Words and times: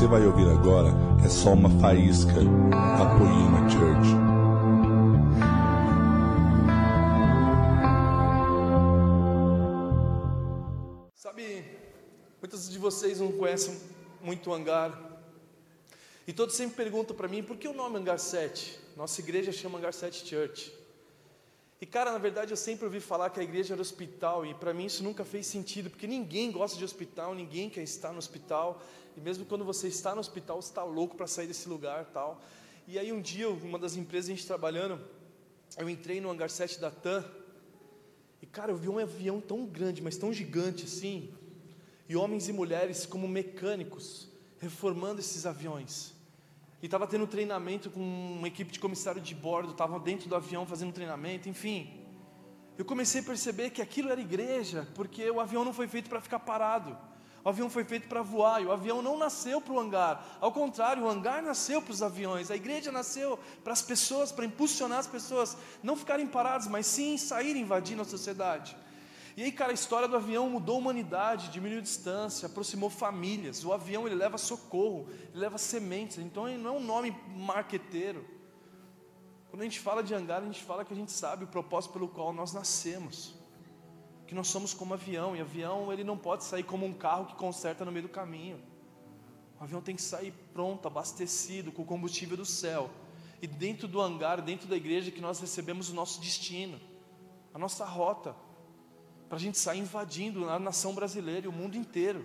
você 0.00 0.06
vai 0.06 0.26
ouvir 0.26 0.48
agora 0.48 0.88
é 1.22 1.28
só 1.28 1.52
uma 1.52 1.68
faísca 1.78 2.32
da 2.32 3.18
Poema 3.18 3.68
Church. 3.68 4.08
Sabe, 11.14 11.66
muitos 12.40 12.70
de 12.70 12.78
vocês 12.78 13.20
não 13.20 13.30
conhecem 13.32 13.78
muito 14.22 14.48
o 14.48 14.54
hangar. 14.54 14.98
E 16.26 16.32
todos 16.32 16.54
sempre 16.54 16.76
perguntam 16.76 17.14
para 17.14 17.28
mim 17.28 17.42
por 17.42 17.58
que 17.58 17.68
o 17.68 17.74
nome 17.74 17.98
Hangar 17.98 18.18
7? 18.18 18.80
Nossa 18.96 19.20
igreja 19.20 19.52
chama 19.52 19.76
Hangar 19.76 19.92
7 19.92 20.26
Church. 20.26 20.72
E 21.78 21.84
cara, 21.84 22.10
na 22.10 22.18
verdade 22.18 22.52
eu 22.52 22.56
sempre 22.56 22.86
ouvi 22.86 23.00
falar 23.00 23.28
que 23.28 23.40
a 23.40 23.42
igreja 23.42 23.74
era 23.74 23.82
hospital 23.82 24.46
e 24.46 24.54
para 24.54 24.72
mim 24.72 24.86
isso 24.86 25.02
nunca 25.02 25.26
fez 25.26 25.46
sentido, 25.46 25.90
porque 25.90 26.06
ninguém 26.06 26.50
gosta 26.50 26.78
de 26.78 26.84
hospital, 26.84 27.34
ninguém 27.34 27.68
quer 27.68 27.82
estar 27.82 28.12
no 28.12 28.18
hospital. 28.18 28.82
E 29.16 29.20
mesmo 29.20 29.44
quando 29.44 29.64
você 29.64 29.88
está 29.88 30.14
no 30.14 30.20
hospital, 30.20 30.60
você 30.60 30.68
está 30.68 30.82
louco 30.82 31.16
para 31.16 31.26
sair 31.26 31.46
desse 31.46 31.68
lugar, 31.68 32.06
tal. 32.06 32.40
E 32.86 32.98
aí 32.98 33.12
um 33.12 33.20
dia, 33.20 33.48
uma 33.48 33.78
das 33.78 33.96
empresas 33.96 34.30
a 34.30 34.34
gente 34.34 34.46
trabalhando, 34.46 35.00
eu 35.78 35.88
entrei 35.88 36.20
no 36.20 36.30
hangar 36.30 36.50
7 36.50 36.80
da 36.80 36.90
TAM. 36.90 37.24
E 38.42 38.46
cara, 38.46 38.72
eu 38.72 38.76
vi 38.76 38.88
um 38.88 38.98
avião 38.98 39.40
tão 39.40 39.66
grande, 39.66 40.02
mas 40.02 40.16
tão 40.16 40.32
gigante 40.32 40.84
assim. 40.84 41.32
E 42.08 42.16
homens 42.16 42.48
e 42.48 42.52
mulheres 42.52 43.06
como 43.06 43.28
mecânicos 43.28 44.28
reformando 44.58 45.20
esses 45.20 45.46
aviões. 45.46 46.12
E 46.82 46.86
estava 46.86 47.06
tendo 47.06 47.26
treinamento 47.26 47.90
com 47.90 48.00
uma 48.00 48.48
equipe 48.48 48.72
de 48.72 48.78
comissário 48.78 49.20
de 49.20 49.34
bordo, 49.34 49.72
estava 49.72 49.98
dentro 49.98 50.28
do 50.28 50.34
avião 50.34 50.66
fazendo 50.66 50.92
treinamento, 50.92 51.48
enfim. 51.48 52.00
Eu 52.78 52.84
comecei 52.84 53.20
a 53.20 53.24
perceber 53.24 53.70
que 53.70 53.82
aquilo 53.82 54.10
era 54.10 54.20
igreja, 54.20 54.88
porque 54.94 55.30
o 55.30 55.40
avião 55.40 55.64
não 55.64 55.72
foi 55.72 55.86
feito 55.86 56.08
para 56.08 56.20
ficar 56.20 56.40
parado. 56.40 56.96
O 57.44 57.48
avião 57.48 57.70
foi 57.70 57.84
feito 57.84 58.06
para 58.06 58.22
voar, 58.22 58.62
e 58.62 58.66
o 58.66 58.72
avião 58.72 59.00
não 59.00 59.16
nasceu 59.16 59.60
para 59.60 59.72
o 59.72 59.80
hangar. 59.80 60.38
Ao 60.40 60.52
contrário, 60.52 61.04
o 61.04 61.08
hangar 61.08 61.42
nasceu 61.42 61.80
para 61.80 61.92
os 61.92 62.02
aviões. 62.02 62.50
A 62.50 62.56
igreja 62.56 62.92
nasceu 62.92 63.38
para 63.64 63.72
as 63.72 63.80
pessoas, 63.80 64.30
para 64.30 64.44
impulsionar 64.44 64.98
as 64.98 65.06
pessoas, 65.06 65.56
não 65.82 65.96
ficarem 65.96 66.26
paradas, 66.26 66.66
mas 66.66 66.86
sim 66.86 67.16
sair 67.16 67.56
invadindo 67.56 68.02
a 68.02 68.04
sociedade. 68.04 68.76
E 69.36 69.42
aí, 69.42 69.52
cara, 69.52 69.70
a 69.70 69.74
história 69.74 70.06
do 70.06 70.16
avião 70.16 70.50
mudou 70.50 70.76
a 70.76 70.78
humanidade, 70.78 71.48
diminuiu 71.48 71.80
distância, 71.80 72.46
aproximou 72.46 72.90
famílias. 72.90 73.64
O 73.64 73.72
avião 73.72 74.06
ele 74.06 74.16
leva 74.16 74.36
socorro, 74.36 75.08
ele 75.30 75.40
leva 75.40 75.56
sementes. 75.56 76.18
Então 76.18 76.46
ele 76.46 76.58
não 76.58 76.74
é 76.74 76.78
um 76.78 76.84
nome 76.84 77.16
marqueteiro. 77.28 78.22
Quando 79.48 79.62
a 79.62 79.64
gente 79.64 79.80
fala 79.80 80.02
de 80.02 80.14
hangar, 80.14 80.42
a 80.42 80.44
gente 80.44 80.62
fala 80.62 80.84
que 80.84 80.92
a 80.92 80.96
gente 80.96 81.10
sabe 81.10 81.44
o 81.44 81.46
propósito 81.46 81.92
pelo 81.92 82.08
qual 82.08 82.34
nós 82.34 82.52
nascemos. 82.52 83.39
Que 84.30 84.34
nós 84.36 84.46
somos 84.46 84.72
como 84.72 84.94
avião, 84.94 85.34
e 85.34 85.40
avião 85.40 85.92
ele 85.92 86.04
não 86.04 86.16
pode 86.16 86.44
sair 86.44 86.62
como 86.62 86.86
um 86.86 86.92
carro 86.92 87.26
que 87.26 87.34
conserta 87.34 87.84
no 87.84 87.90
meio 87.90 88.04
do 88.04 88.08
caminho. 88.08 88.62
O 89.58 89.64
avião 89.64 89.82
tem 89.82 89.96
que 89.96 90.02
sair 90.02 90.32
pronto, 90.52 90.86
abastecido 90.86 91.72
com 91.72 91.82
o 91.82 91.84
combustível 91.84 92.36
do 92.36 92.44
céu. 92.44 92.88
E 93.42 93.48
dentro 93.48 93.88
do 93.88 94.00
hangar, 94.00 94.40
dentro 94.40 94.68
da 94.68 94.76
igreja, 94.76 95.10
que 95.10 95.20
nós 95.20 95.40
recebemos 95.40 95.90
o 95.90 95.94
nosso 95.94 96.20
destino, 96.20 96.80
a 97.52 97.58
nossa 97.58 97.84
rota 97.84 98.36
para 99.28 99.34
a 99.36 99.40
gente 99.40 99.58
sair 99.58 99.80
invadindo 99.80 100.48
a 100.48 100.60
nação 100.60 100.94
brasileira 100.94 101.46
e 101.46 101.48
o 101.48 101.52
mundo 101.52 101.76
inteiro. 101.76 102.24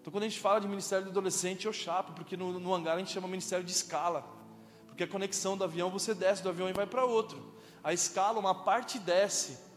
Então, 0.00 0.10
quando 0.10 0.24
a 0.24 0.28
gente 0.30 0.40
fala 0.40 0.62
de 0.62 0.66
ministério 0.66 1.04
do 1.04 1.10
adolescente, 1.10 1.66
eu 1.66 1.74
chapo, 1.74 2.14
porque 2.14 2.38
no, 2.38 2.58
no 2.58 2.72
hangar 2.72 2.94
a 2.94 2.98
gente 2.98 3.12
chama 3.12 3.28
ministério 3.28 3.66
de 3.66 3.72
escala, 3.72 4.24
porque 4.86 5.04
a 5.04 5.06
conexão 5.06 5.58
do 5.58 5.64
avião, 5.64 5.90
você 5.90 6.14
desce 6.14 6.42
do 6.42 6.48
avião 6.48 6.70
e 6.70 6.72
vai 6.72 6.86
para 6.86 7.04
outro. 7.04 7.52
A 7.84 7.92
escala, 7.92 8.38
uma 8.38 8.54
parte 8.54 8.98
desce, 8.98 9.67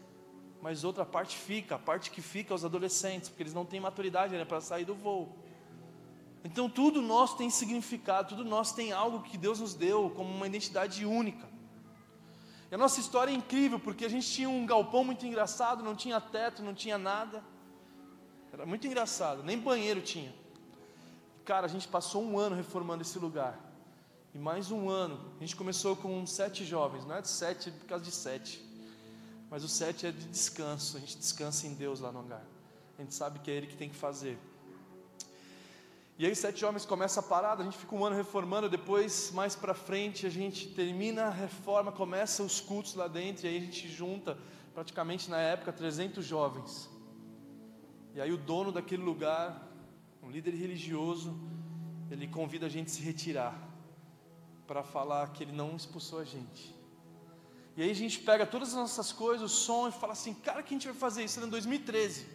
mas 0.62 0.84
outra 0.84 1.04
parte 1.04 1.36
fica. 1.36 1.74
A 1.74 1.78
parte 1.78 2.10
que 2.12 2.22
fica 2.22 2.54
é 2.54 2.56
os 2.56 2.64
adolescentes, 2.64 3.28
porque 3.28 3.42
eles 3.42 3.52
não 3.52 3.66
têm 3.66 3.80
maturidade 3.80 4.34
né, 4.34 4.44
para 4.44 4.60
sair 4.60 4.84
do 4.84 4.94
voo. 4.94 5.36
Então, 6.44 6.70
tudo 6.70 7.02
nosso 7.02 7.36
tem 7.36 7.50
significado, 7.50 8.30
tudo 8.30 8.44
nosso 8.44 8.74
tem 8.74 8.92
algo 8.92 9.22
que 9.22 9.36
Deus 9.36 9.58
nos 9.58 9.74
deu 9.74 10.10
como 10.10 10.32
uma 10.32 10.46
identidade 10.46 11.04
única. 11.04 11.48
E 12.70 12.74
a 12.74 12.78
nossa 12.78 13.00
história 13.00 13.32
é 13.32 13.34
incrível, 13.34 13.78
porque 13.78 14.04
a 14.04 14.08
gente 14.08 14.30
tinha 14.30 14.48
um 14.48 14.64
galpão 14.64 15.04
muito 15.04 15.26
engraçado, 15.26 15.82
não 15.82 15.96
tinha 15.96 16.20
teto, 16.20 16.62
não 16.62 16.72
tinha 16.72 16.96
nada. 16.96 17.44
Era 18.52 18.64
muito 18.64 18.86
engraçado, 18.86 19.42
nem 19.42 19.58
banheiro 19.58 20.00
tinha. 20.00 20.32
Cara, 21.44 21.66
a 21.66 21.68
gente 21.68 21.88
passou 21.88 22.22
um 22.22 22.38
ano 22.38 22.54
reformando 22.54 23.02
esse 23.02 23.18
lugar. 23.18 23.58
E 24.32 24.38
mais 24.38 24.70
um 24.70 24.88
ano, 24.88 25.32
a 25.36 25.40
gente 25.40 25.56
começou 25.56 25.96
com 25.96 26.24
sete 26.24 26.64
jovens, 26.64 27.04
não 27.04 27.16
é 27.16 27.20
de 27.20 27.28
sete 27.28 27.70
por 27.70 27.86
causa 27.86 28.04
de 28.04 28.12
sete. 28.12 28.71
Mas 29.52 29.62
o 29.64 29.68
sete 29.68 30.06
é 30.06 30.10
de 30.10 30.26
descanso, 30.28 30.96
a 30.96 31.00
gente 31.00 31.18
descansa 31.18 31.66
em 31.66 31.74
Deus 31.74 32.00
lá 32.00 32.10
no 32.10 32.20
hangar. 32.20 32.42
A 32.98 33.02
gente 33.02 33.12
sabe 33.12 33.38
que 33.38 33.50
é 33.50 33.54
Ele 33.54 33.66
que 33.66 33.76
tem 33.76 33.90
que 33.90 33.94
fazer. 33.94 34.38
E 36.18 36.24
aí 36.24 36.34
sete 36.34 36.64
homens 36.64 36.86
começa 36.86 37.20
a 37.20 37.22
parada, 37.22 37.60
a 37.60 37.64
gente 37.66 37.76
fica 37.76 37.94
um 37.94 38.02
ano 38.02 38.16
reformando, 38.16 38.66
depois 38.66 39.30
mais 39.32 39.54
para 39.54 39.74
frente 39.74 40.26
a 40.26 40.30
gente 40.30 40.68
termina 40.68 41.24
a 41.24 41.30
reforma, 41.30 41.92
começa 41.92 42.42
os 42.42 42.62
cultos 42.62 42.94
lá 42.94 43.06
dentro 43.06 43.44
e 43.44 43.50
aí 43.50 43.58
a 43.58 43.60
gente 43.60 43.90
junta 43.90 44.38
praticamente 44.72 45.28
na 45.28 45.38
época 45.38 45.70
300 45.70 46.24
jovens. 46.24 46.88
E 48.14 48.22
aí 48.22 48.32
o 48.32 48.38
dono 48.38 48.72
daquele 48.72 49.02
lugar, 49.02 49.68
um 50.22 50.30
líder 50.30 50.54
religioso, 50.54 51.38
ele 52.10 52.26
convida 52.26 52.64
a 52.64 52.70
gente 52.70 52.86
a 52.86 52.90
se 52.90 53.02
retirar 53.02 53.54
para 54.66 54.82
falar 54.82 55.30
que 55.30 55.44
ele 55.44 55.52
não 55.52 55.76
expulsou 55.76 56.20
a 56.20 56.24
gente. 56.24 56.81
E 57.76 57.82
aí 57.82 57.90
a 57.90 57.94
gente 57.94 58.18
pega 58.18 58.46
todas 58.46 58.68
as 58.68 58.74
nossas 58.74 59.12
coisas, 59.12 59.50
o 59.50 59.54
som 59.54 59.88
e 59.88 59.92
fala 59.92 60.12
assim, 60.12 60.34
cara, 60.34 60.62
que 60.62 60.74
a 60.74 60.76
gente 60.76 60.86
vai 60.86 60.96
fazer? 60.96 61.24
Isso 61.24 61.38
era 61.38 61.46
em 61.46 61.50
2013. 61.50 62.26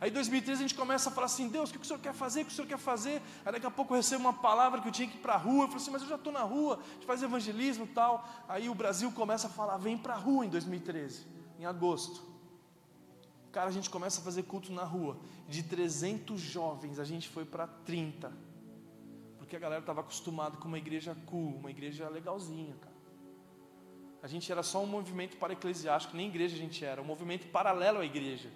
Aí 0.00 0.08
em 0.08 0.12
2013 0.14 0.64
a 0.64 0.66
gente 0.66 0.74
começa 0.74 1.10
a 1.10 1.12
falar 1.12 1.26
assim, 1.26 1.48
Deus, 1.48 1.68
o 1.68 1.72
que 1.74 1.78
o 1.78 1.84
Senhor 1.84 1.98
quer 1.98 2.14
fazer? 2.14 2.40
O 2.40 2.44
que 2.46 2.52
o 2.52 2.54
Senhor 2.54 2.66
quer 2.66 2.78
fazer? 2.78 3.20
Aí 3.44 3.52
daqui 3.52 3.66
a 3.66 3.70
pouco 3.70 3.92
eu 3.92 3.98
recebo 3.98 4.22
uma 4.22 4.32
palavra 4.32 4.80
que 4.80 4.88
eu 4.88 4.92
tinha 4.92 5.06
que 5.06 5.18
ir 5.18 5.20
para 5.20 5.34
a 5.34 5.36
rua. 5.36 5.64
Eu 5.64 5.68
falei 5.68 5.82
assim, 5.82 5.90
mas 5.90 6.02
eu 6.02 6.08
já 6.08 6.14
estou 6.14 6.32
na 6.32 6.42
rua, 6.42 6.80
a 6.80 6.94
gente 6.94 7.04
faz 7.04 7.22
evangelismo 7.22 7.84
e 7.84 7.88
tal. 7.88 8.26
Aí 8.48 8.70
o 8.70 8.74
Brasil 8.74 9.12
começa 9.12 9.48
a 9.48 9.50
falar, 9.50 9.76
vem 9.76 9.98
para 9.98 10.14
a 10.14 10.16
rua 10.16 10.46
em 10.46 10.48
2013, 10.48 11.26
em 11.58 11.66
agosto. 11.66 12.22
Cara, 13.52 13.68
a 13.68 13.72
gente 13.72 13.90
começa 13.90 14.22
a 14.22 14.24
fazer 14.24 14.44
culto 14.44 14.72
na 14.72 14.84
rua. 14.84 15.18
De 15.46 15.62
300 15.62 16.40
jovens, 16.40 16.98
a 16.98 17.04
gente 17.04 17.28
foi 17.28 17.44
para 17.44 17.66
30. 17.66 18.32
Porque 19.36 19.56
a 19.56 19.58
galera 19.58 19.82
estava 19.82 20.00
acostumada 20.00 20.56
com 20.56 20.68
uma 20.68 20.78
igreja 20.78 21.14
cool, 21.26 21.56
uma 21.56 21.70
igreja 21.70 22.08
legalzinha, 22.08 22.74
cara. 22.80 22.89
A 24.22 24.28
gente 24.28 24.50
era 24.52 24.62
só 24.62 24.82
um 24.82 24.86
movimento 24.86 25.36
para 25.36 25.52
eclesiástico, 25.52 26.16
nem 26.16 26.28
igreja 26.28 26.54
a 26.54 26.58
gente 26.58 26.84
era, 26.84 27.00
um 27.00 27.04
movimento 27.04 27.46
paralelo 27.48 28.00
à 28.00 28.04
igreja. 28.04 28.50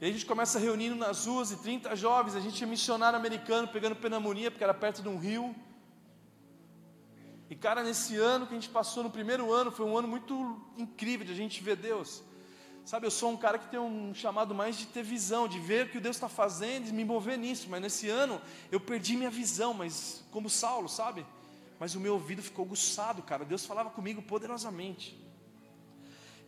E 0.00 0.06
a 0.06 0.10
gente 0.10 0.26
começa 0.26 0.58
reunindo 0.58 0.96
nas 0.96 1.26
ruas 1.26 1.50
e 1.50 1.56
30 1.56 1.94
jovens, 1.94 2.34
a 2.34 2.40
gente 2.40 2.62
é 2.64 2.66
missionário 2.66 3.16
americano 3.16 3.68
pegando 3.68 3.94
pneumonia, 3.94 4.50
porque 4.50 4.64
era 4.64 4.74
perto 4.74 5.02
de 5.02 5.08
um 5.08 5.18
rio. 5.18 5.54
E 7.48 7.54
cara, 7.54 7.82
nesse 7.82 8.16
ano 8.16 8.46
que 8.46 8.52
a 8.52 8.56
gente 8.58 8.70
passou, 8.70 9.02
no 9.04 9.10
primeiro 9.10 9.52
ano, 9.52 9.70
foi 9.70 9.84
um 9.84 9.96
ano 9.96 10.08
muito 10.08 10.60
incrível 10.76 11.26
de 11.26 11.32
a 11.32 11.36
gente 11.36 11.62
ver 11.62 11.76
Deus. 11.76 12.22
Sabe, 12.84 13.06
eu 13.06 13.12
sou 13.12 13.30
um 13.30 13.36
cara 13.36 13.58
que 13.58 13.68
tem 13.68 13.78
um 13.78 14.12
chamado 14.12 14.54
mais 14.54 14.76
de 14.76 14.86
ter 14.86 15.04
visão, 15.04 15.46
de 15.46 15.60
ver 15.60 15.86
o 15.86 15.88
que 15.90 16.00
Deus 16.00 16.16
está 16.16 16.28
fazendo 16.28 16.88
e 16.88 16.92
me 16.92 17.04
mover 17.04 17.38
nisso. 17.38 17.68
Mas 17.70 17.80
nesse 17.80 18.08
ano 18.08 18.40
eu 18.72 18.80
perdi 18.80 19.16
minha 19.16 19.30
visão, 19.30 19.72
mas 19.72 20.24
como 20.32 20.50
Saulo, 20.50 20.88
sabe? 20.88 21.24
Mas 21.82 21.96
o 21.96 22.00
meu 22.00 22.12
ouvido 22.14 22.40
ficou 22.40 22.64
aguçado, 22.64 23.24
cara. 23.24 23.44
Deus 23.44 23.66
falava 23.66 23.90
comigo 23.90 24.22
poderosamente. 24.22 25.20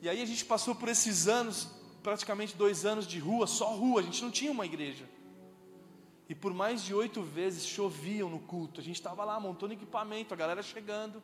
E 0.00 0.08
aí 0.08 0.22
a 0.22 0.24
gente 0.24 0.44
passou 0.44 0.76
por 0.76 0.88
esses 0.88 1.26
anos 1.26 1.68
praticamente 2.04 2.54
dois 2.54 2.84
anos 2.84 3.04
de 3.04 3.18
rua, 3.18 3.44
só 3.48 3.74
rua, 3.74 4.00
a 4.00 4.04
gente 4.04 4.22
não 4.22 4.30
tinha 4.30 4.52
uma 4.52 4.64
igreja. 4.64 5.08
E 6.28 6.36
por 6.36 6.54
mais 6.54 6.84
de 6.84 6.94
oito 6.94 7.20
vezes 7.20 7.66
choviam 7.66 8.30
no 8.30 8.38
culto. 8.38 8.80
A 8.80 8.84
gente 8.84 8.94
estava 8.94 9.24
lá 9.24 9.40
montando 9.40 9.72
equipamento, 9.72 10.32
a 10.32 10.36
galera 10.36 10.62
chegando. 10.62 11.20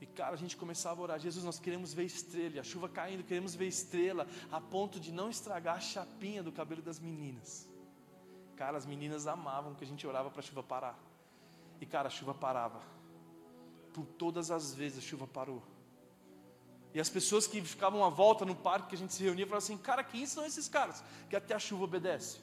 E 0.00 0.06
cara, 0.06 0.34
a 0.34 0.38
gente 0.38 0.56
começava 0.56 1.00
a 1.00 1.02
orar: 1.02 1.18
Jesus, 1.18 1.44
nós 1.44 1.58
queremos 1.58 1.92
ver 1.92 2.04
estrela. 2.04 2.60
A 2.60 2.62
chuva 2.62 2.88
caindo, 2.88 3.24
queremos 3.24 3.56
ver 3.56 3.66
estrela, 3.66 4.24
a 4.52 4.60
ponto 4.60 5.00
de 5.00 5.10
não 5.10 5.28
estragar 5.28 5.78
a 5.78 5.80
chapinha 5.80 6.44
do 6.44 6.52
cabelo 6.52 6.80
das 6.80 7.00
meninas. 7.00 7.68
Cara, 8.54 8.78
as 8.78 8.86
meninas 8.86 9.26
amavam 9.26 9.74
que 9.74 9.82
a 9.82 9.86
gente 9.86 10.06
orava 10.06 10.30
para 10.30 10.38
a 10.38 10.44
chuva 10.44 10.62
parar. 10.62 11.07
E 11.80 11.86
cara, 11.86 12.08
a 12.08 12.10
chuva 12.10 12.34
parava. 12.34 12.80
Por 13.92 14.04
todas 14.04 14.50
as 14.50 14.74
vezes 14.74 14.98
a 14.98 15.00
chuva 15.00 15.26
parou. 15.26 15.62
E 16.94 17.00
as 17.00 17.08
pessoas 17.08 17.46
que 17.46 17.60
ficavam 17.60 18.04
à 18.04 18.08
volta 18.08 18.44
no 18.44 18.54
parque 18.54 18.88
que 18.88 18.94
a 18.94 18.98
gente 18.98 19.14
se 19.14 19.22
reunia 19.22 19.46
falavam 19.46 19.64
assim: 19.64 19.76
Cara, 19.76 20.02
quem 20.02 20.26
são 20.26 20.44
esses 20.44 20.68
caras 20.68 21.02
que 21.28 21.36
até 21.36 21.54
a 21.54 21.58
chuva 21.58 21.84
obedece? 21.84 22.38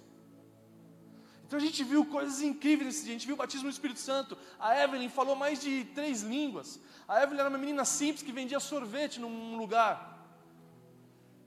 Então 1.45 1.59
a 1.59 1.61
gente 1.61 1.83
viu 1.83 2.05
coisas 2.05 2.41
incríveis 2.41 2.87
nesse 2.87 3.03
dia. 3.03 3.13
A 3.13 3.17
gente 3.17 3.27
viu 3.27 3.35
o 3.35 3.37
batismo 3.37 3.65
no 3.65 3.69
Espírito 3.69 3.99
Santo. 3.99 4.37
A 4.59 4.81
Evelyn 4.83 5.09
falou 5.09 5.35
mais 5.35 5.61
de 5.61 5.85
três 5.93 6.21
línguas. 6.21 6.79
A 7.07 7.21
Evelyn 7.21 7.39
era 7.39 7.49
uma 7.49 7.57
menina 7.57 7.85
simples 7.85 8.23
que 8.23 8.31
vendia 8.31 8.59
sorvete 8.59 9.19
num 9.19 9.55
lugar. 9.57 10.15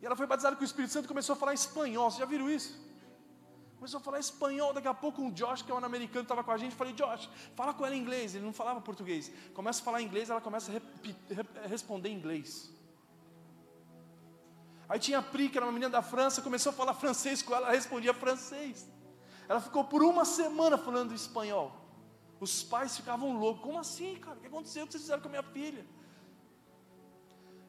E 0.01 0.07
ela 0.07 0.15
foi 0.15 0.27
batizada 0.27 0.55
com 0.55 0.63
o 0.63 0.65
Espírito 0.65 0.93
Santo 0.93 1.07
e 1.07 1.09
começou 1.09 1.33
a 1.33 1.37
falar 1.37 1.53
espanhol. 1.53 2.11
Vocês 2.11 2.21
já 2.21 2.27
viram 2.27 2.49
isso? 2.49 2.88
Começou 3.79 3.99
a 3.99 4.03
falar 4.03 4.19
espanhol. 4.19 4.73
Daqui 4.73 4.89
a 4.89 4.95
pouco 4.95 5.23
um 5.23 5.31
Josh, 5.31 5.63
que 5.63 5.71
é 5.71 5.75
um 5.75 5.85
americano, 5.85 6.23
estava 6.23 6.43
com 6.43 6.51
a 6.51 6.59
gente. 6.59 6.75
Falei, 6.75 6.93
Josh, 6.93 7.29
fala 7.55 7.73
com 7.73 7.87
ela 7.87 7.95
em 7.95 8.01
inglês. 8.01 8.35
Ele 8.35 8.45
não 8.45 8.53
falava 8.53 8.81
português. 8.81 9.31
Começa 9.55 9.81
a 9.81 9.85
falar 9.85 10.03
inglês, 10.03 10.31
ela 10.31 10.41
começa 10.41 10.73
a 11.65 11.67
responder 11.69 12.09
em 12.11 12.17
inglês. 12.17 12.73
Aí 14.89 14.99
tinha 14.99 15.19
a 15.19 15.23
Pri, 15.23 15.49
que 15.49 15.59
era 15.59 15.67
uma 15.67 15.73
menina 15.73 15.91
da 15.91 16.03
França, 16.03 16.41
começou 16.41 16.71
a 16.71 16.73
falar 16.73 16.95
francês 16.95 17.43
com 17.43 17.55
ela, 17.55 17.67
ela 17.67 17.75
respondia 17.75 18.15
francês. 18.15 18.87
Ela 19.47 19.61
ficou 19.61 19.85
por 19.85 20.03
uma 20.03 20.25
semana 20.25 20.77
falando 20.77 21.15
espanhol. 21.15 21.73
Os 22.41 22.63
pais 22.63 22.97
ficavam 22.97 23.39
loucos. 23.39 23.63
Como 23.63 23.79
assim, 23.79 24.17
cara? 24.17 24.39
O 24.39 24.41
que 24.41 24.47
aconteceu? 24.47 24.85
O 24.85 24.87
que 24.87 24.93
vocês 24.93 25.03
fizeram 25.03 25.21
com 25.21 25.29
a 25.29 25.31
minha 25.31 25.43
filha? 25.43 25.87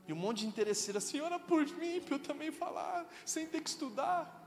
E 0.07 0.13
um 0.13 0.15
monte 0.15 0.39
de 0.39 0.47
interesseira, 0.47 0.99
senhora, 0.99 1.37
por 1.37 1.63
mim, 1.77 2.01
para 2.01 2.15
eu 2.15 2.19
também 2.19 2.51
falar, 2.51 3.07
sem 3.25 3.45
ter 3.45 3.61
que 3.61 3.69
estudar. 3.69 4.38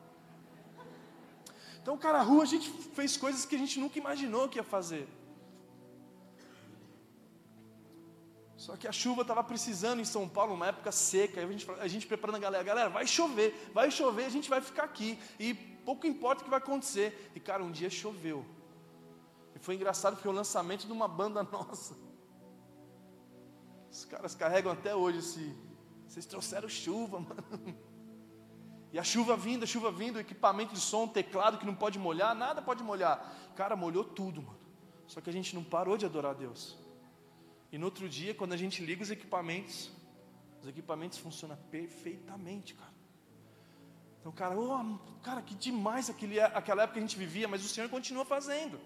Então, 1.83 1.99
cara, 1.99 2.19
a 2.21 2.23
rua 2.23 2.45
a 2.45 2.47
gente 2.47 2.71
fez 2.71 3.17
coisas 3.17 3.45
que 3.45 3.57
a 3.57 3.59
gente 3.59 3.81
nunca 3.81 3.99
imaginou 3.99 4.49
que 4.49 4.59
ia 4.59 4.63
fazer. 4.63 5.09
Só 8.57 8.77
que 8.77 8.87
a 8.87 8.93
chuva 8.93 9.23
estava 9.23 9.43
precisando 9.43 9.99
em 9.99 10.05
São 10.05 10.29
Paulo, 10.29 10.55
uma 10.55 10.69
época 10.69 10.93
seca. 10.93 11.41
A 11.41 11.47
gente, 11.47 11.69
a 11.81 11.89
gente 11.89 12.07
preparando 12.07 12.37
a 12.37 12.39
galera, 12.39 12.63
galera, 12.63 12.89
vai 12.89 13.05
chover, 13.05 13.53
vai 13.75 13.91
chover, 13.91 14.27
a 14.27 14.29
gente 14.29 14.49
vai 14.49 14.61
ficar 14.61 14.85
aqui. 14.85 15.19
E 15.41 15.53
pouco 15.53 16.07
importa 16.07 16.43
o 16.43 16.45
que 16.45 16.51
vai 16.51 16.61
acontecer. 16.61 17.33
E 17.35 17.41
cara, 17.41 17.65
um 17.65 17.73
dia 17.73 17.91
choveu. 17.91 18.47
E 19.57 19.59
foi 19.59 19.75
engraçado 19.75 20.15
porque 20.15 20.29
o 20.29 20.33
lançamento 20.33 20.87
de 20.87 20.93
uma 20.93 21.09
banda 21.09 21.43
nossa. 21.51 21.97
Os 23.91 24.05
caras 24.05 24.37
carregam 24.37 24.71
até 24.71 24.95
hoje 24.95 25.19
esse. 25.19 25.57
Vocês 26.07 26.27
trouxeram 26.27 26.69
chuva, 26.69 27.19
mano. 27.19 27.77
E 28.93 28.99
a 28.99 29.03
chuva 29.03 29.37
vindo, 29.37 29.63
a 29.65 29.67
chuva 29.67 29.91
vindo, 29.91 30.21
equipamento 30.21 30.75
de 30.75 30.81
som, 30.81 31.09
teclado 31.09 31.57
que 31.59 31.65
não 31.65 31.75
pode 31.75 31.99
molhar, 31.99 32.35
nada 32.35 32.61
pode 32.61 32.83
molhar. 32.83 33.35
Cara, 33.57 33.75
molhou 33.75 34.05
tudo, 34.05 34.43
mano. 34.43 34.59
Só 35.07 35.21
que 35.21 35.31
a 35.31 35.33
gente 35.33 35.55
não 35.55 35.65
parou 35.65 35.97
de 35.97 36.05
adorar 36.05 36.33
a 36.33 36.35
Deus. 36.35 36.77
E 37.73 37.79
no 37.79 37.87
outro 37.87 38.07
dia, 38.07 38.35
quando 38.35 38.53
a 38.53 38.57
gente 38.57 38.85
liga 38.85 39.03
os 39.03 39.11
equipamentos, 39.11 39.91
os 40.61 40.69
equipamentos 40.69 41.19
funcionam 41.19 41.57
perfeitamente, 41.71 42.75
cara. 42.75 42.93
Então, 44.21 44.31
cara, 44.31 44.57
oh, 44.57 44.99
cara, 45.23 45.41
que 45.41 45.55
demais 45.55 46.11
aquele, 46.11 46.39
aquela 46.39 46.83
época 46.83 46.95
que 46.95 46.99
a 46.99 47.07
gente 47.07 47.17
vivia, 47.17 47.49
mas 47.49 47.65
o 47.65 47.69
Senhor 47.69 47.89
continua 47.89 48.27
fazendo. 48.27 48.79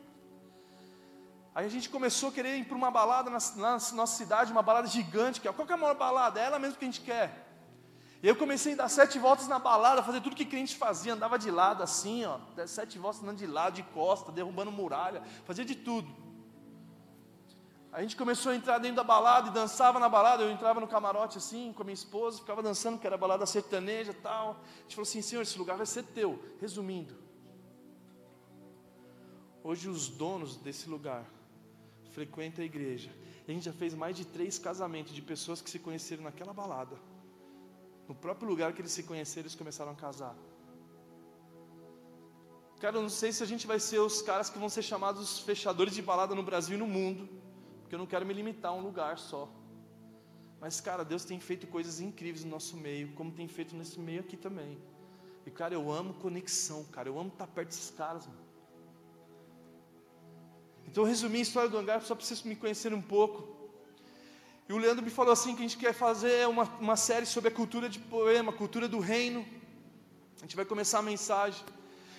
Aí 1.53 1.67
a 1.67 1.69
gente 1.69 1.89
começou 1.89 2.29
a 2.29 2.33
querer 2.33 2.57
ir 2.57 2.65
para 2.65 2.77
uma 2.77 2.91
balada 2.91 3.29
na, 3.29 3.39
na, 3.57 3.73
nossa 3.73 4.07
cidade, 4.07 4.53
uma 4.53 4.63
balada 4.63 4.87
gigante, 4.87 5.41
que 5.41 5.53
qual 5.53 5.67
que 5.67 5.73
é 5.73 5.75
a 5.75 5.79
maior 5.79 5.97
balada? 5.97 6.41
É 6.41 6.45
ela 6.45 6.59
mesmo 6.59 6.79
que 6.79 6.85
a 6.85 6.89
gente 6.89 7.01
quer. 7.01 7.46
E 8.23 8.29
eu 8.29 8.35
comecei 8.35 8.73
a 8.73 8.77
dar 8.77 8.89
sete 8.89 9.19
voltas 9.19 9.47
na 9.47 9.59
balada, 9.59 10.03
fazer 10.03 10.21
tudo 10.21 10.35
que 10.35 10.45
crente 10.45 10.77
fazia, 10.77 11.13
andava 11.13 11.39
de 11.39 11.51
lado 11.51 11.83
assim, 11.83 12.25
ó, 12.25 12.39
sete 12.67 12.99
voltas 12.99 13.23
andando 13.23 13.39
de 13.39 13.47
lado, 13.47 13.75
de 13.75 13.83
costa, 13.83 14.33
derrubando 14.33 14.73
muralha, 14.73 15.23
fazia 15.45 15.65
de 15.65 15.75
tudo. 15.75 16.27
A 17.97 18.03
gente 18.03 18.15
começou 18.15 18.53
a 18.53 18.55
entrar 18.55 18.77
dentro 18.77 18.97
da 18.97 19.05
balada 19.05 19.49
e 19.49 19.53
dançava 19.53 19.99
na 19.99 20.07
balada. 20.07 20.43
Eu 20.43 20.51
entrava 20.51 20.79
no 20.81 20.87
camarote 20.87 21.39
assim 21.39 21.73
com 21.73 21.81
a 21.81 21.85
minha 21.87 21.95
esposa, 21.95 22.41
ficava 22.41 22.63
dançando, 22.63 22.99
que 22.99 23.07
era 23.07 23.17
balada 23.17 23.47
sertaneja 23.47 24.11
e 24.11 24.15
tal. 24.15 24.51
A 24.51 24.83
gente 24.83 24.97
falou 24.97 25.09
assim: 25.09 25.23
Senhor, 25.23 25.41
esse 25.41 25.59
lugar 25.59 25.79
vai 25.79 25.87
ser 25.87 26.03
teu. 26.03 26.39
Resumindo, 26.61 27.17
hoje 29.65 29.89
os 29.89 30.09
donos 30.09 30.59
desse 30.59 30.91
lugar 30.91 31.25
frequentam 32.11 32.63
a 32.63 32.67
igreja. 32.67 33.11
E 33.49 33.51
a 33.51 33.55
gente 33.55 33.65
já 33.65 33.73
fez 33.73 33.95
mais 33.95 34.15
de 34.15 34.27
três 34.27 34.59
casamentos 34.59 35.15
de 35.15 35.23
pessoas 35.23 35.63
que 35.63 35.71
se 35.71 35.79
conheceram 35.79 36.25
naquela 36.25 36.53
balada. 36.53 36.99
No 38.09 38.15
próprio 38.15 38.49
lugar 38.49 38.73
que 38.73 38.81
eles 38.81 38.93
se 38.93 39.03
conheceram, 39.03 39.47
eles 39.47 39.55
começaram 39.55 39.93
a 39.93 39.95
casar. 39.95 40.37
Cara, 42.81 42.97
eu 42.97 43.03
não 43.03 43.09
sei 43.09 43.33
se 43.33 43.43
a 43.43 43.47
gente 43.47 43.67
vai 43.67 43.81
ser 43.81 43.99
os 43.99 44.21
caras 44.23 44.51
que 44.51 44.59
vão 44.59 44.69
ser 44.69 44.83
chamados 44.83 45.41
fechadores 45.41 45.95
de 45.95 46.03
balada 46.03 46.35
no 46.35 46.43
Brasil 46.43 46.77
e 46.77 46.79
no 46.79 46.87
mundo 46.87 47.29
porque 47.87 47.95
eu 47.95 48.01
não 48.01 48.07
quero 48.07 48.27
me 48.27 48.35
limitar 48.35 48.73
a 48.73 48.75
um 48.75 48.81
lugar 48.81 49.17
só. 49.17 49.49
Mas, 50.61 50.81
cara, 50.81 51.05
Deus 51.05 51.25
tem 51.25 51.39
feito 51.39 51.69
coisas 51.69 52.01
incríveis 52.01 52.45
no 52.45 52.51
nosso 52.51 52.77
meio, 52.77 53.13
como 53.13 53.31
tem 53.31 53.47
feito 53.47 53.77
nesse 53.77 54.01
meio 54.01 54.21
aqui 54.23 54.37
também. 54.37 54.77
E, 55.47 55.53
cara, 55.53 55.73
eu 55.73 55.93
amo 55.93 56.15
conexão, 56.15 56.83
cara, 56.87 57.09
eu 57.09 57.17
amo 57.17 57.29
estar 57.29 57.47
perto 57.47 57.69
desses 57.69 57.91
caras, 57.91 58.27
mano. 58.27 58.41
Então, 60.89 61.05
eu 61.05 61.09
resumi 61.09 61.39
a 61.39 61.43
história 61.43 61.69
do 61.69 61.79
hangar 61.79 62.03
só 62.03 62.17
vocês 62.17 62.43
me 62.43 62.57
conhecerem 62.57 62.99
um 62.99 63.03
pouco. 63.03 63.56
E 64.69 64.73
o 64.73 64.79
Leandro 64.79 65.05
me 65.05 65.11
falou 65.11 65.33
assim: 65.33 65.55
que 65.55 65.61
a 65.61 65.67
gente 65.69 65.79
quer 65.79 65.93
fazer 65.93 66.47
uma, 66.49 66.65
uma 66.81 66.97
série 66.97 67.27
sobre 67.27 67.49
a 67.49 67.53
cultura 67.53 67.89
de 67.89 67.99
poema, 67.99 68.53
cultura 68.53 68.89
do 68.89 68.99
reino. 68.99 69.47
A 70.37 70.41
gente 70.41 70.57
vai 70.57 70.65
começar 70.65 70.99
a 70.99 71.03
mensagem. 71.03 71.65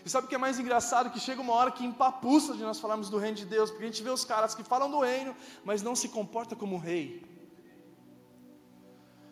E 0.06 0.10
sabe 0.10 0.26
o 0.26 0.30
que 0.30 0.36
é 0.36 0.38
mais 0.38 0.58
engraçado? 0.58 1.10
Que 1.10 1.20
chega 1.20 1.42
uma 1.42 1.54
hora 1.54 1.72
que 1.72 1.86
empapuça 1.86 2.54
de 2.54 2.64
nós 2.64 2.80
falarmos 2.80 3.10
do 3.10 3.18
reino 3.18 3.36
de 3.36 3.46
Deus, 3.46 3.70
porque 3.70 3.84
a 3.84 3.88
gente 3.88 4.02
vê 4.02 4.10
os 4.10 4.24
caras 4.24 4.56
que 4.56 4.64
falam 4.64 4.90
do 4.90 5.00
reino, 5.02 5.36
mas 5.66 5.82
não 5.82 5.96
se 5.96 6.08
comporta 6.08 6.56
como 6.56 6.78
rei. 6.78 7.24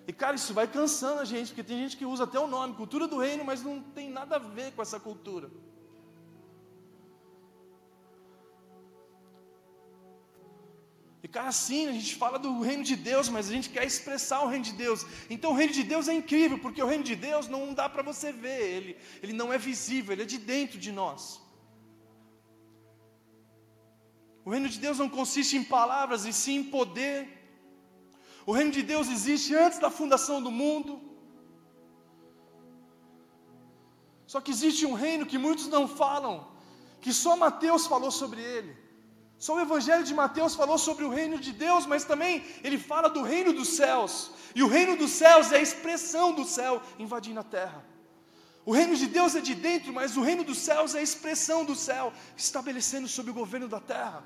E 0.07 0.13
cara, 0.13 0.35
isso 0.35 0.53
vai 0.53 0.67
cansando 0.67 1.21
a 1.21 1.25
gente, 1.25 1.47
porque 1.47 1.63
tem 1.63 1.77
gente 1.79 1.97
que 1.97 2.05
usa 2.05 2.25
até 2.25 2.37
o 2.39 2.45
nome, 2.45 2.75
cultura 2.75 3.07
do 3.07 3.17
reino, 3.17 3.43
mas 3.43 3.63
não 3.63 3.79
tem 3.81 4.09
nada 4.09 4.35
a 4.35 4.39
ver 4.39 4.73
com 4.73 4.81
essa 4.81 4.99
cultura. 4.99 5.49
E 11.25 11.27
cara, 11.27 11.47
assim, 11.47 11.87
a 11.87 11.91
gente 11.91 12.13
fala 12.15 12.37
do 12.37 12.51
reino 12.61 12.83
de 12.83 12.95
Deus, 12.95 13.29
mas 13.29 13.49
a 13.49 13.51
gente 13.51 13.71
quer 13.75 13.83
expressar 13.83 14.41
o 14.43 14.47
reino 14.47 14.65
de 14.65 14.73
Deus. 14.73 15.03
Então 15.27 15.53
o 15.53 15.55
reino 15.55 15.73
de 15.73 15.81
Deus 15.81 16.07
é 16.07 16.13
incrível, 16.13 16.59
porque 16.59 16.83
o 16.83 16.85
reino 16.85 17.03
de 17.03 17.15
Deus 17.15 17.47
não 17.47 17.73
dá 17.73 17.89
para 17.89 18.03
você 18.03 18.31
ver, 18.31 18.61
ele, 18.75 18.97
ele 19.23 19.33
não 19.33 19.51
é 19.51 19.57
visível, 19.57 20.13
ele 20.13 20.21
é 20.21 20.25
de 20.33 20.37
dentro 20.37 20.77
de 20.77 20.91
nós. 20.91 21.41
O 24.45 24.51
reino 24.51 24.69
de 24.69 24.77
Deus 24.77 24.99
não 24.99 25.09
consiste 25.09 25.57
em 25.57 25.63
palavras, 25.63 26.25
e 26.25 26.31
sim 26.31 26.57
em 26.57 26.63
poder. 26.65 27.27
O 28.45 28.51
reino 28.51 28.69
de 28.69 28.83
Deus 28.83 29.09
existe 29.09 29.55
antes 29.55 29.79
da 29.79 29.89
fundação 29.89 30.39
do 30.43 30.51
mundo. 30.51 31.01
Só 34.27 34.39
que 34.39 34.51
existe 34.51 34.85
um 34.85 34.93
reino 34.93 35.25
que 35.25 35.39
muitos 35.39 35.67
não 35.69 35.87
falam, 35.87 36.47
que 37.01 37.11
só 37.11 37.35
Mateus 37.35 37.87
falou 37.87 38.11
sobre 38.11 38.41
ele. 38.43 38.84
Só 39.37 39.55
o 39.55 39.59
Evangelho 39.59 40.03
de 40.03 40.13
Mateus 40.13 40.55
falou 40.55 40.77
sobre 40.77 41.03
o 41.03 41.09
reino 41.09 41.37
de 41.37 41.51
Deus, 41.51 41.85
mas 41.85 42.05
também 42.05 42.43
ele 42.63 42.77
fala 42.77 43.09
do 43.09 43.21
reino 43.21 43.51
dos 43.53 43.69
céus. 43.69 44.31
E 44.53 44.63
o 44.63 44.67
reino 44.67 44.95
dos 44.95 45.11
céus 45.11 45.51
é 45.51 45.57
a 45.57 45.61
expressão 45.61 46.33
do 46.33 46.45
céu 46.45 46.81
invadindo 46.97 47.39
a 47.39 47.43
terra. 47.43 47.83
O 48.65 48.71
reino 48.71 48.95
de 48.95 49.07
Deus 49.07 49.35
é 49.35 49.41
de 49.41 49.53
dentro, 49.53 49.93
mas 49.93 50.17
o 50.17 50.21
reino 50.21 50.43
dos 50.43 50.57
céus 50.57 50.95
é 50.95 50.99
a 50.99 51.03
expressão 51.03 51.63
do 51.63 51.75
céu 51.75 52.11
estabelecendo 52.35 53.07
sobre 53.07 53.31
o 53.31 53.33
governo 53.33 53.67
da 53.67 53.79
terra. 53.79 54.23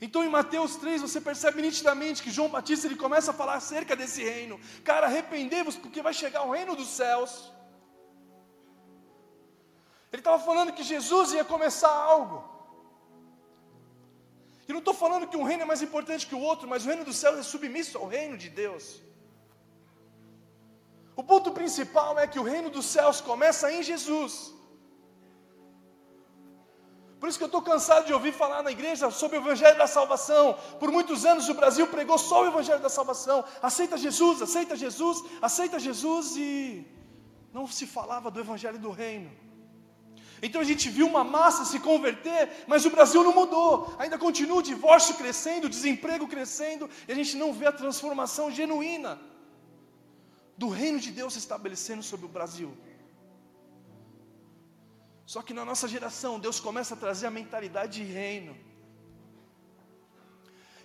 Então 0.00 0.22
em 0.22 0.28
Mateus 0.28 0.76
3 0.76 1.02
você 1.02 1.20
percebe 1.20 1.60
nitidamente 1.60 2.22
que 2.22 2.30
João 2.30 2.48
Batista 2.48 2.86
ele 2.86 2.94
começa 2.94 3.32
a 3.32 3.34
falar 3.34 3.54
acerca 3.54 3.96
desse 3.96 4.22
reino. 4.22 4.60
Cara, 4.84 5.06
arrependei-vos 5.06 5.74
porque 5.74 6.00
vai 6.00 6.14
chegar 6.14 6.44
o 6.44 6.52
reino 6.52 6.76
dos 6.76 6.88
céus. 6.88 7.52
Ele 10.12 10.20
estava 10.20 10.38
falando 10.38 10.72
que 10.72 10.84
Jesus 10.84 11.32
ia 11.32 11.44
começar 11.44 11.90
algo. 11.90 12.47
E 14.68 14.72
não 14.72 14.80
estou 14.80 14.92
falando 14.92 15.26
que 15.26 15.36
um 15.36 15.42
reino 15.42 15.62
é 15.62 15.66
mais 15.66 15.80
importante 15.80 16.26
que 16.26 16.34
o 16.34 16.40
outro, 16.40 16.68
mas 16.68 16.84
o 16.84 16.88
reino 16.88 17.04
dos 17.04 17.16
céus 17.16 17.38
é 17.38 17.42
submisso 17.42 17.96
ao 17.96 18.06
reino 18.06 18.36
de 18.36 18.50
Deus. 18.50 19.00
O 21.16 21.22
ponto 21.22 21.50
principal 21.52 22.18
é 22.18 22.26
que 22.26 22.38
o 22.38 22.42
reino 22.42 22.68
dos 22.68 22.84
céus 22.86 23.20
começa 23.20 23.72
em 23.72 23.82
Jesus. 23.82 24.34
Por 27.18 27.28
isso 27.28 27.38
que 27.38 27.44
eu 27.44 27.52
estou 27.52 27.62
cansado 27.62 28.06
de 28.06 28.12
ouvir 28.12 28.32
falar 28.32 28.62
na 28.62 28.70
igreja 28.70 29.10
sobre 29.10 29.38
o 29.38 29.40
Evangelho 29.40 29.76
da 29.76 29.88
Salvação. 29.88 30.56
Por 30.78 30.92
muitos 30.92 31.24
anos 31.24 31.48
o 31.48 31.54
Brasil 31.54 31.86
pregou 31.88 32.18
só 32.18 32.42
o 32.42 32.46
Evangelho 32.46 32.80
da 32.80 32.88
Salvação. 32.88 33.44
Aceita 33.60 33.96
Jesus, 33.96 34.40
aceita 34.42 34.76
Jesus, 34.76 35.24
aceita 35.42 35.80
Jesus 35.80 36.36
e 36.36 36.86
não 37.52 37.66
se 37.66 37.86
falava 37.86 38.30
do 38.30 38.38
Evangelho 38.38 38.78
do 38.78 38.90
Reino. 38.90 39.47
Então 40.42 40.60
a 40.60 40.64
gente 40.64 40.88
viu 40.88 41.06
uma 41.06 41.24
massa 41.24 41.64
se 41.64 41.78
converter, 41.80 42.64
mas 42.66 42.84
o 42.84 42.90
Brasil 42.90 43.22
não 43.22 43.34
mudou. 43.34 43.94
Ainda 43.98 44.18
continua 44.18 44.58
o 44.58 44.62
divórcio 44.62 45.14
crescendo, 45.16 45.66
o 45.66 45.70
desemprego 45.70 46.26
crescendo, 46.28 46.88
e 47.06 47.12
a 47.12 47.14
gente 47.14 47.36
não 47.36 47.52
vê 47.52 47.66
a 47.66 47.72
transformação 47.72 48.50
genuína 48.50 49.18
do 50.56 50.68
reino 50.68 50.98
de 50.98 51.10
Deus 51.10 51.34
se 51.34 51.38
estabelecendo 51.38 52.02
sobre 52.02 52.26
o 52.26 52.28
Brasil. 52.28 52.76
Só 55.24 55.42
que 55.42 55.52
na 55.52 55.64
nossa 55.64 55.86
geração, 55.86 56.40
Deus 56.40 56.58
começa 56.58 56.94
a 56.94 56.96
trazer 56.96 57.26
a 57.26 57.30
mentalidade 57.30 58.02
de 58.02 58.12
reino. 58.12 58.56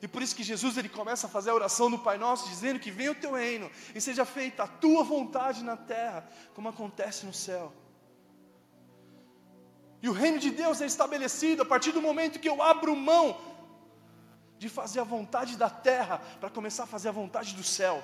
E 0.01 0.07
por 0.07 0.21
isso 0.21 0.35
que 0.35 0.43
Jesus 0.43 0.75
ele 0.75 0.89
começa 0.89 1.27
a 1.27 1.29
fazer 1.29 1.49
a 1.49 1.55
oração 1.55 1.89
do 1.89 1.97
Pai 1.97 2.17
Nosso, 2.17 2.49
dizendo 2.49 2.77
que 2.77 2.91
venha 2.91 3.13
o 3.13 3.15
teu 3.15 3.31
reino 3.31 3.71
e 3.95 4.01
seja 4.01 4.25
feita 4.25 4.63
a 4.63 4.67
tua 4.67 5.01
vontade 5.01 5.63
na 5.63 5.77
terra, 5.77 6.29
como 6.53 6.67
acontece 6.67 7.25
no 7.25 7.33
céu. 7.33 7.73
E 10.03 10.09
o 10.09 10.11
reino 10.11 10.37
de 10.37 10.49
Deus 10.51 10.81
é 10.81 10.85
estabelecido 10.85 11.61
a 11.61 11.65
partir 11.65 11.93
do 11.93 12.01
momento 12.01 12.37
que 12.37 12.49
eu 12.49 12.61
abro 12.61 12.93
mão 12.93 13.39
de 14.57 14.67
fazer 14.67 14.99
a 14.99 15.05
vontade 15.05 15.55
da 15.55 15.69
terra 15.69 16.17
para 16.41 16.49
começar 16.49 16.83
a 16.83 16.85
fazer 16.85 17.07
a 17.07 17.13
vontade 17.13 17.55
do 17.55 17.63
céu. 17.63 18.03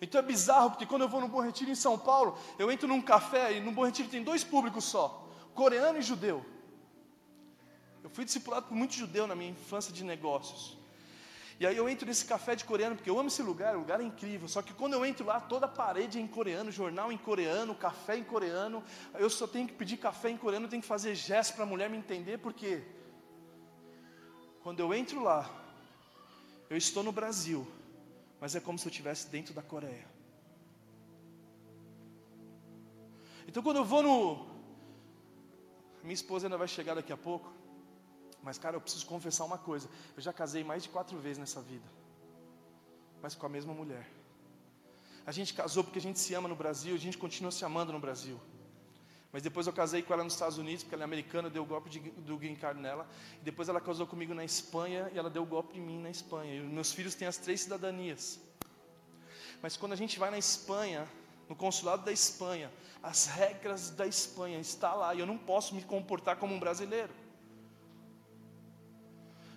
Então 0.00 0.20
é 0.20 0.22
bizarro, 0.22 0.70
porque 0.70 0.86
quando 0.86 1.02
eu 1.02 1.08
vou 1.08 1.20
no 1.20 1.26
Bom 1.26 1.40
Retiro 1.40 1.72
em 1.72 1.74
São 1.74 1.98
Paulo, 1.98 2.38
eu 2.56 2.70
entro 2.70 2.86
num 2.86 3.02
café 3.02 3.52
e 3.52 3.60
no 3.60 3.72
Bom 3.72 3.84
Retiro 3.84 4.08
tem 4.08 4.22
dois 4.22 4.44
públicos 4.44 4.84
só: 4.84 5.28
coreano 5.56 5.98
e 5.98 6.02
judeu. 6.02 6.46
Eu 8.04 8.10
fui 8.10 8.24
discipulado 8.24 8.66
por 8.66 8.76
muito 8.76 8.94
judeu 8.94 9.26
na 9.26 9.34
minha 9.34 9.50
infância 9.50 9.92
de 9.92 10.04
negócios. 10.04 10.77
E 11.60 11.66
aí 11.66 11.76
eu 11.76 11.88
entro 11.88 12.06
nesse 12.06 12.24
café 12.24 12.54
de 12.54 12.64
coreano, 12.64 12.94
porque 12.94 13.10
eu 13.10 13.18
amo 13.18 13.28
esse 13.28 13.42
lugar, 13.42 13.74
o 13.74 13.80
lugar 13.80 14.00
é 14.00 14.04
incrível. 14.04 14.46
Só 14.46 14.62
que 14.62 14.72
quando 14.72 14.92
eu 14.92 15.04
entro 15.04 15.26
lá, 15.26 15.40
toda 15.40 15.66
a 15.66 15.68
parede 15.68 16.18
é 16.18 16.20
em 16.20 16.26
coreano, 16.26 16.70
jornal 16.70 17.10
em 17.10 17.18
coreano, 17.18 17.74
café 17.74 18.16
em 18.16 18.22
coreano. 18.22 18.82
Eu 19.14 19.28
só 19.28 19.46
tenho 19.46 19.66
que 19.66 19.74
pedir 19.74 19.96
café 19.96 20.30
em 20.30 20.36
coreano, 20.36 20.68
tenho 20.68 20.82
que 20.82 20.88
fazer 20.88 21.16
gesto 21.16 21.54
para 21.54 21.64
a 21.64 21.66
mulher 21.66 21.90
me 21.90 21.96
entender, 21.96 22.38
porque 22.38 22.84
quando 24.62 24.80
eu 24.80 24.94
entro 24.94 25.22
lá, 25.22 25.50
eu 26.70 26.76
estou 26.76 27.02
no 27.02 27.10
Brasil, 27.10 27.66
mas 28.40 28.54
é 28.54 28.60
como 28.60 28.78
se 28.78 28.86
eu 28.86 28.90
estivesse 28.90 29.28
dentro 29.28 29.52
da 29.52 29.62
Coreia. 29.62 30.06
Então 33.48 33.62
quando 33.62 33.78
eu 33.78 33.84
vou 33.84 34.02
no. 34.02 34.46
Minha 36.02 36.14
esposa 36.14 36.46
ainda 36.46 36.58
vai 36.58 36.68
chegar 36.68 36.94
daqui 36.94 37.12
a 37.12 37.16
pouco. 37.16 37.52
Mas, 38.42 38.58
cara, 38.58 38.76
eu 38.76 38.80
preciso 38.80 39.06
confessar 39.06 39.44
uma 39.44 39.58
coisa. 39.58 39.88
Eu 40.16 40.22
já 40.22 40.32
casei 40.32 40.62
mais 40.64 40.82
de 40.82 40.88
quatro 40.88 41.18
vezes 41.18 41.38
nessa 41.38 41.60
vida. 41.60 41.86
Mas 43.22 43.34
com 43.34 43.46
a 43.46 43.48
mesma 43.48 43.74
mulher. 43.74 44.08
A 45.26 45.32
gente 45.32 45.52
casou 45.52 45.84
porque 45.84 45.98
a 45.98 46.02
gente 46.02 46.18
se 46.18 46.32
ama 46.34 46.48
no 46.48 46.56
Brasil, 46.56 46.94
a 46.94 46.98
gente 46.98 47.18
continua 47.18 47.50
se 47.50 47.64
amando 47.64 47.92
no 47.92 48.00
Brasil. 48.00 48.40
Mas 49.30 49.42
depois 49.42 49.66
eu 49.66 49.72
casei 49.72 50.02
com 50.02 50.14
ela 50.14 50.24
nos 50.24 50.32
Estados 50.32 50.56
Unidos, 50.56 50.82
porque 50.82 50.94
ela 50.94 51.04
é 51.04 51.04
americana, 51.04 51.50
deu 51.50 51.62
o 51.62 51.66
golpe 51.66 51.90
de, 51.90 52.00
do 52.00 52.38
green 52.38 52.54
card 52.54 52.80
nela. 52.80 53.06
E 53.40 53.44
depois 53.44 53.68
ela 53.68 53.80
casou 53.80 54.06
comigo 54.06 54.32
na 54.32 54.44
Espanha 54.44 55.10
e 55.12 55.18
ela 55.18 55.28
deu 55.28 55.42
o 55.42 55.46
golpe 55.46 55.76
em 55.76 55.82
mim 55.82 56.00
na 56.00 56.10
Espanha. 56.10 56.54
E 56.54 56.60
meus 56.60 56.92
filhos 56.92 57.14
têm 57.14 57.28
as 57.28 57.36
três 57.36 57.60
cidadanias. 57.60 58.40
Mas 59.60 59.76
quando 59.76 59.92
a 59.92 59.96
gente 59.96 60.18
vai 60.18 60.30
na 60.30 60.38
Espanha, 60.38 61.06
no 61.48 61.54
consulado 61.54 62.04
da 62.04 62.12
Espanha, 62.12 62.72
as 63.02 63.26
regras 63.26 63.90
da 63.90 64.06
Espanha 64.06 64.58
estão 64.58 64.96
lá 64.96 65.14
e 65.14 65.20
eu 65.20 65.26
não 65.26 65.36
posso 65.36 65.74
me 65.74 65.82
comportar 65.82 66.36
como 66.36 66.54
um 66.54 66.58
brasileiro. 66.58 67.12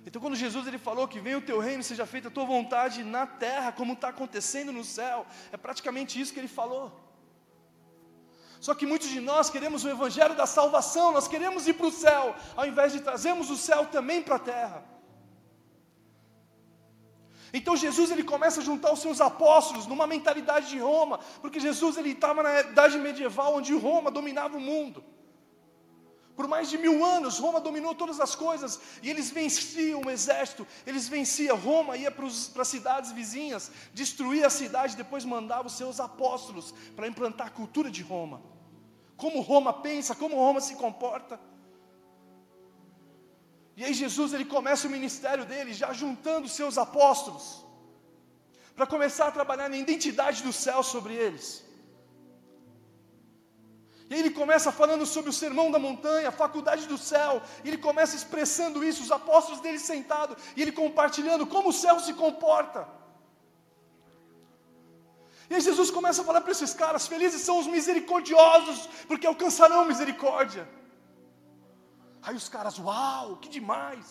Então, 0.06 0.22
quando 0.22 0.36
Jesus 0.36 0.66
ele 0.68 0.80
falou 0.80 1.08
que 1.08 1.20
venha 1.20 1.38
o 1.38 1.42
teu 1.50 1.60
reino, 1.60 1.84
seja 1.84 2.06
feita 2.06 2.28
a 2.28 2.32
tua 2.32 2.46
vontade 2.46 3.04
na 3.04 3.28
terra, 3.28 3.72
como 3.72 3.94
está 3.94 4.10
acontecendo 4.10 4.72
no 4.72 4.84
céu, 4.84 5.26
é 5.52 5.58
praticamente 5.58 6.20
isso 6.20 6.34
que 6.34 6.40
ele 6.40 6.48
falou. 6.48 6.92
Só 8.60 8.74
que 8.76 8.86
muitos 8.86 9.10
de 9.10 9.20
nós 9.20 9.50
queremos 9.50 9.84
o 9.84 9.90
evangelho 9.90 10.36
da 10.36 10.46
salvação, 10.46 11.12
nós 11.12 11.28
queremos 11.28 11.68
ir 11.68 11.74
para 11.74 11.88
o 11.88 11.92
céu, 11.92 12.36
ao 12.56 12.66
invés 12.66 12.92
de 12.94 13.00
trazermos 13.00 13.50
o 13.50 13.58
céu 13.58 13.86
também 13.88 14.22
para 14.22 14.36
a 14.36 14.40
terra. 14.40 14.92
Então 17.54 17.76
Jesus 17.76 18.12
ele 18.12 18.24
começa 18.24 18.62
a 18.62 18.64
juntar 18.64 18.94
os 18.94 19.02
seus 19.02 19.20
apóstolos 19.20 19.86
numa 19.86 20.08
mentalidade 20.08 20.70
de 20.70 20.80
Roma, 20.80 21.20
porque 21.42 21.60
Jesus 21.60 21.98
ele 21.98 22.12
estava 22.12 22.42
na 22.42 22.62
idade 22.62 22.98
medieval 22.98 23.56
onde 23.56 23.74
Roma 23.76 24.10
dominava 24.10 24.58
o 24.58 24.62
mundo. 24.62 25.04
Por 26.36 26.48
mais 26.48 26.70
de 26.70 26.78
mil 26.78 27.04
anos, 27.04 27.38
Roma 27.38 27.60
dominou 27.60 27.94
todas 27.94 28.20
as 28.20 28.36
coisas 28.36 28.80
e 29.04 29.10
eles 29.10 29.30
venciam 29.30 30.02
o 30.06 30.10
exército, 30.10 30.66
eles 30.86 31.08
venciam. 31.08 31.58
Roma 31.58 31.98
ia 31.98 32.10
para 32.10 32.26
as 32.26 32.68
cidades 32.68 33.12
vizinhas, 33.12 33.72
destruía 33.94 34.48
a 34.48 34.50
cidade, 34.50 34.96
depois 34.96 35.26
mandava 35.26 35.68
os 35.68 35.74
seus 35.74 36.00
apóstolos 36.00 36.74
para 36.96 37.08
implantar 37.08 37.48
a 37.48 37.52
cultura 37.52 37.92
de 37.92 38.02
Roma. 38.02 38.42
Como 39.18 39.42
Roma 39.42 39.74
pensa, 39.74 40.16
como 40.16 40.36
Roma 40.36 40.62
se 40.62 40.76
comporta. 40.76 41.40
E 43.76 43.84
aí 43.84 43.94
Jesus 43.94 44.34
ele 44.34 44.46
começa 44.46 44.88
o 44.88 44.92
ministério 44.92 45.46
dele 45.46 45.74
já 45.74 45.92
juntando 45.94 46.48
seus 46.48 46.78
apóstolos 46.78 47.66
para 48.76 48.88
começar 48.88 49.28
a 49.28 49.32
trabalhar 49.32 49.70
na 49.70 49.78
identidade 49.78 50.42
do 50.44 50.54
céu 50.54 50.82
sobre 50.82 51.14
eles. 51.14 51.64
E 54.12 54.16
ele 54.20 54.32
começa 54.40 54.70
falando 54.80 55.06
sobre 55.12 55.30
o 55.32 55.38
sermão 55.42 55.68
da 55.74 55.80
montanha, 55.86 56.28
a 56.30 56.40
faculdade 56.44 56.86
do 56.86 56.98
céu. 57.12 57.34
Ele 57.68 57.78
começa 57.86 58.14
expressando 58.20 58.84
isso, 58.88 59.04
os 59.06 59.12
apóstolos 59.20 59.62
dele 59.66 59.80
sentados, 59.92 60.36
e 60.56 60.62
ele 60.62 60.74
compartilhando 60.80 61.46
como 61.54 61.70
o 61.70 61.78
céu 61.84 61.98
se 62.08 62.14
comporta. 62.24 62.82
E 65.50 65.56
aí 65.56 65.62
Jesus 65.70 65.90
começa 65.98 66.20
a 66.22 66.26
falar 66.26 66.42
para 66.42 66.56
esses 66.58 66.74
caras: 66.82 67.08
felizes 67.14 67.42
são 67.48 67.56
os 67.62 67.70
misericordiosos, 67.76 68.82
porque 69.08 69.26
alcançarão 69.32 69.86
misericórdia. 69.94 70.66
Aí 72.22 72.36
os 72.42 72.50
caras, 72.58 72.78
uau, 72.80 73.38
que 73.38 73.50
demais! 73.58 74.08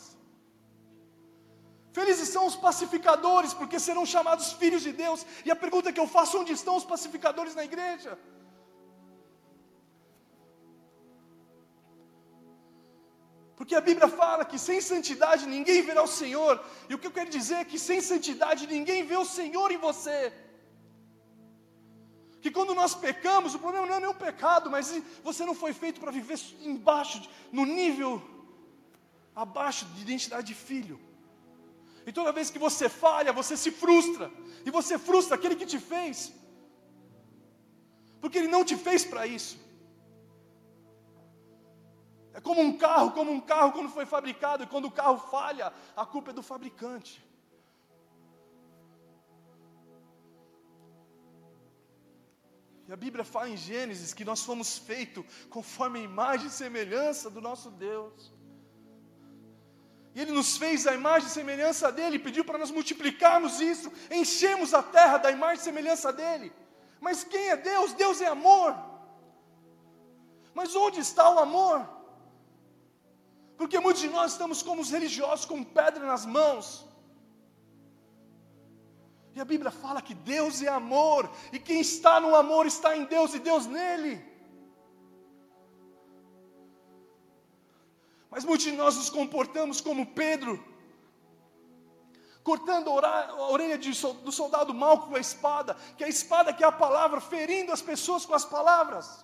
Felizes 1.93 2.31
são 2.35 2.47
os 2.51 2.57
pacificadores, 2.67 3.53
porque 3.53 3.79
serão 3.79 4.07
chamados 4.17 4.53
filhos 4.65 4.83
de 4.89 4.93
Deus. 5.05 5.27
E 5.45 5.51
a 5.51 5.63
pergunta 5.65 5.93
que 5.93 6.03
eu 6.05 6.11
faço: 6.19 6.41
onde 6.41 6.55
estão 6.61 6.77
os 6.81 6.91
pacificadores 6.97 7.55
na 7.55 7.67
igreja? 7.71 8.19
Porque 13.71 13.85
a 13.85 13.89
Bíblia 13.89 14.09
fala 14.09 14.45
que 14.45 14.59
sem 14.59 14.81
santidade 14.81 15.47
ninguém 15.47 15.81
verá 15.89 16.03
o 16.03 16.15
Senhor. 16.21 16.55
E 16.89 16.95
o 16.95 16.99
que 16.99 17.07
eu 17.07 17.13
quero 17.17 17.31
dizer 17.31 17.59
é 17.59 17.65
que 17.65 17.79
sem 17.79 18.01
santidade 18.01 18.67
ninguém 18.67 19.05
vê 19.11 19.17
o 19.17 19.25
Senhor 19.25 19.71
em 19.71 19.77
você. 19.77 20.33
Que 22.43 22.51
quando 22.51 22.75
nós 22.75 22.97
pecamos, 22.97 23.55
o 23.55 23.61
problema 23.61 23.87
não 23.87 24.09
é 24.09 24.09
o 24.09 24.23
pecado, 24.27 24.69
mas 24.75 25.01
você 25.23 25.45
não 25.45 25.55
foi 25.55 25.73
feito 25.73 26.01
para 26.01 26.11
viver 26.11 26.37
embaixo, 26.73 27.23
no 27.53 27.65
nível 27.65 28.21
abaixo 29.37 29.85
de 29.95 30.03
identidade 30.03 30.49
de 30.49 30.57
filho. 30.69 30.99
E 32.05 32.11
toda 32.11 32.33
vez 32.33 32.51
que 32.51 32.59
você 32.59 32.89
falha, 32.89 33.33
você 33.41 33.57
se 33.57 33.71
frustra. 33.71 34.33
E 34.67 34.71
você 34.79 34.99
frustra 34.99 35.37
aquele 35.37 35.55
que 35.55 35.73
te 35.75 35.79
fez. 35.79 36.33
Porque 38.21 38.39
ele 38.39 38.49
não 38.49 38.65
te 38.65 38.77
fez 38.77 39.05
para 39.05 39.29
isso. 39.29 39.57
É 42.33 42.41
como 42.41 42.61
um 42.61 42.77
carro, 42.77 43.11
como 43.13 43.31
um 43.33 43.41
carro 43.41 43.73
quando 43.73 43.89
foi 43.89 44.07
fabricado, 44.07 44.63
e 44.63 44.67
quando 44.67 44.87
o 44.87 44.91
carro 44.91 45.19
falha, 45.19 45.73
a 45.97 46.07
culpa 46.07 46.31
é 46.31 46.35
do 46.35 46.43
fabricante. 46.43 47.25
E 52.87 52.93
a 52.93 52.97
Bíblia 52.97 53.25
fala 53.25 53.49
em 53.49 53.57
Gênesis 53.57 54.13
que 54.13 54.25
nós 54.25 54.43
fomos 54.43 54.79
feitos 54.79 55.25
conforme 55.49 56.01
a 56.01 56.03
imagem 56.03 56.49
e 56.49 56.51
semelhança 56.51 57.31
do 57.31 57.41
nosso 57.41 57.71
Deus. 57.71 58.33
E 60.13 60.21
Ele 60.21 60.33
nos 60.33 60.57
fez 60.57 60.87
a 60.87 60.95
imagem 60.95 61.29
e 61.29 61.33
semelhança 61.33 61.93
dEle, 61.93 62.19
pediu 62.19 62.45
para 62.45 62.59
nós 62.59 62.73
multiplicarmos 62.73 63.61
isso, 63.61 63.93
enchemos 64.11 64.75
a 64.75 64.83
terra 64.83 65.19
da 65.19 65.31
imagem 65.31 65.61
e 65.61 65.65
semelhança 65.65 66.13
dEle. 66.13 66.53
Mas 67.01 67.23
quem 67.23 67.51
é 67.51 67.57
Deus? 67.57 67.93
Deus 67.93 68.21
é 68.21 68.27
amor. 68.27 68.77
Mas 70.53 70.75
onde 70.75 70.99
está 71.01 71.31
o 71.31 71.39
amor? 71.39 72.00
Porque 73.61 73.79
muitos 73.79 74.01
de 74.01 74.09
nós 74.09 74.33
estamos 74.33 74.63
como 74.67 74.81
os 74.81 74.91
religiosos, 74.91 75.45
com 75.45 75.63
pedra 75.63 76.07
nas 76.11 76.25
mãos. 76.25 76.67
E 79.35 79.39
a 79.39 79.45
Bíblia 79.45 79.71
fala 79.71 80.01
que 80.07 80.15
Deus 80.15 80.63
é 80.63 80.69
amor, 80.69 81.31
e 81.53 81.59
quem 81.59 81.79
está 81.79 82.15
no 82.25 82.35
amor 82.35 82.65
está 82.65 82.97
em 82.97 83.05
Deus 83.05 83.35
e 83.35 83.39
Deus 83.39 83.67
nele. 83.67 84.15
Mas 88.31 88.47
muitos 88.47 88.65
de 88.65 88.73
nós 88.73 88.97
nos 88.97 89.11
comportamos 89.11 89.79
como 89.83 90.07
Pedro, 90.07 90.55
cortando 92.43 92.89
a 92.91 93.51
orelha 93.51 93.77
do 93.77 94.33
soldado 94.33 94.73
mal 94.73 95.03
com 95.03 95.17
a 95.17 95.21
espada, 95.21 95.75
que 95.99 96.05
a 96.05 96.09
espada 96.09 96.55
que 96.55 96.65
é 96.65 96.67
a 96.67 96.73
palavra, 96.73 97.21
ferindo 97.21 97.73
as 97.73 97.83
pessoas 97.83 98.25
com 98.25 98.33
as 98.33 98.47
palavras. 98.47 99.23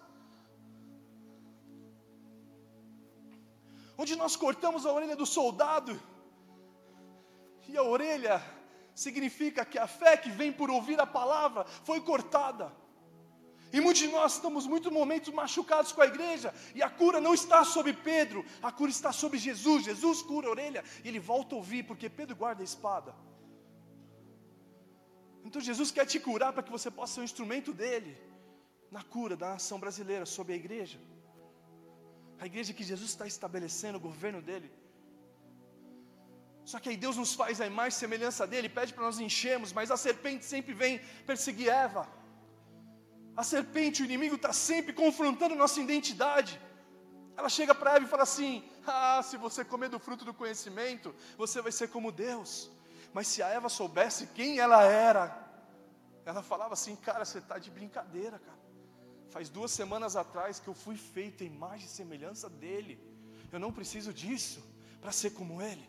Onde 3.98 4.14
nós 4.16 4.36
cortamos 4.36 4.84
a 4.84 4.92
orelha 4.92 5.16
do 5.16 5.26
soldado, 5.26 6.00
e 7.68 7.76
a 7.76 7.82
orelha 7.82 8.42
significa 8.94 9.64
que 9.64 9.78
a 9.78 9.86
fé 9.86 10.16
que 10.16 10.30
vem 10.30 10.52
por 10.52 10.70
ouvir 10.70 11.00
a 11.00 11.06
palavra 11.06 11.64
foi 11.84 12.00
cortada. 12.00 12.72
E 13.72 13.80
muitos 13.80 14.02
de 14.02 14.08
nós 14.08 14.34
estamos 14.34 14.66
muito 14.66 14.92
momentos 14.92 15.32
machucados 15.34 15.92
com 15.92 16.00
a 16.00 16.06
igreja, 16.06 16.54
e 16.74 16.82
a 16.82 16.88
cura 16.88 17.20
não 17.20 17.34
está 17.34 17.64
sobre 17.64 17.92
Pedro, 17.92 18.44
a 18.62 18.70
cura 18.70 18.90
está 18.90 19.12
sobre 19.12 19.38
Jesus. 19.38 19.84
Jesus 19.84 20.22
cura 20.22 20.46
a 20.46 20.50
orelha 20.50 20.84
e 21.04 21.08
ele 21.08 21.18
volta 21.18 21.54
a 21.54 21.58
ouvir, 21.58 21.82
porque 21.82 22.08
Pedro 22.08 22.36
guarda 22.36 22.62
a 22.62 22.64
espada. 22.64 23.14
Então 25.44 25.60
Jesus 25.60 25.90
quer 25.90 26.06
te 26.06 26.18
curar 26.20 26.52
para 26.52 26.62
que 26.62 26.70
você 26.70 26.90
possa 26.90 27.14
ser 27.14 27.20
um 27.20 27.24
instrumento 27.24 27.72
dele 27.72 28.16
na 28.90 29.02
cura 29.02 29.36
da 29.36 29.50
nação 29.50 29.78
brasileira 29.78 30.24
sobre 30.24 30.52
a 30.54 30.56
igreja 30.56 30.98
a 32.38 32.46
igreja 32.46 32.72
que 32.72 32.84
Jesus 32.84 33.10
está 33.10 33.26
estabelecendo, 33.26 33.98
o 33.98 34.06
governo 34.08 34.42
dele. 34.42 34.70
Só 36.64 36.80
que 36.80 36.88
aí 36.88 36.96
Deus 36.96 37.16
nos 37.16 37.32
faz 37.32 37.60
a 37.60 37.66
e 37.88 37.92
semelhança 37.92 38.44
dele, 38.46 38.68
pede 38.68 38.92
para 38.92 39.04
nós 39.04 39.20
enchermos, 39.20 39.72
mas 39.72 39.90
a 39.90 39.96
serpente 39.96 40.44
sempre 40.44 40.74
vem 40.74 40.98
perseguir 41.24 41.68
Eva. 41.68 42.08
A 43.36 43.44
serpente, 43.44 44.02
o 44.02 44.04
inimigo, 44.04 44.34
está 44.34 44.52
sempre 44.52 44.92
confrontando 44.92 45.54
nossa 45.54 45.80
identidade. 45.80 46.60
Ela 47.36 47.48
chega 47.48 47.74
para 47.74 47.94
Eva 47.96 48.04
e 48.06 48.08
fala 48.08 48.24
assim: 48.24 48.64
Ah, 48.86 49.20
se 49.22 49.36
você 49.36 49.64
comer 49.64 49.90
do 49.90 50.00
fruto 50.00 50.24
do 50.24 50.34
conhecimento, 50.34 51.14
você 51.36 51.62
vai 51.62 51.70
ser 51.70 51.88
como 51.88 52.10
Deus. 52.10 52.70
Mas 53.12 53.28
se 53.28 53.42
a 53.42 53.48
Eva 53.48 53.68
soubesse 53.68 54.26
quem 54.28 54.58
ela 54.58 54.82
era, 54.82 55.24
ela 56.24 56.42
falava 56.42 56.74
assim: 56.74 56.96
Cara, 56.96 57.24
você 57.24 57.38
está 57.38 57.58
de 57.58 57.70
brincadeira, 57.70 58.38
cara. 58.38 58.65
Faz 59.30 59.48
duas 59.48 59.70
semanas 59.70 60.16
atrás 60.16 60.58
que 60.58 60.68
eu 60.68 60.74
fui 60.74 60.96
feito 60.96 61.42
em 61.42 61.48
imagem 61.48 61.86
e 61.86 61.90
semelhança 61.90 62.48
dele. 62.48 62.98
Eu 63.52 63.58
não 63.58 63.72
preciso 63.72 64.12
disso 64.12 64.62
para 65.00 65.12
ser 65.12 65.30
como 65.30 65.60
ele. 65.60 65.88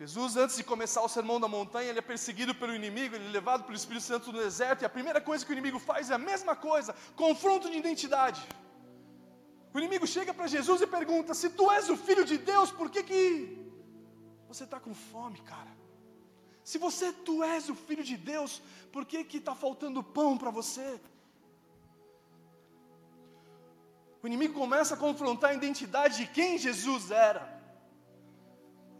Jesus, 0.00 0.34
antes 0.34 0.56
de 0.56 0.64
começar 0.64 1.02
o 1.02 1.08
sermão 1.08 1.38
da 1.38 1.46
montanha, 1.46 1.90
ele 1.90 1.98
é 1.98 2.02
perseguido 2.02 2.54
pelo 2.54 2.74
inimigo, 2.74 3.14
ele 3.14 3.26
é 3.26 3.30
levado 3.30 3.64
pelo 3.64 3.76
Espírito 3.76 4.06
Santo 4.06 4.32
no 4.32 4.38
deserto, 4.38 4.80
e 4.80 4.86
a 4.86 4.88
primeira 4.88 5.20
coisa 5.20 5.44
que 5.44 5.52
o 5.52 5.56
inimigo 5.56 5.78
faz 5.78 6.10
é 6.10 6.14
a 6.14 6.18
mesma 6.18 6.56
coisa: 6.56 6.94
confronto 7.14 7.70
de 7.70 7.76
identidade. 7.76 8.40
O 9.74 9.78
inimigo 9.78 10.06
chega 10.06 10.32
para 10.32 10.46
Jesus 10.46 10.80
e 10.80 10.86
pergunta: 10.86 11.34
Se 11.34 11.50
tu 11.50 11.70
és 11.70 11.90
o 11.90 11.98
filho 11.98 12.24
de 12.24 12.38
Deus, 12.38 12.72
por 12.72 12.88
que, 12.90 13.02
que 13.02 13.22
você 14.48 14.64
está 14.64 14.80
com 14.80 14.94
fome, 14.94 15.38
cara? 15.42 15.79
Se 16.64 16.78
você 16.78 17.12
tu 17.12 17.42
és 17.42 17.68
o 17.68 17.74
filho 17.74 18.04
de 18.04 18.16
Deus, 18.16 18.62
por 18.92 19.04
que 19.04 19.26
está 19.36 19.54
faltando 19.54 20.02
pão 20.02 20.36
para 20.36 20.50
você? 20.50 21.00
O 24.22 24.26
inimigo 24.26 24.54
começa 24.54 24.94
a 24.94 24.98
confrontar 24.98 25.50
a 25.50 25.54
identidade 25.54 26.18
de 26.18 26.26
quem 26.26 26.58
Jesus 26.58 27.10
era. 27.10 27.58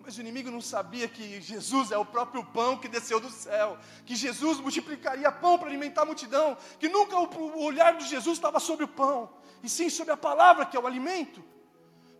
Mas 0.02 0.16
o 0.16 0.20
inimigo 0.22 0.50
não 0.50 0.62
sabia 0.62 1.06
que 1.06 1.40
Jesus 1.42 1.92
é 1.92 1.98
o 1.98 2.06
próprio 2.06 2.42
pão 2.42 2.78
que 2.78 2.88
desceu 2.88 3.20
do 3.20 3.28
céu, 3.28 3.78
que 4.06 4.16
Jesus 4.16 4.58
multiplicaria 4.58 5.30
pão 5.30 5.58
para 5.58 5.68
alimentar 5.68 6.02
a 6.02 6.06
multidão, 6.06 6.56
que 6.78 6.88
nunca 6.88 7.18
o 7.18 7.62
olhar 7.62 7.96
de 7.98 8.08
Jesus 8.08 8.38
estava 8.38 8.58
sobre 8.58 8.86
o 8.86 8.88
pão, 8.88 9.30
e 9.62 9.68
sim 9.68 9.90
sobre 9.90 10.12
a 10.12 10.16
palavra 10.16 10.64
que 10.64 10.76
é 10.76 10.80
o 10.80 10.86
alimento. 10.86 11.44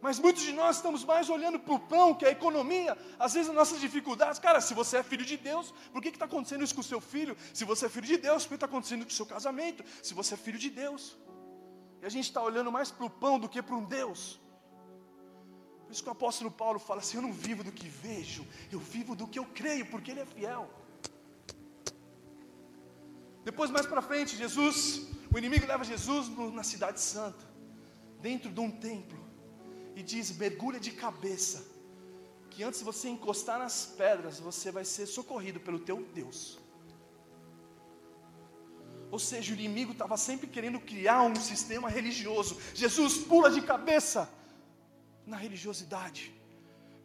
Mas 0.03 0.19
muitos 0.19 0.43
de 0.43 0.53
nós 0.53 0.77
estamos 0.77 1.05
mais 1.05 1.29
olhando 1.29 1.59
para 1.59 1.75
o 1.75 1.79
pão, 1.79 2.15
que 2.15 2.25
é 2.25 2.29
a 2.29 2.33
economia, 2.33 2.97
às 3.19 3.35
vezes 3.35 3.51
as 3.51 3.55
nossas 3.55 3.81
dificuldades. 3.81 4.39
Cara, 4.39 4.61
se 4.61 4.73
você 4.73 4.99
é 4.99 5.03
filho 5.03 5.25
de 5.25 5.37
Deus, 5.37 5.75
por 5.93 6.01
que 6.01 6.09
está 6.09 6.25
acontecendo 6.25 6.65
isso 6.65 6.75
com 6.75 6.81
o 6.81 6.85
seu 6.85 7.01
filho? 7.01 7.37
Se 7.53 7.65
você 7.65 7.87
é 7.87 7.89
filho 7.89 8.07
de 8.07 8.17
Deus, 8.17 8.45
por 8.45 8.51
que 8.51 8.55
está 8.55 8.67
acontecendo 8.67 9.05
com 9.05 9.11
o 9.11 9.13
seu 9.13 9.27
casamento? 9.27 9.85
Se 10.03 10.15
você 10.15 10.35
é 10.35 10.37
filho 10.39 10.59
de 10.59 10.71
Deus. 10.71 11.19
E 12.01 12.07
a 12.07 12.09
gente 12.09 12.25
está 12.25 12.43
olhando 12.43 12.73
mais 12.73 12.91
para 12.91 13.05
o 13.05 13.11
pão 13.11 13.39
do 13.39 13.49
que 13.49 13.61
para 13.61 13.77
um 13.77 13.85
Deus. 13.85 14.41
Por 15.85 15.93
isso 15.93 16.03
que 16.03 16.09
o 16.09 16.13
apóstolo 16.13 16.51
Paulo 16.51 16.79
fala 16.79 17.01
assim: 17.01 17.19
Eu 17.19 17.23
não 17.23 17.33
vivo 17.33 17.63
do 17.63 17.73
que 17.73 17.89
vejo, 17.89 18.47
eu 18.73 18.79
vivo 18.79 19.15
do 19.15 19.27
que 19.27 19.39
eu 19.39 19.45
creio, 19.45 19.85
porque 19.87 20.13
Ele 20.13 20.21
é 20.21 20.25
fiel. 20.25 20.71
Depois, 23.45 23.71
mais 23.71 23.87
para 23.87 24.01
frente, 24.01 24.37
Jesus, 24.37 25.09
o 25.33 25.37
inimigo 25.37 25.67
leva 25.67 25.85
Jesus 25.85 26.29
na 26.55 26.63
Cidade 26.63 27.01
Santa, 27.01 27.45
dentro 28.21 28.51
de 28.51 28.61
um 28.61 28.71
templo, 28.71 29.19
e 29.95 30.03
diz: 30.03 30.37
mergulha 30.37 30.81
de 30.81 30.93
cabeça, 30.93 31.67
que 32.51 32.63
antes 32.63 32.81
de 32.81 32.85
você 32.85 33.09
encostar 33.09 33.59
nas 33.59 33.87
pedras, 33.87 34.39
você 34.39 34.71
vai 34.71 34.85
ser 34.85 35.07
socorrido 35.07 35.61
pelo 35.61 35.79
teu 35.79 36.03
Deus. 36.15 36.59
Ou 39.11 39.19
seja, 39.19 39.53
o 39.53 39.57
inimigo 39.57 39.93
estava 39.93 40.17
sempre 40.17 40.47
querendo 40.47 40.79
criar 40.79 41.23
um 41.23 41.35
sistema 41.35 41.89
religioso. 41.89 42.59
Jesus 42.75 43.19
pula 43.19 43.51
de 43.51 43.61
cabeça 43.61 44.31
na 45.27 45.37
religiosidade. 45.37 46.40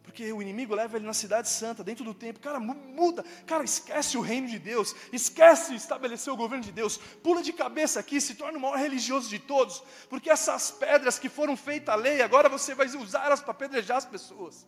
Porque 0.06 0.32
o 0.32 0.40
inimigo 0.40 0.72
leva 0.72 0.96
ele 0.96 1.04
na 1.04 1.12
cidade 1.12 1.48
santa, 1.48 1.82
dentro 1.82 2.04
do 2.04 2.14
templo. 2.14 2.40
Cara, 2.40 2.60
muda. 2.60 3.24
Cara, 3.44 3.64
esquece 3.64 4.16
o 4.16 4.20
reino 4.20 4.46
de 4.46 4.58
Deus. 4.58 4.94
Esquece 5.12 5.74
estabelecer 5.74 6.32
o 6.32 6.36
governo 6.36 6.64
de 6.64 6.70
Deus. 6.70 6.96
Pula 6.96 7.42
de 7.42 7.52
cabeça 7.52 7.98
aqui, 7.98 8.20
se 8.20 8.36
torna 8.36 8.56
o 8.56 8.60
maior 8.60 8.78
religioso 8.78 9.28
de 9.28 9.40
todos. 9.40 9.82
Porque 10.08 10.30
essas 10.30 10.70
pedras 10.70 11.18
que 11.18 11.28
foram 11.28 11.56
feitas 11.56 11.92
a 11.92 11.96
lei, 11.98 12.22
agora 12.22 12.48
você 12.48 12.72
vai 12.72 12.86
usá-las 12.86 13.40
para 13.40 13.50
apedrejar 13.50 13.96
as 13.96 14.06
pessoas. 14.06 14.64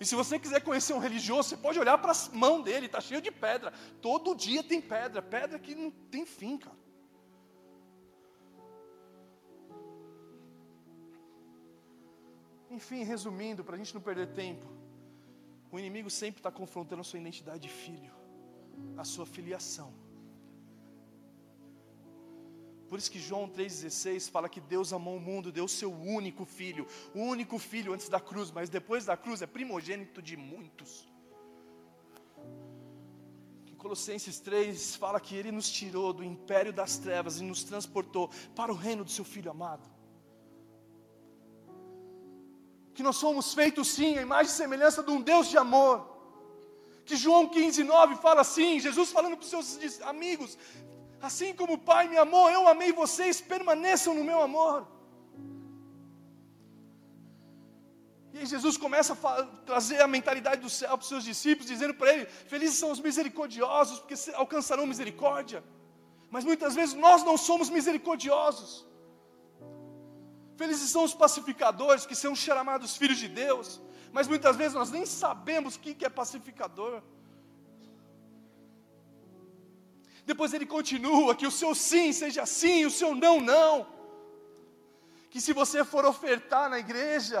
E 0.00 0.06
se 0.06 0.14
você 0.14 0.38
quiser 0.38 0.60
conhecer 0.60 0.92
um 0.92 1.00
religioso, 1.00 1.48
você 1.48 1.56
pode 1.56 1.80
olhar 1.80 1.98
para 1.98 2.12
as 2.12 2.28
mãos 2.28 2.62
dele, 2.62 2.86
está 2.86 3.00
cheio 3.00 3.20
de 3.20 3.32
pedra. 3.32 3.72
Todo 4.00 4.32
dia 4.32 4.62
tem 4.62 4.80
pedra, 4.80 5.20
pedra 5.20 5.58
que 5.58 5.74
não 5.74 5.90
tem 5.90 6.24
fim, 6.24 6.56
cara. 6.56 6.77
Enfim, 12.70 13.02
resumindo, 13.02 13.64
para 13.64 13.74
a 13.74 13.78
gente 13.78 13.94
não 13.94 14.00
perder 14.00 14.28
tempo, 14.28 14.66
o 15.70 15.78
inimigo 15.78 16.10
sempre 16.10 16.40
está 16.40 16.50
confrontando 16.50 17.00
a 17.00 17.04
sua 17.04 17.18
identidade 17.18 17.60
de 17.60 17.68
filho, 17.68 18.12
a 18.96 19.04
sua 19.04 19.26
filiação. 19.26 19.92
Por 22.88 22.98
isso 22.98 23.10
que 23.10 23.18
João 23.18 23.48
3,16 23.48 24.30
fala 24.30 24.48
que 24.48 24.60
Deus 24.60 24.94
amou 24.94 25.16
o 25.16 25.20
mundo, 25.20 25.52
deu 25.52 25.64
o 25.64 25.68
seu 25.68 25.92
único 25.92 26.46
filho, 26.46 26.86
o 27.14 27.20
único 27.20 27.58
filho 27.58 27.92
antes 27.92 28.08
da 28.08 28.18
cruz, 28.18 28.50
mas 28.50 28.70
depois 28.70 29.04
da 29.04 29.16
cruz 29.16 29.42
é 29.42 29.46
primogênito 29.46 30.22
de 30.22 30.36
muitos. 30.38 31.06
Em 33.66 33.74
Colossenses 33.74 34.40
3 34.40 34.96
fala 34.96 35.20
que 35.20 35.36
Ele 35.36 35.52
nos 35.52 35.70
tirou 35.70 36.14
do 36.14 36.24
império 36.24 36.72
das 36.72 36.96
trevas 36.96 37.40
e 37.40 37.44
nos 37.44 37.62
transportou 37.62 38.30
para 38.56 38.72
o 38.72 38.74
reino 38.74 39.04
do 39.04 39.10
seu 39.10 39.24
Filho 39.24 39.50
amado. 39.50 39.97
Que 42.98 43.06
nós 43.08 43.16
somos 43.24 43.54
feitos 43.58 43.88
sim, 43.96 44.10
a 44.18 44.22
imagem 44.28 44.52
e 44.52 44.56
semelhança 44.62 45.02
de 45.08 45.12
um 45.16 45.20
Deus 45.30 45.48
de 45.52 45.58
amor. 45.64 45.96
Que 47.06 47.16
João 47.24 47.44
15, 47.48 47.84
9 47.84 48.16
fala 48.26 48.40
assim, 48.46 48.80
Jesus 48.86 49.10
falando 49.16 49.36
para 49.38 49.44
os 49.46 49.50
seus 49.54 50.02
amigos, 50.12 50.58
Assim 51.20 51.52
como 51.52 51.74
o 51.74 51.78
Pai 51.90 52.06
me 52.08 52.16
amou, 52.16 52.48
eu 52.48 52.68
amei 52.68 52.92
vocês, 52.92 53.40
permaneçam 53.40 54.14
no 54.14 54.22
meu 54.22 54.40
amor. 54.40 54.86
E 58.32 58.38
aí 58.38 58.46
Jesus 58.46 58.76
começa 58.76 59.14
a 59.14 59.42
trazer 59.66 60.00
a 60.00 60.06
mentalidade 60.06 60.60
do 60.60 60.70
céu 60.70 60.90
para 60.90 61.02
os 61.02 61.08
seus 61.08 61.24
discípulos, 61.24 61.66
dizendo 61.66 61.94
para 61.94 62.12
ele: 62.12 62.26
Felizes 62.26 62.78
são 62.78 62.92
os 62.92 63.00
misericordiosos, 63.00 63.98
porque 63.98 64.14
alcançarão 64.34 64.86
misericórdia. 64.86 65.64
Mas 66.30 66.44
muitas 66.44 66.74
vezes 66.74 66.94
nós 66.94 67.24
não 67.24 67.36
somos 67.36 67.68
misericordiosos. 67.68 68.86
Felizes 70.60 70.90
são 70.90 71.04
os 71.04 71.14
pacificadores, 71.14 72.04
que 72.04 72.16
são 72.16 72.34
chamados 72.34 72.96
filhos 72.96 73.18
de 73.18 73.28
Deus. 73.28 73.80
Mas 74.10 74.26
muitas 74.26 74.56
vezes 74.56 74.74
nós 74.74 74.90
nem 74.90 75.06
sabemos 75.06 75.76
o 75.76 75.80
que 75.80 76.04
é 76.04 76.08
pacificador. 76.08 77.00
Depois 80.30 80.52
ele 80.52 80.66
continua: 80.66 81.36
que 81.36 81.46
o 81.46 81.50
seu 81.60 81.76
sim 81.76 82.12
seja 82.12 82.44
sim, 82.44 82.84
o 82.84 82.90
seu 82.90 83.14
não, 83.14 83.40
não. 83.40 83.86
Que 85.30 85.40
se 85.40 85.52
você 85.52 85.84
for 85.84 86.04
ofertar 86.04 86.68
na 86.68 86.80
igreja 86.80 87.40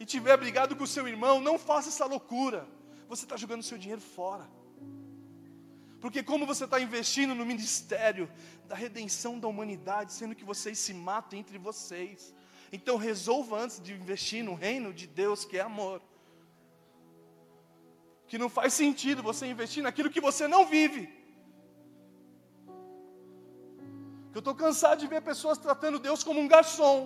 e 0.00 0.06
tiver 0.06 0.36
brigado 0.38 0.74
com 0.74 0.84
o 0.84 0.92
seu 0.96 1.06
irmão, 1.06 1.42
não 1.42 1.58
faça 1.58 1.90
essa 1.90 2.06
loucura. 2.06 2.66
Você 3.06 3.24
está 3.26 3.36
jogando 3.36 3.62
seu 3.62 3.76
dinheiro 3.76 4.00
fora. 4.00 4.48
Porque 6.04 6.22
como 6.22 6.44
você 6.44 6.64
está 6.66 6.78
investindo 6.78 7.34
no 7.34 7.46
ministério 7.46 8.30
da 8.70 8.76
redenção 8.76 9.38
da 9.42 9.48
humanidade, 9.48 10.12
sendo 10.12 10.34
que 10.38 10.44
vocês 10.44 10.78
se 10.78 10.92
matam 10.92 11.38
entre 11.38 11.56
vocês. 11.56 12.34
Então 12.70 12.98
resolva 12.98 13.60
antes 13.60 13.80
de 13.80 13.94
investir 13.94 14.44
no 14.44 14.54
reino 14.54 14.92
de 14.92 15.06
Deus 15.06 15.46
que 15.46 15.56
é 15.56 15.62
amor. 15.62 16.02
Que 18.26 18.36
não 18.36 18.50
faz 18.50 18.74
sentido 18.74 19.22
você 19.22 19.46
investir 19.46 19.82
naquilo 19.82 20.10
que 20.10 20.20
você 20.20 20.46
não 20.46 20.66
vive. 20.66 21.02
Eu 24.34 24.40
estou 24.40 24.54
cansado 24.54 24.98
de 24.98 25.06
ver 25.06 25.22
pessoas 25.22 25.56
tratando 25.56 25.98
Deus 25.98 26.22
como 26.22 26.38
um 26.38 26.46
garçom. 26.46 26.98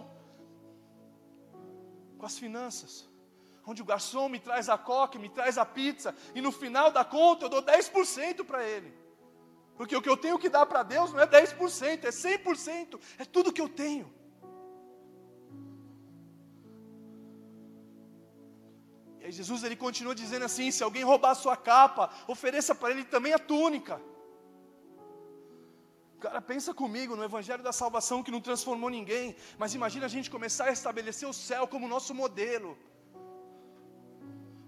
Com 2.18 2.26
as 2.26 2.36
finanças. 2.36 3.08
Onde 3.70 3.82
o 3.82 3.84
garçom 3.84 4.26
me 4.30 4.40
traz 4.40 4.66
a 4.70 4.78
coca, 4.78 5.18
me 5.18 5.28
traz 5.28 5.58
a 5.58 5.66
pizza, 5.78 6.14
e 6.34 6.40
no 6.40 6.50
final 6.50 6.90
da 6.90 7.04
conta 7.04 7.44
eu 7.44 7.50
dou 7.50 7.62
10% 7.62 8.42
para 8.50 8.60
ele. 8.66 8.90
Porque 9.76 9.94
o 9.94 10.00
que 10.00 10.08
eu 10.08 10.16
tenho 10.16 10.38
que 10.38 10.48
dar 10.48 10.64
para 10.64 10.82
Deus 10.82 11.12
não 11.12 11.20
é 11.20 11.26
10%, 11.26 12.04
é 12.04 12.08
100%, 12.08 12.98
é 13.18 13.26
tudo 13.26 13.52
que 13.52 13.60
eu 13.60 13.68
tenho. 13.68 14.06
E 19.20 19.26
aí 19.26 19.32
Jesus 19.32 19.62
ele 19.62 19.76
continua 19.76 20.14
dizendo 20.14 20.46
assim: 20.46 20.70
se 20.70 20.82
alguém 20.82 21.04
roubar 21.04 21.32
a 21.32 21.40
sua 21.44 21.54
capa, 21.54 22.10
ofereça 22.26 22.74
para 22.74 22.92
ele 22.92 23.04
também 23.04 23.34
a 23.34 23.38
túnica. 23.38 24.00
Cara, 26.20 26.40
pensa 26.40 26.72
comigo 26.72 27.14
no 27.14 27.22
Evangelho 27.30 27.62
da 27.62 27.74
Salvação 27.84 28.22
que 28.22 28.30
não 28.30 28.40
transformou 28.40 28.88
ninguém, 28.88 29.36
mas 29.58 29.74
imagina 29.74 30.06
a 30.06 30.14
gente 30.16 30.30
começar 30.30 30.68
a 30.68 30.72
estabelecer 30.72 31.28
o 31.28 31.34
céu 31.34 31.68
como 31.68 31.86
nosso 31.86 32.14
modelo. 32.14 32.70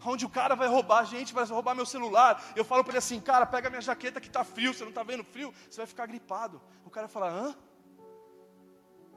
Onde 0.05 0.25
o 0.25 0.31
cara 0.31 0.55
vai 0.55 0.69
roubar 0.69 1.01
a 1.01 1.05
gente, 1.05 1.35
vai 1.35 1.45
roubar 1.45 1.75
meu 1.75 1.87
celular. 1.87 2.53
Eu 2.57 2.65
falo 2.65 2.83
para 2.83 2.93
ele 2.93 2.99
assim, 2.99 3.21
cara, 3.21 3.45
pega 3.45 3.69
minha 3.69 3.83
jaqueta 3.83 4.21
que 4.21 4.29
está 4.29 4.43
frio, 4.43 4.73
você 4.73 4.83
não 4.83 4.91
está 4.91 5.03
vendo 5.03 5.25
frio, 5.25 5.53
você 5.69 5.79
vai 5.79 5.87
ficar 5.87 6.07
gripado. 6.07 6.61
O 6.85 6.91
cara 6.91 7.09
fala, 7.09 7.29
hã? 7.29 7.55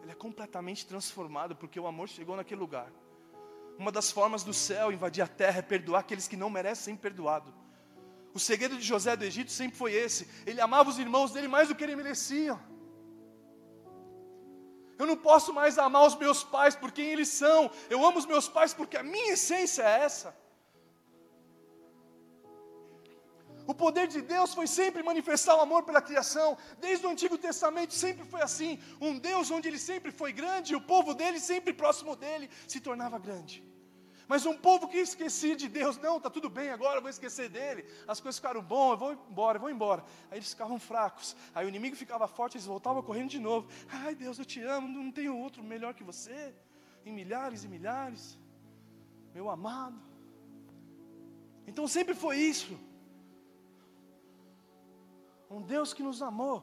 Ele 0.01 0.11
é 0.11 0.15
completamente 0.15 0.85
transformado 0.85 1.55
porque 1.55 1.79
o 1.79 1.87
amor 1.87 2.09
chegou 2.09 2.35
naquele 2.35 2.59
lugar. 2.59 2.91
Uma 3.77 3.91
das 3.91 4.11
formas 4.11 4.43
do 4.43 4.53
céu 4.53 4.91
invadir 4.91 5.23
a 5.23 5.27
terra 5.27 5.59
é 5.59 5.61
perdoar 5.61 6.01
aqueles 6.01 6.27
que 6.27 6.35
não 6.35 6.49
merecem 6.49 6.95
ser 6.95 6.99
perdoados. 6.99 7.53
O 8.33 8.39
segredo 8.39 8.75
de 8.77 8.83
José 8.83 9.15
do 9.15 9.23
Egito 9.23 9.51
sempre 9.51 9.77
foi 9.77 9.93
esse: 9.93 10.27
ele 10.45 10.59
amava 10.59 10.89
os 10.89 10.99
irmãos 10.99 11.31
dele 11.31 11.47
mais 11.47 11.67
do 11.67 11.75
que 11.75 11.83
ele 11.83 11.95
merecia. 11.95 12.59
Eu 14.97 15.07
não 15.07 15.17
posso 15.17 15.53
mais 15.53 15.77
amar 15.77 16.05
os 16.05 16.15
meus 16.15 16.43
pais 16.43 16.75
por 16.75 16.91
quem 16.91 17.07
eles 17.07 17.29
são, 17.29 17.71
eu 17.89 18.05
amo 18.05 18.19
os 18.19 18.25
meus 18.25 18.47
pais 18.47 18.73
porque 18.73 18.97
a 18.97 19.03
minha 19.03 19.33
essência 19.33 19.83
é 19.83 20.03
essa. 20.03 20.42
O 23.65 23.73
poder 23.73 24.07
de 24.07 24.21
Deus 24.21 24.53
foi 24.53 24.67
sempre 24.67 25.01
manifestar 25.01 25.55
o 25.55 25.61
amor 25.61 25.83
pela 25.83 26.01
criação, 26.01 26.57
desde 26.79 27.05
o 27.05 27.09
Antigo 27.09 27.37
Testamento 27.37 27.93
sempre 27.93 28.25
foi 28.25 28.41
assim: 28.41 28.79
um 28.99 29.17
Deus 29.17 29.49
onde 29.51 29.67
ele 29.69 29.79
sempre 29.79 30.11
foi 30.11 30.33
grande, 30.33 30.75
o 30.75 30.81
povo 30.81 31.13
dele, 31.13 31.39
sempre 31.39 31.71
próximo 31.73 32.15
dele, 32.15 32.49
se 32.67 32.79
tornava 32.81 33.17
grande. 33.17 33.63
Mas 34.27 34.45
um 34.45 34.57
povo 34.57 34.87
que 34.87 34.97
esquecia 34.97 35.55
de 35.55 35.67
Deus, 35.67 35.97
não, 35.97 36.17
está 36.17 36.29
tudo 36.29 36.49
bem 36.49 36.69
agora, 36.69 36.97
eu 36.97 37.01
vou 37.01 37.09
esquecer 37.09 37.49
dele. 37.49 37.85
As 38.07 38.19
coisas 38.19 38.39
ficaram 38.39 38.61
bom, 38.61 38.93
eu 38.93 38.97
vou 38.97 39.13
embora, 39.13 39.57
eu 39.57 39.61
vou 39.61 39.69
embora. 39.69 40.03
Aí 40.31 40.37
eles 40.37 40.49
ficavam 40.49 40.79
fracos. 40.79 41.35
Aí 41.53 41.65
o 41.65 41.69
inimigo 41.69 41.95
ficava 41.95 42.27
forte, 42.27 42.55
eles 42.55 42.65
voltavam 42.65 43.03
correndo 43.03 43.29
de 43.29 43.39
novo. 43.39 43.67
Ai 43.89 44.15
Deus, 44.15 44.39
eu 44.39 44.45
te 44.45 44.61
amo, 44.61 44.87
não 44.87 45.11
tenho 45.11 45.37
outro 45.37 45.61
melhor 45.61 45.93
que 45.93 46.03
você. 46.03 46.53
Em 47.05 47.11
milhares 47.11 47.63
e 47.63 47.67
milhares. 47.67 48.37
Meu 49.33 49.49
amado. 49.49 50.01
Então 51.67 51.87
sempre 51.87 52.15
foi 52.15 52.37
isso. 52.37 52.79
Um 55.57 55.61
Deus 55.73 55.93
que 55.95 56.03
nos 56.09 56.21
amou. 56.29 56.57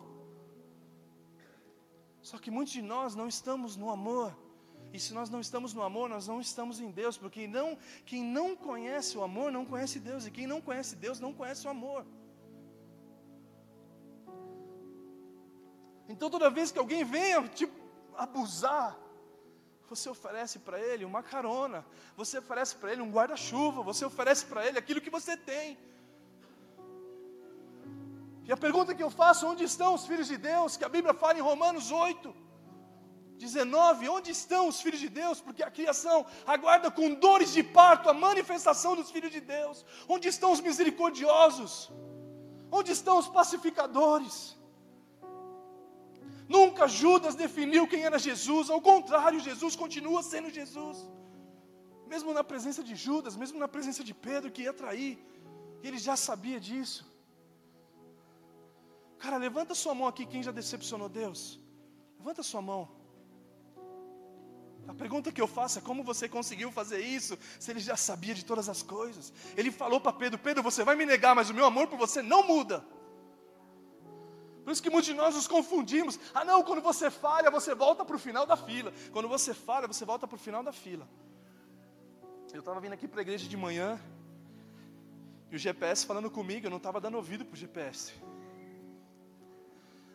Só 2.29 2.37
que 2.43 2.51
muitos 2.57 2.73
de 2.79 2.83
nós 2.95 3.15
não 3.21 3.29
estamos 3.35 3.77
no 3.83 3.91
amor. 3.99 4.29
E 4.93 4.99
se 5.05 5.13
nós 5.19 5.29
não 5.35 5.41
estamos 5.47 5.73
no 5.73 5.83
amor, 5.89 6.07
nós 6.15 6.27
não 6.31 6.39
estamos 6.41 6.81
em 6.85 6.91
Deus, 7.01 7.17
porque 7.23 7.47
não, 7.47 7.69
quem 8.05 8.23
não 8.39 8.49
conhece 8.69 9.17
o 9.17 9.23
amor 9.23 9.53
não 9.57 9.65
conhece 9.65 10.01
Deus, 10.01 10.27
e 10.27 10.31
quem 10.37 10.47
não 10.53 10.61
conhece 10.61 10.97
Deus 10.97 11.21
não 11.21 11.33
conhece 11.33 11.67
o 11.67 11.71
amor. 11.71 12.05
Então 16.13 16.29
toda 16.29 16.51
vez 16.51 16.73
que 16.73 16.79
alguém 16.79 17.05
venha 17.05 17.47
te 17.49 17.71
abusar, 18.17 18.99
você 19.89 20.09
oferece 20.09 20.59
para 20.59 20.79
ele 20.81 21.05
uma 21.05 21.23
carona, 21.23 21.87
você 22.17 22.39
oferece 22.39 22.75
para 22.81 22.93
ele 22.93 23.03
um 23.03 23.13
guarda-chuva, 23.17 23.83
você 23.83 24.05
oferece 24.05 24.45
para 24.47 24.67
ele 24.67 24.79
aquilo 24.79 25.01
que 25.01 25.11
você 25.19 25.37
tem. 25.37 25.79
E 28.47 28.53
a 28.53 28.57
pergunta 28.57 28.95
que 28.95 29.03
eu 29.07 29.11
faço, 29.11 29.47
onde 29.47 29.65
estão 29.65 29.91
os 29.95 30.07
filhos 30.11 30.29
de 30.33 30.37
Deus? 30.37 30.77
Que 30.77 30.85
a 30.85 30.95
Bíblia 30.97 31.15
fala 31.23 31.39
em 31.39 31.49
Romanos 31.51 31.91
8, 31.91 32.35
19, 33.39 34.09
onde 34.17 34.31
estão 34.39 34.63
os 34.71 34.81
filhos 34.85 35.01
de 35.05 35.09
Deus? 35.09 35.41
Porque 35.41 35.63
a 35.63 35.71
criação 35.71 36.19
aguarda 36.55 36.91
com 36.91 37.15
dores 37.27 37.53
de 37.57 37.63
parto 37.63 38.09
a 38.11 38.15
manifestação 38.27 38.95
dos 39.01 39.11
filhos 39.15 39.33
de 39.37 39.41
Deus. 39.41 39.85
Onde 40.15 40.29
estão 40.29 40.53
os 40.53 40.61
misericordiosos? 40.69 41.91
Onde 42.79 42.93
estão 42.93 43.17
os 43.23 43.29
pacificadores? 43.39 44.37
Nunca 46.57 46.87
Judas 47.01 47.35
definiu 47.45 47.83
quem 47.91 48.03
era 48.09 48.19
Jesus, 48.19 48.69
ao 48.69 48.81
contrário, 48.91 49.47
Jesus 49.49 49.75
continua 49.83 50.21
sendo 50.31 50.51
Jesus. 50.59 50.99
Mesmo 52.13 52.33
na 52.39 52.45
presença 52.53 52.83
de 52.89 52.95
Judas, 53.05 53.37
mesmo 53.43 53.59
na 53.65 53.69
presença 53.77 54.03
de 54.09 54.15
Pedro 54.29 54.51
que 54.55 54.63
ia 54.67 54.73
trair, 54.81 55.13
ele 55.87 55.99
já 56.09 56.17
sabia 56.29 56.59
disso. 56.69 57.03
Cara, 59.21 59.37
levanta 59.37 59.75
sua 59.75 59.95
mão 59.95 60.09
aqui, 60.09 60.25
quem 60.25 60.43
já 60.43 60.51
decepcionou 60.51 61.09
Deus? 61.09 61.61
Levanta 62.19 62.43
sua 62.43 62.63
mão. 62.63 62.89
A 64.89 64.95
pergunta 64.95 65.31
que 65.31 65.41
eu 65.41 65.47
faço 65.47 65.79
é 65.79 65.83
como 65.83 66.03
você 66.03 66.29
conseguiu 66.29 66.73
fazer 66.73 67.01
isso, 67.01 67.39
se 67.59 67.71
ele 67.71 67.81
já 67.81 67.97
sabia 67.97 68.35
de 68.35 68.45
todas 68.45 68.69
as 68.69 68.83
coisas. 68.83 69.33
Ele 69.57 69.71
falou 69.71 70.01
para 70.01 70.13
Pedro: 70.13 70.39
Pedro, 70.39 70.63
você 70.63 70.83
vai 70.83 70.97
me 70.97 71.05
negar, 71.05 71.35
mas 71.35 71.51
o 71.51 71.55
meu 71.55 71.67
amor 71.67 71.87
por 71.87 71.99
você 71.99 72.23
não 72.23 72.47
muda. 72.47 72.83
Por 74.65 74.73
isso 74.73 74.83
que 74.83 74.91
muitos 74.91 75.07
de 75.07 75.15
nós 75.15 75.35
nos 75.35 75.47
confundimos. 75.47 76.19
Ah, 76.35 76.45
não, 76.45 76.63
quando 76.63 76.81
você 76.81 77.11
falha, 77.11 77.51
você 77.51 77.75
volta 77.75 78.05
para 78.05 78.17
o 78.17 78.19
final 78.19 78.47
da 78.47 78.57
fila. 78.57 78.93
Quando 79.13 79.29
você 79.29 79.53
falha, 79.53 79.87
você 79.87 80.05
volta 80.05 80.27
para 80.27 80.37
o 80.37 80.39
final 80.39 80.63
da 80.63 80.73
fila. 80.73 81.09
Eu 82.53 82.61
estava 82.61 82.81
vindo 82.81 82.95
aqui 82.95 83.07
para 83.07 83.21
a 83.21 83.23
igreja 83.23 83.49
de 83.49 83.57
manhã, 83.57 84.01
e 85.51 85.57
o 85.57 85.59
GPS 85.59 86.07
falando 86.07 86.31
comigo, 86.31 86.67
eu 86.67 86.71
não 86.71 86.77
estava 86.79 87.01
dando 87.01 87.17
ouvido 87.17 87.45
para 87.45 87.55
o 87.55 87.57
GPS. 87.57 88.13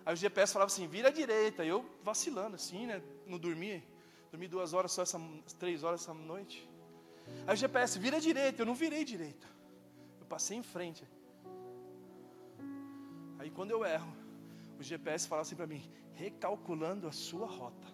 Aí 0.05 0.13
o 0.13 0.17
GPS 0.17 0.53
falava 0.53 0.71
assim: 0.71 0.87
vira 0.87 1.09
à 1.09 1.11
direita. 1.11 1.65
E 1.65 1.67
eu 1.67 1.85
vacilando 2.03 2.55
assim, 2.55 2.85
né? 2.85 3.01
Não 3.25 3.37
dormia. 3.37 3.83
Dormi 4.31 4.47
duas 4.47 4.73
horas 4.73 4.91
só 4.91 5.01
essa, 5.01 5.19
três 5.57 5.83
horas 5.83 6.01
essa 6.01 6.13
noite. 6.13 6.69
Aí 7.47 7.53
o 7.53 7.57
GPS 7.57 7.97
vira 7.97 8.19
direita, 8.19 8.61
eu 8.61 8.65
não 8.65 8.75
virei 8.75 9.03
direita. 9.03 9.47
Eu 10.19 10.25
passei 10.25 10.57
em 10.57 10.63
frente. 10.63 11.03
Aí 13.39 13.49
quando 13.49 13.71
eu 13.71 13.85
erro, 13.85 14.13
o 14.79 14.83
GPS 14.83 15.27
fala 15.27 15.41
assim 15.41 15.55
para 15.55 15.67
mim, 15.67 15.89
recalculando 16.13 17.07
a 17.07 17.11
sua 17.11 17.47
rota. 17.47 17.87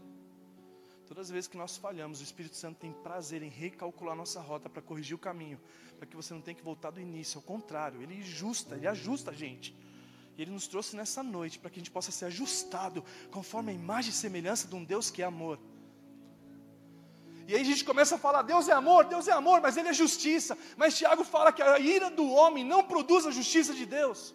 Todas 1.07 1.27
as 1.27 1.31
vezes 1.31 1.47
que 1.49 1.57
nós 1.57 1.75
falhamos, 1.75 2.21
o 2.21 2.23
Espírito 2.23 2.55
Santo 2.55 2.79
tem 2.79 2.93
prazer 2.93 3.43
em 3.43 3.49
recalcular 3.49 4.15
nossa 4.15 4.39
rota 4.39 4.69
para 4.69 4.81
corrigir 4.81 5.13
o 5.13 5.19
caminho, 5.19 5.59
para 5.97 6.07
que 6.07 6.15
você 6.15 6.33
não 6.33 6.41
tenha 6.41 6.55
que 6.55 6.63
voltar 6.63 6.89
do 6.89 7.01
início. 7.01 7.37
Ao 7.37 7.43
contrário, 7.43 8.01
ele 8.01 8.19
ajusta, 8.19 8.75
ele 8.75 8.87
ajusta 8.87 9.31
a 9.31 9.33
gente. 9.33 9.75
E 10.37 10.41
ele 10.41 10.51
nos 10.51 10.67
trouxe 10.67 10.95
nessa 10.95 11.21
noite 11.21 11.59
para 11.59 11.69
que 11.69 11.77
a 11.79 11.81
gente 11.81 11.91
possa 11.91 12.11
ser 12.11 12.25
ajustado 12.25 13.03
conforme 13.29 13.71
a 13.71 13.75
imagem 13.75 14.11
e 14.11 14.13
semelhança 14.13 14.67
de 14.67 14.75
um 14.75 14.83
Deus 14.83 15.09
que 15.09 15.21
é 15.21 15.25
amor. 15.25 15.59
E 17.47 17.55
aí 17.55 17.61
a 17.61 17.65
gente 17.65 17.83
começa 17.83 18.15
a 18.15 18.17
falar, 18.17 18.41
Deus 18.43 18.67
é 18.69 18.73
amor, 18.73 19.05
Deus 19.05 19.27
é 19.27 19.33
amor, 19.33 19.59
mas 19.61 19.75
Ele 19.75 19.89
é 19.89 19.93
justiça. 19.93 20.57
Mas 20.77 20.97
Tiago 20.97 21.23
fala 21.23 21.51
que 21.51 21.61
a 21.61 21.79
ira 21.79 22.09
do 22.09 22.25
homem 22.29 22.63
não 22.63 22.81
produz 22.83 23.25
a 23.25 23.31
justiça 23.31 23.73
de 23.73 23.85
Deus. 23.85 24.33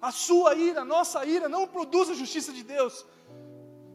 A 0.00 0.10
sua 0.10 0.54
ira, 0.54 0.80
a 0.82 0.84
nossa 0.84 1.24
ira, 1.26 1.48
não 1.48 1.66
produz 1.66 2.08
a 2.08 2.14
justiça 2.14 2.52
de 2.52 2.62
Deus. 2.62 3.04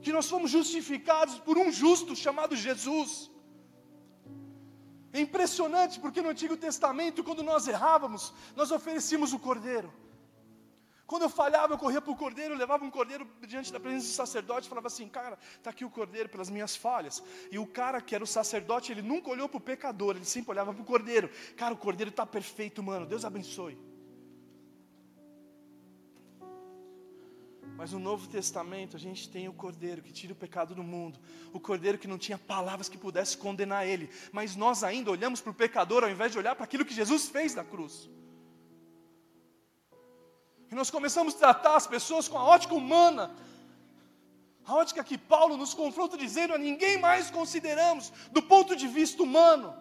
Que 0.03 0.11
nós 0.11 0.29
fomos 0.29 0.51
justificados 0.51 1.39
por 1.39 1.57
um 1.57 1.71
justo 1.71 2.15
chamado 2.15 2.55
Jesus. 2.55 3.31
É 5.13 5.19
impressionante 5.19 5.99
porque 5.99 6.21
no 6.21 6.29
Antigo 6.29 6.57
Testamento, 6.57 7.23
quando 7.23 7.43
nós 7.51 7.67
errávamos, 7.67 8.33
nós 8.55 8.71
oferecíamos 8.71 9.31
o 9.31 9.39
cordeiro. 9.39 9.91
Quando 11.13 11.23
eu 11.25 11.29
falhava, 11.29 11.75
eu 11.75 11.77
corria 11.77 12.01
para 12.01 12.11
o 12.11 12.15
cordeiro, 12.15 12.55
levava 12.55 12.83
um 12.83 12.89
cordeiro 12.89 13.27
diante 13.47 13.71
da 13.71 13.79
presença 13.79 14.07
do 14.07 14.13
sacerdote 14.13 14.65
e 14.65 14.69
falava 14.69 14.87
assim: 14.87 15.07
Cara, 15.07 15.37
está 15.55 15.69
aqui 15.69 15.85
o 15.85 15.89
cordeiro 15.91 16.27
pelas 16.27 16.49
minhas 16.49 16.75
falhas. 16.75 17.21
E 17.51 17.59
o 17.59 17.67
cara 17.67 18.01
que 18.01 18.15
era 18.15 18.23
o 18.23 18.25
sacerdote, 18.25 18.91
ele 18.91 19.03
nunca 19.03 19.29
olhou 19.29 19.47
para 19.47 19.59
o 19.59 19.61
pecador, 19.61 20.15
ele 20.15 20.25
sempre 20.25 20.49
olhava 20.49 20.73
para 20.73 20.81
o 20.81 20.83
cordeiro. 20.83 21.29
Cara, 21.55 21.71
o 21.71 21.77
cordeiro 21.77 22.09
está 22.09 22.25
perfeito, 22.25 22.81
mano, 22.81 23.05
Deus 23.05 23.23
abençoe. 23.23 23.77
Mas 27.77 27.91
no 27.91 27.99
Novo 27.99 28.27
Testamento 28.27 28.97
a 28.97 28.99
gente 28.99 29.29
tem 29.29 29.47
o 29.47 29.53
Cordeiro 29.53 30.01
que 30.01 30.11
tira 30.11 30.33
o 30.33 30.35
pecado 30.35 30.73
do 30.73 30.81
mundo, 30.81 31.19
o 31.51 31.59
Cordeiro 31.59 31.99
que 31.99 32.07
não 32.07 32.17
tinha 32.17 32.39
palavras 32.39 32.89
que 32.89 32.97
pudesse 32.97 33.37
condenar 33.37 33.85
ele, 33.85 34.09
mas 34.31 34.55
nós 34.55 34.83
ainda 34.83 35.11
olhamos 35.11 35.41
para 35.41 35.51
o 35.51 35.53
pecador 35.53 36.03
ao 36.03 36.09
invés 36.09 36.31
de 36.31 36.39
olhar 36.39 36.55
para 36.55 36.63
aquilo 36.63 36.83
que 36.83 36.93
Jesus 36.93 37.29
fez 37.29 37.53
na 37.53 37.63
cruz. 37.63 38.09
E 40.73 40.75
nós 40.75 40.89
começamos 40.89 41.35
a 41.35 41.37
tratar 41.37 41.75
as 41.75 41.85
pessoas 41.85 42.27
com 42.27 42.35
a 42.35 42.43
ótica 42.43 42.73
humana. 42.73 43.31
A 44.65 44.73
ótica 44.73 45.03
que 45.03 45.19
Paulo 45.19 45.55
nos 45.55 45.71
confronta 45.71 46.17
dizendo 46.17 46.55
a 46.55 46.57
ninguém 46.57 46.99
mais 46.99 47.29
consideramos 47.29 48.11
do 48.31 48.41
ponto 48.41 48.75
de 48.75 48.87
vista 48.87 49.21
humano. 49.21 49.71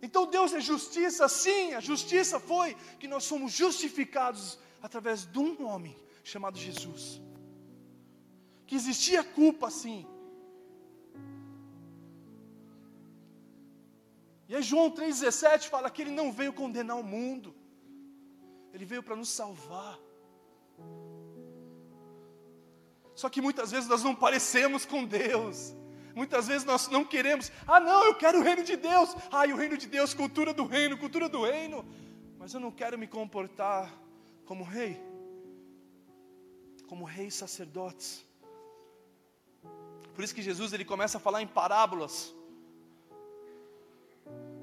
Então 0.00 0.24
Deus 0.24 0.54
é 0.54 0.60
justiça, 0.62 1.28
sim, 1.28 1.74
a 1.74 1.80
justiça 1.80 2.40
foi 2.40 2.74
que 2.98 3.06
nós 3.06 3.24
somos 3.24 3.52
justificados 3.52 4.58
através 4.80 5.26
de 5.26 5.38
um 5.38 5.66
homem 5.66 5.94
chamado 6.24 6.58
Jesus. 6.58 7.20
Que 8.66 8.76
existia 8.76 9.22
culpa, 9.22 9.68
sim, 9.68 10.06
Aí 14.60 14.62
João 14.62 14.90
3,17 14.90 15.70
fala 15.70 15.88
que 15.88 16.02
ele 16.02 16.10
não 16.10 16.30
veio 16.30 16.52
condenar 16.52 16.98
o 16.98 17.02
mundo, 17.02 17.54
ele 18.74 18.84
veio 18.84 19.02
para 19.02 19.16
nos 19.16 19.30
salvar. 19.30 19.98
Só 23.14 23.30
que 23.30 23.40
muitas 23.40 23.70
vezes 23.70 23.88
nós 23.88 24.02
não 24.02 24.14
parecemos 24.14 24.84
com 24.84 25.02
Deus. 25.02 25.74
Muitas 26.14 26.46
vezes 26.46 26.66
nós 26.66 26.88
não 26.88 27.06
queremos, 27.06 27.50
ah 27.66 27.80
não, 27.80 28.04
eu 28.04 28.14
quero 28.14 28.40
o 28.40 28.42
reino 28.42 28.62
de 28.62 28.76
Deus. 28.76 29.16
Ah, 29.32 29.46
e 29.46 29.52
o 29.54 29.56
reino 29.56 29.78
de 29.78 29.86
Deus, 29.86 30.12
cultura 30.12 30.52
do 30.52 30.66
reino, 30.66 30.98
cultura 30.98 31.26
do 31.26 31.42
reino. 31.42 31.82
Mas 32.38 32.52
eu 32.52 32.60
não 32.60 32.70
quero 32.70 32.98
me 32.98 33.06
comportar 33.06 33.90
como 34.44 34.62
rei, 34.62 35.00
como 36.86 37.04
reis 37.04 37.32
sacerdotes. 37.32 38.26
Por 40.14 40.22
isso 40.22 40.34
que 40.34 40.42
Jesus 40.42 40.74
ele 40.74 40.84
começa 40.84 41.16
a 41.16 41.20
falar 41.20 41.40
em 41.40 41.46
parábolas. 41.46 42.34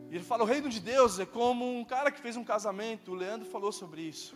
E 0.09 0.15
ele 0.15 0.23
fala: 0.23 0.43
o 0.43 0.47
reino 0.47 0.69
de 0.69 0.79
Deus 0.79 1.19
é 1.19 1.25
como 1.25 1.77
um 1.77 1.83
cara 1.83 2.11
que 2.11 2.19
fez 2.19 2.35
um 2.35 2.43
casamento. 2.43 3.11
O 3.11 3.15
Leandro 3.15 3.47
falou 3.49 3.71
sobre 3.71 4.01
isso. 4.01 4.35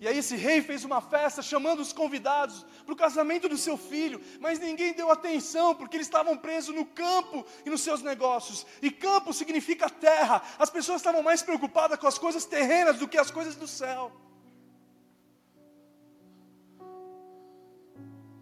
E 0.00 0.08
aí 0.08 0.18
esse 0.18 0.36
rei 0.36 0.60
fez 0.60 0.84
uma 0.84 1.00
festa 1.00 1.40
chamando 1.40 1.80
os 1.80 1.90
convidados 1.90 2.66
para 2.84 2.92
o 2.92 2.96
casamento 2.96 3.48
do 3.48 3.56
seu 3.56 3.76
filho, 3.78 4.20
mas 4.38 4.58
ninguém 4.58 4.92
deu 4.92 5.10
atenção 5.10 5.74
porque 5.74 5.96
eles 5.96 6.06
estavam 6.06 6.36
presos 6.36 6.74
no 6.74 6.84
campo 6.84 7.42
e 7.64 7.70
nos 7.70 7.80
seus 7.80 8.02
negócios. 8.02 8.66
E 8.82 8.90
campo 8.90 9.32
significa 9.32 9.88
terra. 9.88 10.42
As 10.58 10.68
pessoas 10.68 11.00
estavam 11.00 11.22
mais 11.22 11.40
preocupadas 11.42 11.98
com 11.98 12.06
as 12.06 12.18
coisas 12.18 12.44
terrenas 12.44 12.98
do 12.98 13.08
que 13.08 13.16
as 13.16 13.30
coisas 13.30 13.56
do 13.56 13.66
céu. 13.66 14.12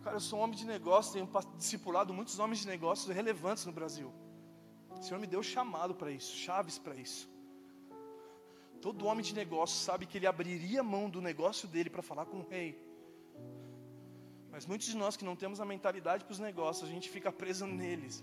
Cara, 0.03 0.17
eu 0.17 0.21
sou 0.21 0.41
um 0.41 0.43
homem 0.43 0.57
de 0.57 0.67
negócio, 0.67 1.13
tenho 1.13 1.31
discipulado 1.57 2.13
muitos 2.13 2.41
homens 2.41 2.59
de 2.59 2.67
negócios 2.67 3.15
relevantes 3.15 3.65
no 3.67 3.73
Brasil. 3.73 4.13
O 4.99 5.03
Senhor 5.03 5.21
me 5.21 5.27
deu 5.27 5.43
chamado 5.43 5.95
para 5.95 6.11
isso, 6.11 6.37
chaves 6.37 6.79
para 6.79 6.95
isso. 6.95 7.31
Todo 8.81 9.07
homem 9.07 9.25
de 9.25 9.35
negócio 9.35 9.77
sabe 9.89 10.07
que 10.07 10.19
ele 10.19 10.27
abriria 10.27 10.83
mão 10.83 11.09
do 11.09 11.21
negócio 11.21 11.69
dele 11.69 11.89
para 11.89 12.03
falar 12.03 12.27
com 12.27 12.39
o 12.41 12.49
rei. 12.49 12.71
Mas 14.51 14.67
muitos 14.67 14.87
de 14.87 14.97
nós 14.97 15.17
que 15.17 15.25
não 15.25 15.37
temos 15.37 15.61
a 15.61 15.65
mentalidade 15.65 16.25
para 16.25 16.33
os 16.33 16.39
negócios, 16.39 16.89
a 16.89 16.93
gente 16.93 17.09
fica 17.09 17.31
preso 17.33 17.67
neles. 17.67 18.23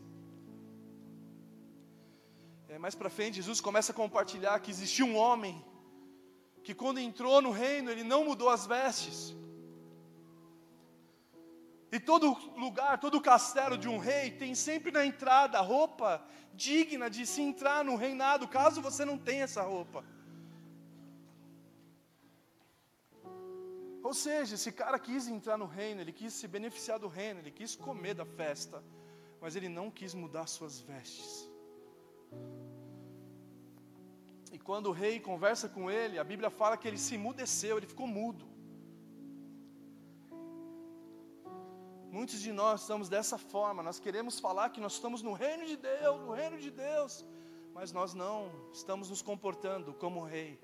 É, 2.67 2.77
mais 2.77 2.93
para 2.93 3.10
frente, 3.10 3.38
Jesus 3.38 3.60
começa 3.60 3.91
a 3.91 3.95
compartilhar 3.95 4.60
que 4.60 4.69
existia 4.69 5.05
um 5.05 5.15
homem 5.15 5.55
que, 6.63 6.75
quando 6.75 6.99
entrou 6.99 7.41
no 7.41 7.51
reino, 7.51 7.89
ele 7.89 8.03
não 8.03 8.23
mudou 8.25 8.49
as 8.49 8.67
vestes. 8.67 9.36
E 11.91 11.99
todo 11.99 12.34
lugar, 12.56 12.99
todo 12.99 13.19
castelo 13.19 13.78
de 13.78 13.89
um 13.89 13.97
rei 13.97 14.30
tem 14.32 14.54
sempre 14.54 14.91
na 14.91 15.06
entrada 15.06 15.60
roupa 15.60 16.23
digna 16.54 17.10
de 17.10 17.25
se 17.25 17.41
entrar 17.41 17.84
no 17.84 17.95
reinado, 17.95 18.47
caso 18.47 18.82
você 18.82 19.04
não 19.04 19.17
tenha 19.17 19.43
essa 19.45 19.62
roupa. 19.62 20.04
Ou 24.04 24.13
seja, 24.13 24.56
esse 24.56 24.71
cara 24.71 24.97
quis 24.97 25.28
entrar 25.28 25.58
no 25.58 25.65
reino, 25.65 26.02
ele 26.02 26.12
quis 26.12 26.34
se 26.34 26.47
beneficiar 26.47 26.99
do 26.99 27.08
reino, 27.08 27.39
ele 27.39 27.52
quis 27.52 27.75
comer 27.75 28.13
da 28.13 28.25
festa, 28.25 28.84
mas 29.41 29.56
ele 29.56 29.69
não 29.69 29.89
quis 29.89 30.13
mudar 30.13 30.45
suas 30.47 30.80
vestes. 30.80 31.49
E 34.52 34.58
quando 34.58 34.88
o 34.88 34.91
rei 34.91 35.19
conversa 35.19 35.69
com 35.69 35.89
ele, 35.91 36.17
a 36.17 36.23
Bíblia 36.23 36.49
fala 36.49 36.78
que 36.78 36.88
ele 36.88 36.97
se 36.97 37.15
emudeceu, 37.15 37.78
ele 37.78 37.86
ficou 37.88 38.08
mudo. 38.08 38.47
Muitos 42.12 42.41
de 42.41 42.52
nós 42.52 42.82
estamos 42.82 43.08
dessa 43.08 43.38
forma, 43.38 43.84
nós 43.84 44.00
queremos 44.00 44.39
falar 44.39 44.69
que 44.69 44.82
nós 44.82 44.93
estamos 44.93 45.22
no 45.22 45.34
reino 45.34 45.65
de 45.65 45.78
Deus, 45.78 46.19
no 46.22 46.32
reino 46.32 46.58
de 46.58 46.72
Deus, 46.72 47.24
mas 47.72 47.91
nós 47.91 48.15
não 48.15 48.52
estamos 48.74 49.12
nos 49.12 49.22
comportando 49.22 49.93
como 49.93 50.24
rei. 50.24 50.60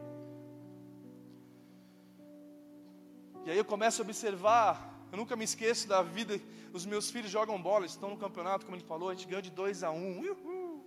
E 3.46 3.52
aí 3.52 3.58
eu 3.58 3.64
começo 3.64 4.02
a 4.02 4.04
observar, 4.04 5.08
eu 5.12 5.18
nunca 5.20 5.36
me 5.36 5.44
esqueço 5.44 5.88
da 5.88 6.02
vida, 6.02 6.42
os 6.74 6.84
meus 6.84 7.12
filhos 7.12 7.30
jogam 7.30 7.62
bola, 7.62 7.86
estão 7.86 8.10
no 8.10 8.18
campeonato, 8.18 8.66
como 8.66 8.76
ele 8.76 8.84
falou, 8.84 9.10
a 9.10 9.14
gente 9.14 9.28
ganhou 9.28 9.42
de 9.44 9.52
2 9.52 9.84
a 9.84 9.92
1. 9.92 9.96
Um. 9.96 10.84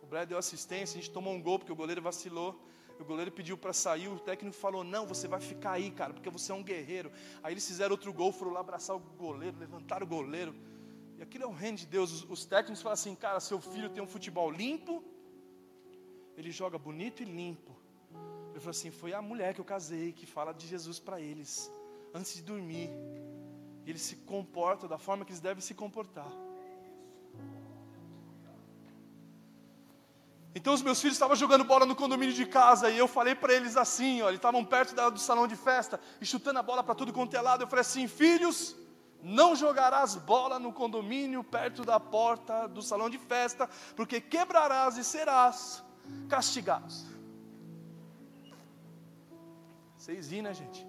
O 0.00 0.06
Brad 0.06 0.28
deu 0.28 0.38
assistência, 0.38 0.96
a 0.96 1.02
gente 1.02 1.12
tomou 1.12 1.34
um 1.34 1.42
gol 1.42 1.58
porque 1.58 1.72
o 1.72 1.76
goleiro 1.76 2.00
vacilou. 2.00 2.56
O 3.00 3.04
goleiro 3.04 3.32
pediu 3.32 3.56
para 3.56 3.72
sair, 3.72 4.08
o 4.08 4.18
técnico 4.18 4.54
falou: 4.54 4.84
Não, 4.84 5.06
você 5.06 5.26
vai 5.26 5.40
ficar 5.40 5.72
aí, 5.72 5.90
cara, 5.90 6.12
porque 6.12 6.28
você 6.28 6.52
é 6.52 6.54
um 6.54 6.62
guerreiro. 6.62 7.10
Aí 7.42 7.54
eles 7.54 7.66
fizeram 7.66 7.92
outro 7.92 8.12
gol, 8.12 8.30
foram 8.30 8.52
lá 8.52 8.60
abraçar 8.60 8.94
o 8.94 9.00
goleiro, 9.00 9.56
levantaram 9.58 10.04
o 10.06 10.08
goleiro. 10.08 10.54
E 11.16 11.22
aquilo 11.22 11.44
é 11.44 11.46
o 11.46 11.52
reino 11.52 11.78
de 11.78 11.86
Deus. 11.86 12.12
Os, 12.12 12.30
os 12.30 12.44
técnicos 12.44 12.82
falam 12.82 12.92
assim: 12.92 13.14
Cara, 13.14 13.40
seu 13.40 13.58
filho 13.58 13.88
tem 13.88 14.02
um 14.02 14.06
futebol 14.06 14.50
limpo, 14.50 15.02
ele 16.36 16.50
joga 16.50 16.78
bonito 16.78 17.22
e 17.22 17.24
limpo. 17.24 17.74
Ele 18.50 18.60
falou 18.60 18.70
assim: 18.70 18.90
Foi 18.90 19.14
a 19.14 19.22
mulher 19.22 19.54
que 19.54 19.60
eu 19.62 19.64
casei 19.64 20.12
que 20.12 20.26
fala 20.26 20.52
de 20.52 20.66
Jesus 20.66 20.98
para 20.98 21.18
eles, 21.18 21.72
antes 22.12 22.34
de 22.34 22.42
dormir. 22.42 22.90
E 23.86 23.90
eles 23.90 24.02
se 24.02 24.16
comportam 24.16 24.86
da 24.86 24.98
forma 24.98 25.24
que 25.24 25.30
eles 25.30 25.40
devem 25.40 25.62
se 25.62 25.72
comportar. 25.72 26.30
Então 30.54 30.74
os 30.74 30.82
meus 30.82 31.00
filhos 31.00 31.14
estavam 31.14 31.36
jogando 31.36 31.64
bola 31.64 31.86
no 31.86 31.94
condomínio 31.94 32.34
de 32.34 32.44
casa 32.44 32.90
e 32.90 32.98
eu 32.98 33.06
falei 33.06 33.34
para 33.36 33.52
eles 33.52 33.76
assim, 33.76 34.20
ó, 34.20 34.28
eles 34.28 34.38
estavam 34.38 34.64
perto 34.64 34.94
da, 34.94 35.08
do 35.08 35.20
salão 35.20 35.46
de 35.46 35.54
festa 35.54 36.00
e 36.20 36.26
chutando 36.26 36.58
a 36.58 36.62
bola 36.62 36.82
para 36.82 36.94
tudo 36.94 37.12
quanto 37.12 37.34
é 37.36 37.40
lado. 37.40 37.62
Eu 37.62 37.68
falei 37.68 37.82
assim, 37.82 38.08
filhos, 38.08 38.74
não 39.22 39.54
jogarás 39.54 40.16
bola 40.16 40.58
no 40.58 40.72
condomínio 40.72 41.44
perto 41.44 41.84
da 41.84 42.00
porta 42.00 42.66
do 42.66 42.82
salão 42.82 43.08
de 43.08 43.18
festa, 43.18 43.68
porque 43.94 44.20
quebrarás 44.20 44.96
e 44.96 45.04
serás 45.04 45.84
castigados. 46.28 47.06
Vocês 49.96 50.28
viram, 50.28 50.44
né, 50.44 50.54
gente? 50.54 50.84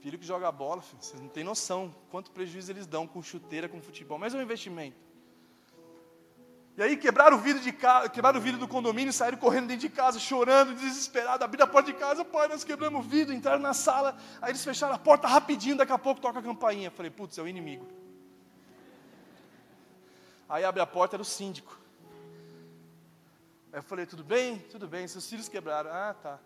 Filho 0.00 0.18
que 0.18 0.26
joga 0.26 0.50
bola, 0.50 0.82
vocês 0.82 1.20
não 1.20 1.28
têm 1.28 1.44
noção 1.44 1.94
quanto 2.10 2.32
prejuízo 2.32 2.72
eles 2.72 2.86
dão 2.86 3.06
com 3.06 3.22
chuteira, 3.22 3.68
com 3.68 3.80
futebol, 3.80 4.18
mas 4.18 4.34
é 4.34 4.38
um 4.38 4.42
investimento. 4.42 5.05
E 6.76 6.82
aí 6.82 6.96
quebraram 6.96 7.38
o 7.38 7.40
vidro 7.40 7.62
de 7.62 7.72
casa, 7.72 8.08
quebraram 8.10 8.38
o 8.38 8.42
vidro 8.42 8.60
do 8.60 8.68
condomínio, 8.68 9.10
saíram 9.10 9.38
correndo 9.38 9.68
dentro 9.68 9.88
de 9.88 9.88
casa, 9.88 10.18
chorando, 10.18 10.74
desesperados, 10.74 11.42
abriram 11.42 11.64
a 11.64 11.68
porta 11.68 11.90
de 11.90 11.98
casa, 11.98 12.22
pai, 12.22 12.48
nós 12.48 12.64
quebramos 12.64 13.00
o 13.00 13.08
vidro, 13.08 13.32
entraram 13.32 13.60
na 13.60 13.72
sala, 13.72 14.14
aí 14.42 14.50
eles 14.50 14.62
fecharam 14.62 14.94
a 14.94 14.98
porta 14.98 15.26
rapidinho, 15.26 15.76
daqui 15.76 15.92
a 15.92 15.98
pouco 15.98 16.20
toca 16.20 16.38
a 16.38 16.42
campainha. 16.42 16.90
Falei, 16.90 17.10
putz, 17.10 17.38
é 17.38 17.42
o 17.42 17.48
inimigo. 17.48 17.86
Aí 20.46 20.64
abre 20.64 20.82
a 20.82 20.86
porta, 20.86 21.16
era 21.16 21.22
o 21.22 21.24
síndico. 21.24 21.78
Aí 23.72 23.78
eu 23.78 23.82
falei, 23.82 24.04
tudo 24.04 24.22
bem? 24.22 24.58
Tudo 24.58 24.86
bem, 24.86 25.08
seus 25.08 25.26
filhos 25.28 25.48
quebraram. 25.48 25.90
Ah, 25.90 26.14
tá. 26.14 26.38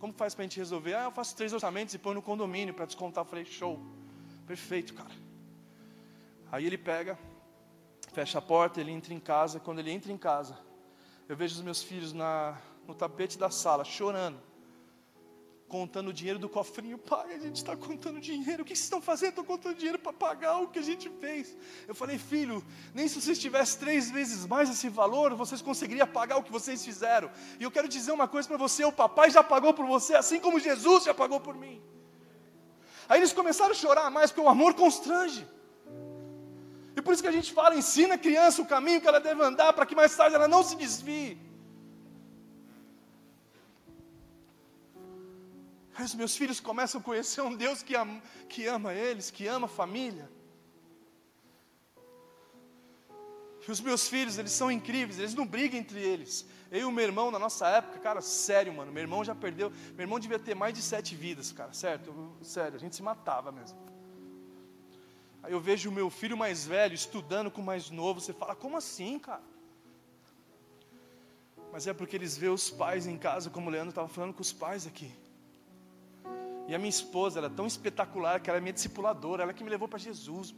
Como 0.00 0.12
faz 0.12 0.34
para 0.34 0.42
a 0.42 0.46
gente 0.46 0.58
resolver? 0.58 0.94
Ah, 0.94 1.04
eu 1.04 1.12
faço 1.12 1.36
três 1.36 1.52
orçamentos 1.52 1.94
e 1.94 1.98
põe 1.98 2.12
no 2.12 2.20
condomínio 2.20 2.74
para 2.74 2.86
descontar. 2.86 3.24
Falei, 3.24 3.44
show. 3.44 3.80
Perfeito, 4.48 4.94
cara. 4.94 5.14
Aí 6.50 6.66
ele 6.66 6.76
pega, 6.76 7.16
fecha 8.12 8.38
a 8.38 8.42
porta, 8.42 8.80
ele 8.80 8.92
entra 8.92 9.12
em 9.12 9.20
casa. 9.20 9.58
Quando 9.58 9.78
ele 9.78 9.90
entra 9.90 10.12
em 10.12 10.18
casa, 10.18 10.58
eu 11.28 11.36
vejo 11.36 11.56
os 11.56 11.62
meus 11.62 11.82
filhos 11.82 12.12
na, 12.12 12.58
no 12.86 12.94
tapete 12.94 13.38
da 13.38 13.50
sala, 13.50 13.84
chorando, 13.84 14.38
contando 15.66 16.08
o 16.08 16.12
dinheiro 16.12 16.38
do 16.38 16.48
cofrinho. 16.48 16.98
Pai, 16.98 17.34
a 17.34 17.38
gente 17.38 17.56
está 17.56 17.74
contando 17.74 18.20
dinheiro. 18.20 18.62
O 18.62 18.66
que 18.66 18.76
vocês 18.76 18.84
estão 18.84 19.00
fazendo? 19.00 19.30
Estou 19.30 19.44
contando 19.44 19.76
dinheiro 19.76 19.98
para 19.98 20.12
pagar 20.12 20.58
o 20.58 20.68
que 20.68 20.78
a 20.78 20.82
gente 20.82 21.08
fez. 21.08 21.56
Eu 21.88 21.94
falei, 21.94 22.18
filho, 22.18 22.62
nem 22.94 23.08
se 23.08 23.20
vocês 23.20 23.38
tivessem 23.38 23.80
três 23.80 24.10
vezes 24.10 24.46
mais 24.46 24.68
esse 24.68 24.88
valor, 24.88 25.34
vocês 25.34 25.62
conseguiriam 25.62 26.06
pagar 26.06 26.36
o 26.36 26.42
que 26.42 26.52
vocês 26.52 26.84
fizeram. 26.84 27.30
E 27.58 27.62
eu 27.62 27.70
quero 27.70 27.88
dizer 27.88 28.12
uma 28.12 28.28
coisa 28.28 28.46
para 28.46 28.58
você: 28.58 28.84
o 28.84 28.92
papai 28.92 29.30
já 29.30 29.42
pagou 29.42 29.72
por 29.72 29.86
você, 29.86 30.14
assim 30.14 30.38
como 30.38 30.60
Jesus 30.60 31.04
já 31.04 31.14
pagou 31.14 31.40
por 31.40 31.54
mim. 31.54 31.82
Aí 33.08 33.18
eles 33.20 33.32
começaram 33.32 33.72
a 33.72 33.74
chorar 33.74 34.10
mais, 34.10 34.30
porque 34.30 34.46
o 34.46 34.48
amor 34.48 34.74
constrange. 34.74 35.46
E 36.96 37.00
por 37.00 37.12
isso 37.12 37.22
que 37.22 37.28
a 37.28 37.38
gente 37.38 37.52
fala, 37.52 37.74
ensina 37.74 38.14
a 38.14 38.18
criança 38.18 38.60
o 38.60 38.66
caminho 38.66 39.00
que 39.00 39.08
ela 39.08 39.20
deve 39.20 39.42
andar, 39.42 39.72
para 39.72 39.86
que 39.86 39.94
mais 39.94 40.14
tarde 40.14 40.34
ela 40.34 40.48
não 40.48 40.62
se 40.62 40.76
desvie. 40.76 41.38
Aí 45.94 46.04
os 46.04 46.14
meus 46.14 46.36
filhos 46.36 46.58
começam 46.60 47.00
a 47.00 47.04
conhecer 47.04 47.40
um 47.42 47.54
Deus 47.54 47.82
que 47.82 47.94
ama, 47.94 48.22
que 48.48 48.66
ama 48.66 48.92
eles, 48.92 49.30
que 49.30 49.46
ama 49.46 49.66
a 49.66 49.70
família. 49.70 50.28
E 53.66 53.70
os 53.70 53.80
meus 53.80 54.08
filhos, 54.08 54.38
eles 54.38 54.52
são 54.52 54.70
incríveis, 54.70 55.18
eles 55.18 55.34
não 55.34 55.46
brigam 55.46 55.78
entre 55.78 56.00
eles. 56.00 56.46
Eu 56.70 56.80
e 56.80 56.84
o 56.84 56.90
meu 56.90 57.04
irmão, 57.04 57.30
na 57.30 57.38
nossa 57.38 57.68
época, 57.68 57.98
cara, 58.00 58.20
sério, 58.20 58.72
mano, 58.72 58.90
meu 58.90 59.02
irmão 59.02 59.22
já 59.22 59.34
perdeu, 59.34 59.70
meu 59.94 60.00
irmão 60.00 60.18
devia 60.18 60.38
ter 60.38 60.54
mais 60.54 60.74
de 60.74 60.82
sete 60.82 61.14
vidas, 61.14 61.52
cara, 61.52 61.72
certo? 61.72 62.34
Sério, 62.42 62.76
a 62.76 62.78
gente 62.78 62.96
se 62.96 63.02
matava 63.02 63.52
mesmo. 63.52 63.78
Aí 65.42 65.52
eu 65.52 65.60
vejo 65.60 65.90
o 65.90 65.92
meu 65.92 66.08
filho 66.08 66.36
mais 66.36 66.64
velho 66.64 66.94
estudando 66.94 67.50
com 67.50 67.60
o 67.60 67.64
mais 67.64 67.90
novo. 67.90 68.20
Você 68.20 68.32
fala, 68.32 68.54
como 68.54 68.76
assim, 68.76 69.18
cara? 69.18 69.42
Mas 71.72 71.86
é 71.86 71.92
porque 71.92 72.16
eles 72.16 72.36
veem 72.36 72.52
os 72.52 72.70
pais 72.70 73.06
em 73.06 73.16
casa, 73.16 73.50
como 73.50 73.68
o 73.68 73.70
Leandro 73.70 73.88
estava 73.88 74.08
falando 74.08 74.34
com 74.34 74.42
os 74.42 74.52
pais 74.52 74.86
aqui. 74.86 75.10
E 76.68 76.74
a 76.74 76.78
minha 76.78 76.90
esposa, 76.90 77.38
ela 77.38 77.48
é 77.48 77.50
tão 77.50 77.66
espetacular 77.66 78.40
que 78.40 78.48
ela 78.48 78.58
é 78.58 78.60
minha 78.60 78.72
discipuladora, 78.72 79.42
ela 79.42 79.50
é 79.50 79.54
que 79.54 79.64
me 79.64 79.70
levou 79.70 79.88
para 79.88 79.98
Jesus. 79.98 80.54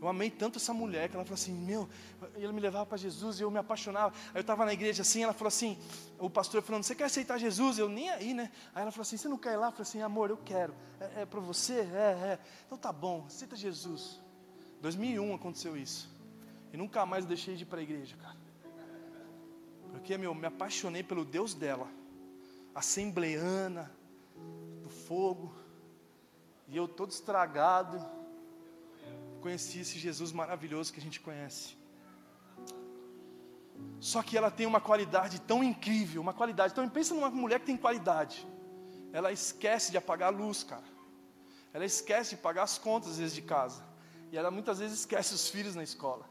Eu 0.00 0.06
amei 0.06 0.30
tanto 0.30 0.58
essa 0.58 0.72
mulher 0.72 1.08
que 1.08 1.16
ela 1.16 1.24
falou 1.24 1.34
assim: 1.34 1.52
Meu, 1.52 1.88
ele 2.36 2.52
me 2.52 2.60
levava 2.60 2.86
para 2.86 2.96
Jesus 2.96 3.40
e 3.40 3.42
eu 3.42 3.50
me 3.50 3.58
apaixonava. 3.58 4.14
Aí 4.28 4.36
eu 4.36 4.40
estava 4.42 4.64
na 4.64 4.72
igreja 4.72 5.02
assim, 5.02 5.24
ela 5.24 5.32
falou 5.32 5.48
assim: 5.48 5.76
O 6.18 6.30
pastor 6.30 6.62
falando, 6.62 6.84
Você 6.84 6.94
quer 6.94 7.04
aceitar 7.04 7.38
Jesus? 7.38 7.78
Eu 7.78 7.88
nem 7.88 8.08
aí, 8.10 8.32
né? 8.32 8.50
Aí 8.74 8.82
ela 8.82 8.92
falou 8.92 9.02
assim: 9.02 9.16
Você 9.16 9.28
não 9.28 9.36
quer 9.36 9.54
ir 9.54 9.56
lá? 9.56 9.68
Eu 9.68 9.72
falei 9.72 9.82
assim: 9.82 10.00
Amor, 10.00 10.30
eu 10.30 10.36
quero. 10.36 10.72
É, 11.00 11.22
é 11.22 11.26
para 11.26 11.40
você? 11.40 11.80
É, 11.80 12.34
é. 12.34 12.38
Então 12.66 12.78
tá 12.78 12.92
bom, 12.92 13.24
aceita 13.26 13.56
Jesus. 13.56 14.20
2001 14.80 15.34
aconteceu 15.34 15.76
isso. 15.76 16.08
E 16.72 16.76
nunca 16.76 17.04
mais 17.04 17.24
deixei 17.24 17.56
de 17.56 17.64
ir 17.64 17.66
para 17.66 17.80
a 17.80 17.82
igreja, 17.82 18.16
cara. 18.16 18.36
Porque, 19.90 20.16
meu, 20.16 20.34
me 20.34 20.46
apaixonei 20.46 21.02
pelo 21.02 21.24
Deus 21.24 21.54
dela, 21.54 21.88
assembleana, 22.74 23.90
do 24.82 24.88
fogo. 24.88 25.52
E 26.68 26.76
eu 26.76 26.86
todo 26.86 27.10
estragado 27.10 28.17
conheci 29.38 29.80
esse 29.80 29.98
Jesus 29.98 30.32
maravilhoso 30.32 30.92
que 30.92 31.00
a 31.00 31.02
gente 31.02 31.20
conhece. 31.20 31.76
Só 34.00 34.22
que 34.22 34.36
ela 34.36 34.50
tem 34.50 34.66
uma 34.66 34.80
qualidade 34.80 35.40
tão 35.40 35.62
incrível, 35.62 36.20
uma 36.22 36.34
qualidade. 36.34 36.72
Então 36.72 36.88
pensa 36.88 37.14
numa 37.14 37.30
mulher 37.30 37.60
que 37.60 37.66
tem 37.66 37.76
qualidade. 37.76 38.46
Ela 39.12 39.32
esquece 39.32 39.90
de 39.90 39.98
apagar 39.98 40.32
a 40.32 40.36
luz, 40.36 40.62
cara. 40.62 40.88
Ela 41.72 41.84
esquece 41.84 42.36
de 42.36 42.42
pagar 42.42 42.64
as 42.64 42.78
contas 42.78 43.12
às 43.12 43.18
vezes 43.18 43.34
de 43.34 43.42
casa. 43.42 43.82
E 44.30 44.36
ela 44.36 44.50
muitas 44.50 44.78
vezes 44.78 45.00
esquece 45.00 45.34
os 45.34 45.48
filhos 45.48 45.74
na 45.74 45.82
escola. 45.82 46.28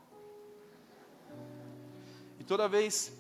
E 2.39 2.43
toda 2.43 2.67
vez 2.67 3.11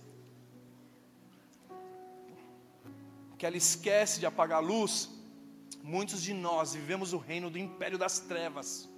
que 3.37 3.45
ela 3.45 3.57
esquece 3.57 4.19
de 4.19 4.25
apagar 4.25 4.57
a 4.57 4.67
luz, 4.73 5.09
muitos 5.83 6.21
de 6.21 6.33
nós 6.33 6.73
vivemos 6.73 7.13
o 7.13 7.17
reino 7.17 7.49
do 7.49 7.57
império 7.57 7.97
das 7.97 8.19
trevas 8.19 8.89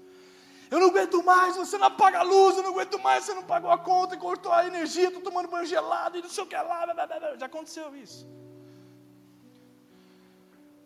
eu 0.71 0.79
não 0.79 0.89
aguento 0.89 1.23
mais, 1.23 1.55
você 1.55 1.77
não 1.77 1.87
apaga 1.87 2.19
a 2.19 2.23
luz, 2.23 2.57
eu 2.57 2.63
não 2.63 2.71
aguento 2.71 2.99
mais, 2.99 3.23
você 3.23 3.33
não 3.33 3.43
pagou 3.43 3.71
a 3.71 3.77
conta, 3.77 4.15
cortou 4.15 4.51
a 4.51 4.67
energia, 4.67 5.07
estou 5.07 5.21
tomando 5.21 5.47
banho 5.47 5.65
gelado 5.65 6.17
e 6.17 6.21
não 6.21 6.29
sei 6.29 6.43
o 6.43 6.47
que 6.47 6.55
lá. 6.55 6.85
Blá, 6.85 6.93
blá, 6.93 7.07
blá. 7.07 7.37
Já 7.37 7.47
aconteceu 7.47 7.95
isso. 7.95 8.27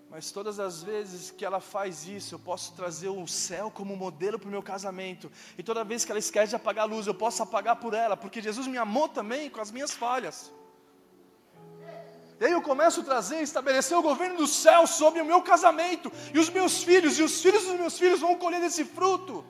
Mas 0.09 0.31
todas 0.31 0.59
as 0.59 0.83
vezes 0.83 1.31
que 1.31 1.43
ela 1.43 1.59
faz 1.59 2.07
isso, 2.07 2.35
eu 2.35 2.39
posso 2.39 2.73
trazer 2.73 3.09
o 3.09 3.27
céu 3.27 3.71
como 3.71 3.95
modelo 3.97 4.37
para 4.37 4.47
o 4.47 4.51
meu 4.51 4.61
casamento. 4.61 5.29
E 5.57 5.63
toda 5.63 5.83
vez 5.83 6.05
que 6.05 6.11
ela 6.11 6.19
esquece 6.19 6.51
de 6.51 6.55
apagar 6.55 6.83
a 6.83 6.87
luz, 6.87 7.07
eu 7.07 7.15
posso 7.15 7.41
apagar 7.41 7.77
por 7.77 7.93
ela, 7.93 8.15
porque 8.15 8.39
Jesus 8.39 8.67
me 8.67 8.77
amou 8.77 9.09
também 9.09 9.49
com 9.49 9.59
as 9.59 9.71
minhas 9.71 9.91
falhas. 9.91 10.51
E 12.39 12.45
aí 12.45 12.51
eu 12.51 12.61
começo 12.61 13.01
a 13.01 13.03
trazer, 13.03 13.41
estabelecer 13.41 13.97
o 13.97 14.03
governo 14.03 14.37
do 14.37 14.47
céu 14.47 14.85
sobre 14.85 15.19
o 15.19 15.25
meu 15.25 15.41
casamento, 15.41 16.11
e 16.33 16.37
os 16.37 16.49
meus 16.49 16.83
filhos, 16.83 17.17
e 17.17 17.23
os 17.23 17.41
filhos 17.41 17.65
dos 17.65 17.79
meus 17.79 17.97
filhos 17.97 18.19
vão 18.19 18.35
colher 18.35 18.61
desse 18.61 18.85
fruto. 18.85 19.43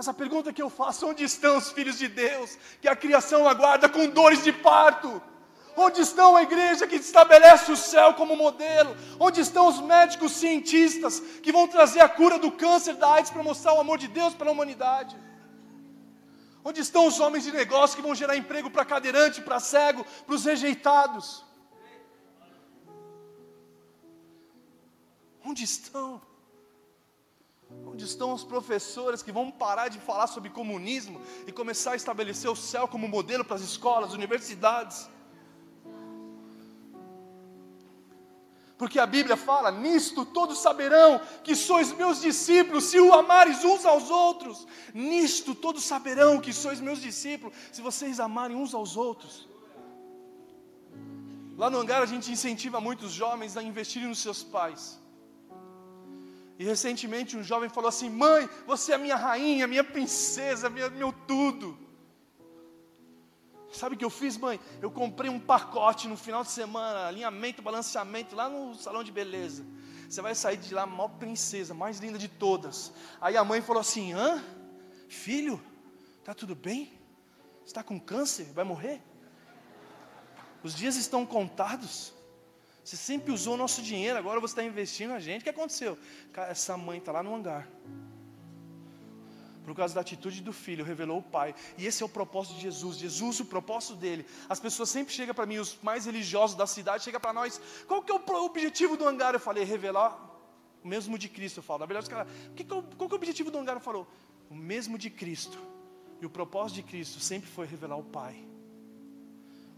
Mas 0.00 0.08
a 0.08 0.14
pergunta 0.14 0.50
que 0.50 0.62
eu 0.62 0.70
faço: 0.70 1.06
onde 1.06 1.22
estão 1.24 1.58
os 1.58 1.70
filhos 1.72 1.98
de 1.98 2.08
Deus, 2.08 2.56
que 2.80 2.88
a 2.88 2.96
criação 2.96 3.46
aguarda 3.46 3.86
com 3.86 4.08
dores 4.08 4.42
de 4.42 4.50
parto? 4.50 5.20
Onde 5.76 6.00
estão 6.00 6.34
a 6.36 6.42
igreja 6.42 6.86
que 6.86 6.96
estabelece 6.96 7.70
o 7.70 7.76
céu 7.76 8.14
como 8.14 8.34
modelo? 8.34 8.96
Onde 9.26 9.42
estão 9.42 9.68
os 9.68 9.78
médicos 9.78 10.32
cientistas 10.32 11.20
que 11.42 11.52
vão 11.52 11.68
trazer 11.68 12.00
a 12.00 12.08
cura 12.08 12.38
do 12.38 12.50
câncer, 12.50 12.94
da 12.94 13.12
AIDS, 13.16 13.30
para 13.30 13.42
mostrar 13.42 13.74
o 13.74 13.80
amor 13.80 13.98
de 13.98 14.08
Deus 14.08 14.32
para 14.32 14.48
a 14.48 14.52
humanidade? 14.52 15.14
Onde 16.64 16.80
estão 16.80 17.06
os 17.06 17.20
homens 17.20 17.44
de 17.44 17.52
negócio 17.52 17.94
que 17.94 18.06
vão 18.08 18.14
gerar 18.14 18.38
emprego 18.38 18.70
para 18.70 18.86
cadeirante, 18.86 19.42
para 19.42 19.60
cego, 19.60 20.06
para 20.24 20.34
os 20.34 20.46
rejeitados? 20.46 21.44
Onde 25.44 25.62
estão? 25.62 26.29
Onde 27.86 28.04
estão 28.04 28.32
os 28.32 28.44
professores 28.44 29.22
que 29.22 29.32
vão 29.32 29.50
parar 29.50 29.88
de 29.88 29.98
falar 29.98 30.26
sobre 30.26 30.50
comunismo 30.50 31.20
e 31.46 31.52
começar 31.52 31.92
a 31.92 31.96
estabelecer 31.96 32.50
o 32.50 32.56
céu 32.56 32.88
como 32.88 33.08
modelo 33.08 33.44
para 33.44 33.56
as 33.56 33.62
escolas, 33.62 34.12
universidades? 34.12 35.08
Porque 38.80 38.98
a 38.98 39.04
Bíblia 39.04 39.36
fala: 39.36 39.70
nisto 39.70 40.24
todos 40.24 40.58
saberão 40.58 41.20
que 41.44 41.54
sois 41.54 41.92
meus 41.92 42.22
discípulos, 42.22 42.84
se 42.84 42.98
o 42.98 43.12
amares 43.12 43.62
uns 43.62 43.84
aos 43.84 44.08
outros. 44.08 44.66
Nisto 44.94 45.54
todos 45.54 45.84
saberão 45.84 46.40
que 46.40 46.50
sois 46.50 46.80
meus 46.80 47.02
discípulos, 47.02 47.54
se 47.70 47.82
vocês 47.82 48.18
amarem 48.18 48.56
uns 48.56 48.72
aos 48.72 48.96
outros. 48.96 49.46
Lá 51.58 51.68
no 51.68 51.78
hangar 51.78 52.02
a 52.02 52.06
gente 52.06 52.32
incentiva 52.32 52.80
muitos 52.80 53.12
jovens 53.12 53.54
a 53.58 53.62
investirem 53.62 54.08
nos 54.08 54.20
seus 54.20 54.42
pais. 54.42 54.98
E 56.60 56.64
recentemente 56.64 57.38
um 57.38 57.42
jovem 57.42 57.70
falou 57.70 57.88
assim: 57.88 58.10
Mãe, 58.10 58.46
você 58.66 58.92
é 58.92 58.98
minha 58.98 59.16
rainha, 59.16 59.66
minha 59.66 59.82
princesa, 59.82 60.68
minha, 60.68 60.90
meu 60.90 61.10
tudo. 61.10 61.78
Sabe 63.72 63.94
o 63.94 63.98
que 63.98 64.04
eu 64.04 64.10
fiz, 64.10 64.36
mãe? 64.36 64.60
Eu 64.82 64.90
comprei 64.90 65.30
um 65.30 65.40
pacote 65.40 66.06
no 66.06 66.18
final 66.18 66.42
de 66.42 66.50
semana, 66.50 67.06
alinhamento, 67.06 67.62
balanceamento, 67.62 68.36
lá 68.36 68.46
no 68.50 68.74
salão 68.74 69.02
de 69.02 69.10
beleza. 69.10 69.64
Você 70.06 70.20
vai 70.20 70.34
sair 70.34 70.58
de 70.58 70.74
lá, 70.74 70.84
maior 70.84 71.08
princesa, 71.08 71.72
mais 71.72 71.98
linda 71.98 72.18
de 72.18 72.28
todas. 72.28 72.92
Aí 73.22 73.38
a 73.38 73.42
mãe 73.42 73.62
falou 73.62 73.80
assim: 73.80 74.12
Hã? 74.12 74.44
Filho, 75.08 75.58
tá 76.22 76.34
tudo 76.34 76.54
bem? 76.54 76.92
Está 77.64 77.82
com 77.82 77.98
câncer? 77.98 78.52
Vai 78.52 78.64
morrer? 78.64 79.00
Os 80.62 80.74
dias 80.74 80.96
estão 80.96 81.24
contados. 81.24 82.12
Você 82.90 82.96
sempre 82.96 83.30
usou 83.30 83.54
o 83.54 83.56
nosso 83.56 83.80
dinheiro, 83.82 84.18
agora 84.18 84.40
você 84.40 84.50
está 84.50 84.64
investindo 84.64 85.10
na 85.10 85.20
gente. 85.20 85.42
O 85.42 85.44
que 85.44 85.50
aconteceu? 85.50 85.96
Essa 86.48 86.76
mãe 86.76 86.98
está 86.98 87.12
lá 87.12 87.22
no 87.22 87.32
hangar. 87.32 87.68
Por 89.64 89.76
causa 89.76 89.94
da 89.94 90.00
atitude 90.00 90.42
do 90.42 90.52
filho, 90.52 90.84
revelou 90.84 91.18
o 91.18 91.22
pai. 91.22 91.54
E 91.78 91.86
esse 91.86 92.02
é 92.02 92.06
o 92.06 92.08
propósito 92.08 92.56
de 92.56 92.62
Jesus. 92.62 92.96
Jesus, 92.96 93.38
o 93.38 93.44
propósito 93.44 93.94
dele. 93.94 94.26
As 94.48 94.58
pessoas 94.58 94.90
sempre 94.90 95.14
chegam 95.14 95.32
para 95.32 95.46
mim, 95.46 95.58
os 95.58 95.78
mais 95.80 96.06
religiosos 96.06 96.56
da 96.56 96.66
cidade, 96.66 97.04
chegam 97.04 97.20
para 97.20 97.32
nós. 97.32 97.60
Qual 97.86 98.02
que 98.02 98.10
é 98.10 98.14
o 98.16 98.44
objetivo 98.44 98.96
do 98.96 99.06
hangar? 99.06 99.34
Eu 99.34 99.40
falei, 99.40 99.62
revelar 99.62 100.18
o 100.82 100.88
mesmo 100.88 101.16
de 101.16 101.28
Cristo. 101.28 101.58
Eu 101.58 101.62
falo. 101.62 101.78
Na 101.78 101.86
verdade, 101.86 102.06
os 102.06 102.08
caras, 102.08 102.28
que 102.56 102.64
é 102.64 102.66
qual 102.66 102.82
que 102.82 103.02
é 103.02 103.06
o 103.12 103.14
objetivo 103.14 103.52
do 103.52 103.58
hangar? 103.58 103.76
Eu 103.76 103.80
falo, 103.80 104.04
o 104.50 104.54
mesmo 104.56 104.98
de 104.98 105.10
Cristo. 105.10 105.62
E 106.20 106.26
o 106.26 106.30
propósito 106.30 106.74
de 106.74 106.82
Cristo 106.82 107.20
sempre 107.20 107.48
foi 107.48 107.68
revelar 107.68 107.98
o 107.98 108.02
Pai. 108.02 108.44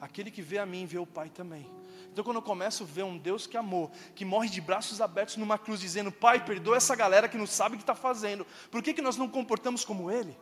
Aquele 0.01 0.31
que 0.31 0.40
vê 0.40 0.57
a 0.57 0.64
mim, 0.64 0.87
vê 0.87 0.96
o 0.96 1.07
Pai 1.07 1.29
também. 1.29 1.82
Então, 2.12 2.22
quando 2.22 2.37
eu 2.37 2.42
começo 2.42 2.83
a 2.83 2.87
ver 2.87 3.05
um 3.05 3.16
Deus 3.16 3.46
que 3.46 3.57
amou, 3.57 3.90
que 4.14 4.22
morre 4.22 4.51
de 4.51 4.61
braços 4.61 5.01
abertos 5.01 5.38
numa 5.38 5.57
cruz, 5.57 5.81
dizendo: 5.81 6.12
Pai, 6.12 6.44
perdoa 6.44 6.77
essa 6.77 6.94
galera 6.94 7.27
que 7.27 7.38
não 7.38 7.46
sabe 7.46 7.75
o 7.75 7.79
que 7.79 7.83
está 7.83 7.94
fazendo, 7.94 8.46
por 8.70 8.83
que, 8.83 8.92
que 8.92 9.01
nós 9.01 9.16
não 9.16 9.27
comportamos 9.27 9.83
como 9.83 10.11
Ele? 10.11 10.37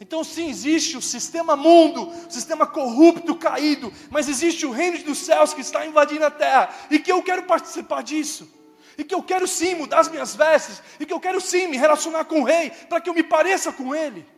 Então, 0.00 0.24
sim, 0.24 0.50
existe 0.50 0.96
o 0.96 1.00
sistema 1.00 1.54
mundo, 1.54 2.08
o 2.08 2.30
sistema 2.30 2.66
corrupto, 2.66 3.36
caído, 3.36 3.92
mas 4.10 4.28
existe 4.28 4.66
o 4.66 4.72
reino 4.72 4.98
dos 5.04 5.18
céus 5.18 5.54
que 5.54 5.60
está 5.60 5.86
invadindo 5.86 6.24
a 6.24 6.30
terra 6.30 6.74
e 6.90 6.98
que 6.98 7.12
eu 7.12 7.22
quero 7.22 7.44
participar 7.44 8.02
disso. 8.02 8.52
E 8.98 9.04
que 9.04 9.14
eu 9.14 9.22
quero 9.22 9.46
sim 9.46 9.76
mudar 9.76 10.00
as 10.00 10.08
minhas 10.08 10.34
vestes, 10.34 10.82
e 10.98 11.06
que 11.06 11.12
eu 11.12 11.20
quero 11.20 11.40
sim 11.40 11.68
me 11.68 11.76
relacionar 11.76 12.24
com 12.24 12.40
o 12.40 12.44
rei, 12.44 12.70
para 12.70 13.00
que 13.00 13.08
eu 13.08 13.14
me 13.14 13.22
pareça 13.22 13.72
com 13.72 13.94
ele. 13.94 14.33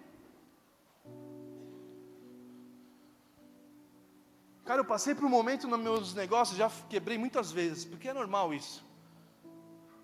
Cara, 4.67 4.81
eu 4.81 4.85
passei 4.85 5.15
por 5.15 5.25
um 5.25 5.29
momento 5.29 5.69
nos 5.69 5.79
meus 5.79 6.13
negócios, 6.13 6.59
já 6.59 6.69
quebrei 6.91 7.17
muitas 7.17 7.53
vezes, 7.53 7.85
porque 7.85 8.09
é 8.09 8.13
normal 8.13 8.53
isso. 8.53 8.85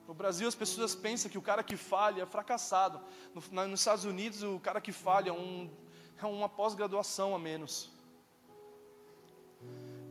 No 0.07 0.15
Brasil 0.15 0.47
as 0.47 0.55
pessoas 0.55 0.95
pensam 0.95 1.29
que 1.29 1.37
o 1.37 1.43
cara 1.43 1.65
que 1.65 1.77
falha 1.77 2.23
é 2.23 2.27
fracassado. 2.27 3.01
No, 3.35 3.43
na, 3.51 3.67
nos 3.67 3.81
Estados 3.81 4.05
Unidos 4.05 4.43
o 4.45 4.61
cara 4.61 4.81
que 4.81 4.93
falha 4.93 5.31
é, 5.31 5.33
um, 5.33 5.69
é 6.17 6.27
uma 6.27 6.49
pós-graduação 6.49 7.35
a 7.35 7.41
menos. 7.41 7.92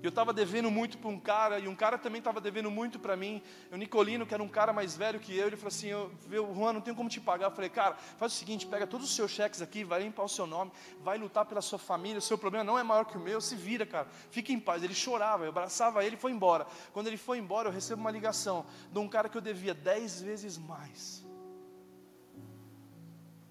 Eu 0.03 0.09
estava 0.09 0.33
devendo 0.33 0.71
muito 0.71 0.97
para 0.97 1.09
um 1.09 1.19
cara, 1.19 1.59
e 1.59 1.67
um 1.67 1.75
cara 1.75 1.95
também 1.95 2.17
estava 2.17 2.41
devendo 2.41 2.71
muito 2.71 2.97
para 2.97 3.15
mim. 3.15 3.41
O 3.71 3.75
Nicolino, 3.75 4.25
que 4.25 4.33
era 4.33 4.41
um 4.41 4.47
cara 4.47 4.73
mais 4.73 4.97
velho 4.97 5.19
que 5.19 5.37
eu, 5.37 5.45
ele 5.45 5.55
falou 5.55 5.67
assim: 5.67 5.89
eu, 5.89 6.11
Juan, 6.55 6.73
não 6.73 6.81
tenho 6.81 6.95
como 6.95 7.07
te 7.07 7.21
pagar. 7.21 7.47
Eu 7.47 7.51
falei, 7.51 7.69
cara, 7.69 7.95
faz 7.95 8.33
o 8.33 8.35
seguinte: 8.35 8.65
pega 8.65 8.87
todos 8.87 9.07
os 9.07 9.15
seus 9.15 9.29
cheques 9.29 9.61
aqui, 9.61 9.83
vai 9.83 10.01
limpar 10.01 10.23
o 10.23 10.29
seu 10.29 10.47
nome, 10.47 10.71
vai 11.03 11.19
lutar 11.19 11.45
pela 11.45 11.61
sua 11.61 11.77
família. 11.77 12.17
O 12.17 12.21
seu 12.21 12.35
problema 12.37 12.63
não 12.63 12.79
é 12.79 12.83
maior 12.83 13.05
que 13.05 13.15
o 13.15 13.19
meu, 13.19 13.39
se 13.39 13.55
vira, 13.55 13.85
cara, 13.85 14.07
fique 14.31 14.51
em 14.51 14.59
paz. 14.59 14.81
Ele 14.81 14.95
chorava, 14.95 15.43
eu 15.43 15.49
abraçava 15.49 16.03
ele 16.03 16.15
e 16.15 16.19
foi 16.19 16.31
embora. 16.31 16.65
Quando 16.91 17.05
ele 17.05 17.17
foi 17.17 17.37
embora, 17.37 17.69
eu 17.69 17.73
recebo 17.73 18.01
uma 18.01 18.11
ligação 18.11 18.65
de 18.91 18.97
um 18.97 19.07
cara 19.07 19.29
que 19.29 19.37
eu 19.37 19.41
devia 19.41 19.75
dez 19.75 20.19
vezes 20.19 20.57
mais. 20.57 21.23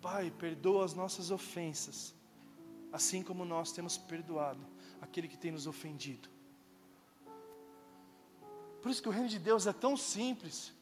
Pai, 0.01 0.33
perdoa 0.37 0.85
as 0.85 0.95
nossas 0.95 1.31
ofensas, 1.31 2.13
assim 2.93 3.23
como 3.23 3.45
nós 3.45 3.71
temos 3.71 3.97
perdoado 3.97 4.67
aquele 5.01 5.29
que 5.29 5.39
tem 5.39 5.53
nos 5.53 5.67
ofendido. 5.69 6.40
Por 8.81 8.91
isso 8.91 9.03
que 9.03 9.09
o 9.09 9.13
reino 9.13 9.29
de 9.29 9.39
Deus 9.39 9.67
é 9.67 9.73
tão 9.73 9.97
simples. 9.97 10.73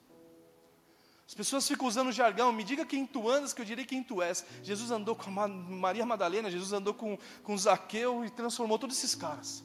As 1.27 1.35
pessoas 1.35 1.69
ficam 1.69 1.87
usando 1.87 2.11
jargão, 2.11 2.51
me 2.53 2.65
diga 2.65 2.87
quem 2.87 3.07
tu 3.07 3.29
andas, 3.29 3.53
que 3.53 3.61
eu 3.61 3.65
direi 3.67 3.85
quem 3.85 4.03
tu 4.03 4.23
és. 4.23 4.45
Jesus 4.63 4.91
andou 4.91 5.15
com 5.15 5.31
Maria 5.31 6.07
Madalena, 6.07 6.51
Jesus 6.51 6.73
andou 6.73 6.95
com, 6.95 7.19
com 7.43 7.59
Zaqueu 7.59 8.25
e 8.25 8.31
transformou 8.31 8.79
todos 8.79 8.97
esses 8.97 9.15
caras. 9.15 9.63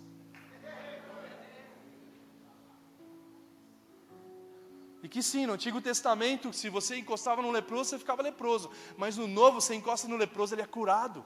E 5.02 5.08
que 5.10 5.22
sim, 5.22 5.46
no 5.46 5.54
Antigo 5.54 5.82
Testamento, 5.82 6.54
se 6.54 6.70
você 6.70 6.98
encostava 6.98 7.42
no 7.42 7.52
leproso, 7.52 7.90
você 7.90 8.00
ficava 8.00 8.22
leproso. 8.22 8.70
Mas 8.98 9.18
no 9.18 9.28
Novo, 9.28 9.60
você 9.60 9.76
encosta 9.76 10.08
no 10.08 10.16
leproso, 10.16 10.56
ele 10.56 10.62
é 10.62 10.66
curado. 10.66 11.26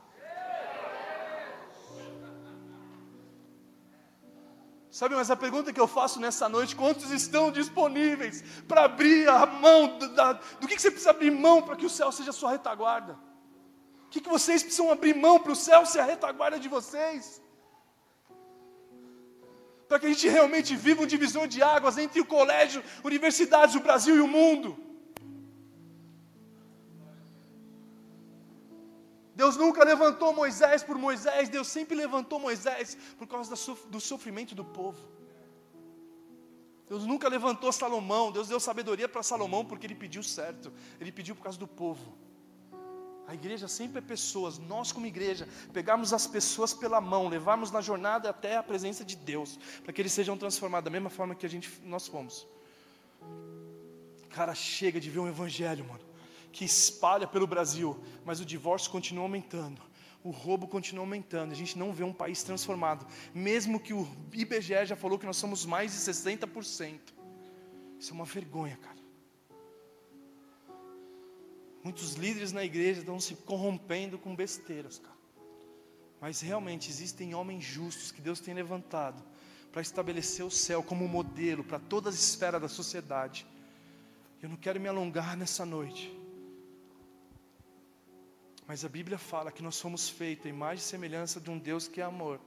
Sabe, 4.98 5.14
mas 5.14 5.30
a 5.30 5.36
pergunta 5.36 5.72
que 5.72 5.80
eu 5.80 5.86
faço 5.86 6.20
nessa 6.20 6.50
noite: 6.50 6.76
quantos 6.76 7.12
estão 7.12 7.52
disponíveis 7.52 8.44
para 8.68 8.86
abrir 8.86 9.30
a 9.30 9.46
mão? 9.46 9.96
Do, 10.00 10.08
da, 10.16 10.34
do 10.34 10.68
que, 10.68 10.76
que 10.76 10.82
você 10.82 10.90
precisa 10.90 11.12
abrir 11.12 11.30
mão 11.30 11.62
para 11.62 11.76
que 11.76 11.86
o 11.86 11.90
céu 11.98 12.12
seja 12.12 12.32
a 12.32 12.34
sua 12.34 12.50
retaguarda? 12.50 13.14
O 14.06 14.10
que, 14.10 14.20
que 14.20 14.28
vocês 14.28 14.64
precisam 14.64 14.92
abrir 14.92 15.14
mão 15.14 15.40
para 15.40 15.52
o 15.52 15.56
céu 15.56 15.86
ser 15.86 16.00
a 16.00 16.06
retaguarda 16.06 16.60
de 16.60 16.68
vocês? 16.68 17.40
Para 19.88 20.00
que 20.00 20.08
a 20.08 20.10
gente 20.10 20.28
realmente 20.28 20.76
viva 20.76 21.04
um 21.04 21.06
divisor 21.06 21.48
de 21.48 21.62
águas 21.62 22.00
entre 22.00 22.20
o 22.20 22.26
colégio, 22.26 22.84
universidades, 23.04 23.76
o 23.76 23.80
Brasil 23.80 24.16
e 24.16 24.22
o 24.22 24.28
mundo. 24.28 24.87
Deus 29.38 29.56
nunca 29.56 29.84
levantou 29.84 30.34
Moisés 30.34 30.84
por 30.84 30.98
Moisés, 30.98 31.48
Deus 31.48 31.68
sempre 31.68 31.96
levantou 31.96 32.40
Moisés 32.40 32.98
por 33.20 33.28
causa 33.28 33.56
do 33.88 34.00
sofrimento 34.00 34.56
do 34.56 34.66
povo. 34.66 35.00
Deus 36.90 37.06
nunca 37.06 37.30
levantou 37.30 37.72
Salomão, 37.72 38.32
Deus 38.32 38.48
deu 38.48 38.60
sabedoria 38.60 39.08
para 39.08 39.22
Salomão 39.22 39.64
porque 39.64 39.86
ele 39.86 39.94
pediu 39.94 40.24
certo, 40.24 40.74
ele 41.00 41.12
pediu 41.12 41.36
por 41.36 41.44
causa 41.44 41.60
do 41.60 41.68
povo. 41.68 42.18
A 43.28 43.36
igreja 43.36 43.68
sempre 43.68 44.00
é 44.00 44.02
pessoas, 44.02 44.58
nós 44.58 44.92
como 44.92 45.06
igreja, 45.06 45.48
pegarmos 45.72 46.14
as 46.14 46.26
pessoas 46.26 46.74
pela 46.74 47.00
mão, 47.00 47.28
levarmos 47.28 47.70
na 47.70 47.80
jornada 47.80 48.32
até 48.32 48.58
a 48.58 48.64
presença 48.64 49.06
de 49.06 49.16
Deus, 49.16 49.60
para 49.84 49.94
que 49.94 50.02
eles 50.02 50.14
sejam 50.14 50.36
transformados 50.36 50.86
da 50.86 50.90
mesma 50.90 51.12
forma 51.12 51.36
que 51.36 51.46
a 51.46 51.50
gente, 51.50 51.70
nós 51.84 52.08
fomos. 52.08 52.48
Cara, 54.30 54.56
chega 54.56 55.00
de 55.00 55.12
ver 55.12 55.20
um 55.20 55.28
evangelho, 55.28 55.86
mano. 55.86 56.07
Que 56.58 56.66
espalha 56.66 57.28
pelo 57.28 57.46
Brasil, 57.46 57.96
mas 58.26 58.40
o 58.40 58.46
divórcio 58.46 58.90
continua 58.90 59.26
aumentando. 59.26 59.80
O 60.24 60.32
roubo 60.32 60.68
continua 60.68 61.04
aumentando, 61.04 61.52
a 61.52 61.56
gente 61.56 61.78
não 61.78 61.94
vê 61.94 62.04
um 62.04 62.12
país 62.12 62.42
transformado, 62.42 63.06
mesmo 63.32 63.80
que 63.80 63.94
o 63.94 64.10
IBGE 64.34 64.88
já 64.88 64.96
falou 64.96 65.20
que 65.20 65.26
nós 65.28 65.38
somos 65.38 65.68
mais 65.68 65.92
de 65.92 66.00
60%. 66.00 67.00
Isso 68.00 68.12
é 68.12 68.14
uma 68.16 68.26
vergonha, 68.26 68.76
cara. 68.76 68.98
Muitos 71.84 72.16
líderes 72.16 72.52
na 72.52 72.66
igreja 72.66 73.02
estão 73.02 73.20
se 73.20 73.36
corrompendo 73.36 74.18
com 74.18 74.36
besteiras, 74.36 74.98
cara. 74.98 75.16
Mas 76.20 76.42
realmente 76.42 76.90
existem 76.90 77.36
homens 77.36 77.64
justos 77.64 78.12
que 78.12 78.20
Deus 78.20 78.40
tem 78.40 78.56
levantado 78.56 79.24
para 79.72 79.84
estabelecer 79.84 80.44
o 80.44 80.50
céu 80.50 80.82
como 80.82 81.08
modelo 81.08 81.64
para 81.64 81.78
todas 81.78 82.16
as 82.16 82.22
esferas 82.22 82.60
da 82.60 82.68
sociedade. 82.68 83.46
Eu 84.42 84.50
não 84.50 84.58
quero 84.58 84.80
me 84.80 84.88
alongar 84.88 85.38
nessa 85.38 85.64
noite. 85.64 86.18
Mas 88.68 88.84
a 88.84 88.90
Bíblia 88.90 89.18
fala 89.18 89.50
que 89.50 89.64
nós 89.64 89.76
somos 89.76 90.10
feitos 90.10 90.46
em 90.46 90.52
mais 90.52 90.82
semelhança 90.82 91.40
de 91.40 91.50
um 91.50 91.58
Deus 91.58 91.88
que 91.88 92.02
é 92.02 92.04
amor. 92.04 92.38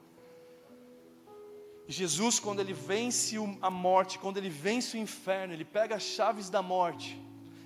E 1.87 1.91
Jesus, 1.91 2.39
quando 2.39 2.59
ele 2.59 2.73
vence 2.73 3.35
a 3.59 3.71
morte, 3.71 4.19
quando 4.19 4.37
ele 4.37 4.49
vence 4.49 4.95
o 4.95 4.99
inferno, 4.99 5.51
ele 5.51 5.65
pega 5.65 5.95
as 5.95 6.03
chaves 6.03 6.47
da 6.47 6.61
morte 6.61 7.19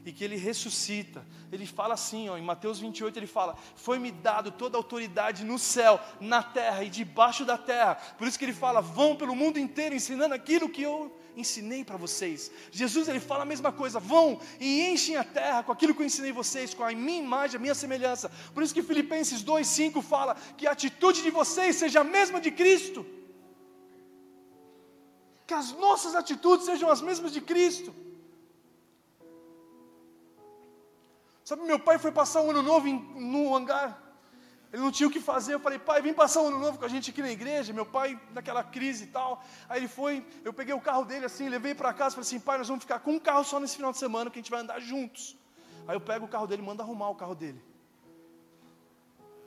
e 0.05 0.11
que 0.13 0.23
ele 0.23 0.37
ressuscita. 0.37 1.25
Ele 1.51 1.65
fala 1.65 1.95
assim, 1.95 2.29
ó, 2.29 2.37
em 2.37 2.41
Mateus 2.41 2.79
28, 2.79 3.19
ele 3.19 3.27
fala: 3.27 3.57
Foi-me 3.75 4.09
dado 4.09 4.51
toda 4.51 4.77
a 4.77 4.79
autoridade 4.79 5.43
no 5.43 5.59
céu, 5.59 5.99
na 6.21 6.41
terra 6.41 6.81
e 6.83 6.89
debaixo 6.89 7.43
da 7.43 7.57
terra. 7.57 7.95
Por 8.17 8.25
isso 8.25 8.39
que 8.39 8.45
ele 8.45 8.53
fala: 8.53 8.79
Vão 8.81 9.17
pelo 9.17 9.35
mundo 9.35 9.59
inteiro 9.59 9.93
ensinando 9.93 10.33
aquilo 10.33 10.69
que 10.69 10.81
eu 10.81 11.11
ensinei 11.35 11.83
para 11.83 11.97
vocês. 11.97 12.51
Jesus 12.71 13.07
ele 13.07 13.19
fala 13.19 13.43
a 13.43 13.45
mesma 13.45 13.71
coisa: 13.71 13.99
Vão 13.99 14.39
e 14.59 14.81
enchem 14.89 15.15
a 15.15 15.23
terra 15.23 15.63
com 15.63 15.71
aquilo 15.71 15.93
que 15.93 16.01
eu 16.01 16.05
ensinei 16.05 16.31
vocês, 16.31 16.73
com 16.73 16.83
a 16.83 16.91
minha 16.91 17.21
imagem, 17.21 17.57
a 17.57 17.59
minha 17.59 17.75
semelhança. 17.75 18.31
Por 18.53 18.63
isso 18.63 18.73
que 18.73 18.83
Filipenses 18.83 19.43
2:5 19.43 20.01
fala 20.01 20.35
que 20.57 20.67
a 20.67 20.71
atitude 20.71 21.21
de 21.21 21.29
vocês 21.29 21.75
seja 21.75 22.01
a 22.01 22.03
mesma 22.03 22.39
de 22.39 22.51
Cristo. 22.51 23.05
Que 25.47 25.53
as 25.53 25.71
nossas 25.73 26.15
atitudes 26.15 26.65
sejam 26.65 26.89
as 26.89 27.01
mesmas 27.01 27.31
de 27.31 27.41
Cristo. 27.41 27.93
Sabe, 31.43 31.61
meu 31.63 31.79
pai 31.79 31.99
foi 31.99 32.11
passar 32.11 32.41
um 32.41 32.49
ano 32.49 32.63
novo 32.63 32.87
em, 32.87 32.97
no 33.15 33.55
hangar. 33.55 34.04
Ele 34.75 34.83
não 34.83 34.91
tinha 34.91 35.07
o 35.07 35.09
que 35.09 35.21
fazer. 35.21 35.53
Eu 35.53 35.59
falei, 35.61 35.79
pai, 35.79 36.01
vem 36.01 36.13
passar 36.13 36.41
um 36.41 36.47
ano 36.47 36.59
novo 36.59 36.77
com 36.77 36.83
a 36.83 36.89
gente 36.89 37.09
aqui 37.09 37.21
na 37.21 37.31
igreja. 37.31 37.71
Meu 37.71 37.85
pai, 37.85 38.19
naquela 38.33 38.61
crise 38.61 39.05
e 39.05 39.07
tal. 39.07 39.41
Aí 39.69 39.79
ele 39.79 39.87
foi, 39.87 40.21
eu 40.43 40.51
peguei 40.51 40.73
o 40.73 40.81
carro 40.81 41.05
dele 41.05 41.23
assim, 41.23 41.47
levei 41.47 41.73
para 41.73 41.93
casa. 41.93 42.13
Falei 42.13 42.27
assim, 42.27 42.41
pai, 42.41 42.57
nós 42.57 42.67
vamos 42.67 42.83
ficar 42.83 42.99
com 42.99 43.11
um 43.11 43.19
carro 43.19 43.45
só 43.45 43.57
nesse 43.57 43.77
final 43.77 43.93
de 43.93 43.97
semana, 43.97 44.29
que 44.29 44.37
a 44.37 44.41
gente 44.41 44.51
vai 44.51 44.59
andar 44.59 44.81
juntos. 44.81 45.37
Aí 45.87 45.95
eu 45.95 46.01
pego 46.01 46.25
o 46.25 46.27
carro 46.27 46.45
dele, 46.45 46.61
mando 46.61 46.81
arrumar 46.81 47.07
o 47.09 47.15
carro 47.15 47.33
dele. 47.33 47.63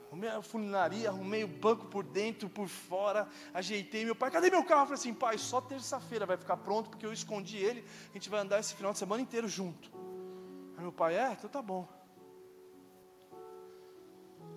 Arrumei 0.07 0.31
a 0.31 0.41
funilaria, 0.41 1.09
arrumei 1.09 1.43
o 1.43 1.47
banco 1.47 1.85
por 1.85 2.03
dentro, 2.03 2.49
por 2.49 2.67
fora, 2.67 3.27
ajeitei 3.53 4.05
meu 4.05 4.15
pai. 4.15 4.31
Cadê 4.31 4.49
meu 4.49 4.63
carro? 4.63 4.81
Eu 4.81 4.85
falei 4.87 4.99
assim, 4.99 5.13
pai, 5.13 5.37
só 5.37 5.61
terça-feira 5.61 6.25
vai 6.25 6.37
ficar 6.37 6.57
pronto, 6.57 6.89
porque 6.89 7.05
eu 7.05 7.13
escondi 7.13 7.57
ele. 7.57 7.85
A 8.09 8.13
gente 8.13 8.31
vai 8.31 8.39
andar 8.39 8.59
esse 8.59 8.73
final 8.73 8.93
de 8.93 8.97
semana 8.97 9.21
inteiro 9.21 9.47
junto. 9.47 9.91
Aí 10.75 10.81
meu 10.81 10.91
pai, 10.91 11.15
é, 11.15 11.33
então 11.33 11.47
tá 11.47 11.61
bom. 11.61 11.87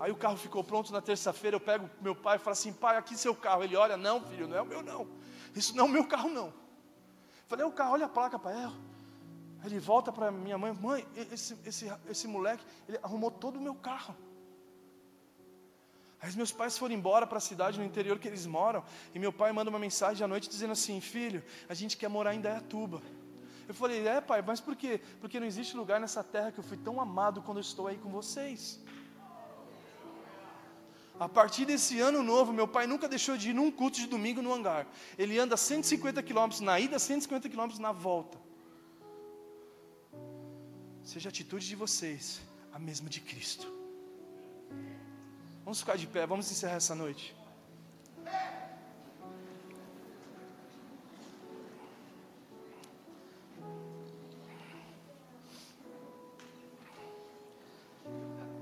Aí 0.01 0.11
o 0.11 0.17
carro 0.17 0.37
ficou 0.37 0.65
pronto 0.65 0.93
na 0.93 1.01
terça-feira, 1.01 1.57
eu 1.57 1.61
pego 1.61 1.89
meu 2.01 2.15
pai 2.15 2.37
e 2.37 2.39
falo 2.39 2.53
assim, 2.53 2.73
pai, 2.73 2.97
aqui 2.97 3.17
seu 3.17 3.35
carro. 3.35 3.63
Ele 3.63 3.77
olha, 3.77 3.97
não, 3.97 4.21
filho, 4.23 4.49
não 4.49 4.57
é 4.57 4.63
o 4.63 4.67
meu 4.67 4.83
não. 4.83 5.07
Isso 5.55 5.77
não 5.77 5.87
é 5.87 5.89
o 5.89 5.91
meu 5.91 6.07
carro 6.07 6.29
não. 6.29 6.47
Eu 6.47 7.47
falei, 7.47 7.65
é 7.65 7.69
o 7.69 7.73
carro, 7.73 7.93
olha 7.93 8.07
a 8.07 8.09
placa, 8.09 8.39
pai. 8.39 8.55
É. 8.55 8.71
Ele 9.67 9.79
volta 9.79 10.11
para 10.11 10.31
minha 10.31 10.59
mãe, 10.59 10.73
mãe, 10.73 11.07
esse, 11.15 11.57
esse, 11.65 11.93
esse 12.09 12.27
moleque, 12.27 12.65
ele 12.89 12.99
arrumou 13.03 13.31
todo 13.31 13.57
o 13.57 13.61
meu 13.61 13.75
carro. 13.75 14.17
Aí 16.21 16.35
meus 16.37 16.53
pais 16.53 16.79
foram 16.79 16.95
embora 16.95 17.27
para 17.27 17.39
a 17.39 17.41
cidade 17.41 17.79
no 17.79 17.85
interior 17.85 18.19
que 18.19 18.29
eles 18.29 18.47
moram, 18.47 18.85
e 19.13 19.19
meu 19.19 19.33
pai 19.33 19.53
manda 19.53 19.71
uma 19.71 19.79
mensagem 19.79 20.25
à 20.25 20.29
noite 20.29 20.49
dizendo 20.49 20.73
assim: 20.73 21.01
Filho, 21.01 21.45
a 21.69 21.75
gente 21.75 21.97
quer 21.97 22.09
morar 22.09 22.35
em 22.35 22.41
Dayatuba. 22.41 23.03
Eu 23.69 23.75
falei, 23.75 24.07
é 24.07 24.21
pai, 24.21 24.43
mas 24.43 24.61
por 24.61 24.77
quê? 24.77 25.01
Porque 25.21 25.39
não 25.41 25.47
existe 25.47 25.77
lugar 25.77 26.01
nessa 26.01 26.23
terra 26.23 26.53
que 26.53 26.59
eu 26.59 26.65
fui 26.65 26.77
tão 26.77 27.01
amado 27.01 27.43
quando 27.43 27.59
eu 27.59 27.63
estou 27.63 27.87
aí 27.87 27.97
com 27.97 28.11
vocês. 28.11 28.81
A 31.23 31.29
partir 31.29 31.65
desse 31.65 32.01
ano 32.01 32.21
novo, 32.21 32.53
meu 32.53 32.67
pai 32.67 32.85
nunca 32.85 33.09
deixou 33.09 33.37
de 33.37 33.51
ir 33.51 33.53
num 33.53 33.71
culto 33.71 33.97
de 33.99 34.09
domingo 34.09 34.43
no 34.43 34.53
hangar. 34.53 34.89
Ele 35.17 35.39
anda 35.39 35.57
150 35.57 36.21
quilômetros 36.21 36.61
na 36.61 36.81
ida, 36.81 36.99
150 36.99 37.49
quilômetros 37.49 37.79
na 37.79 37.93
volta. 37.93 38.37
Seja 41.05 41.29
a 41.29 41.31
atitude 41.31 41.65
de 41.69 41.77
vocês 41.77 42.41
a 42.73 42.79
mesma 42.79 43.09
de 43.09 43.21
Cristo. 43.21 43.73
Vamos 45.65 45.79
ficar 45.79 45.97
de 45.97 46.09
pé, 46.09 46.27
vamos 46.27 46.51
encerrar 46.51 46.79
essa 46.79 46.95
noite. 46.97 47.37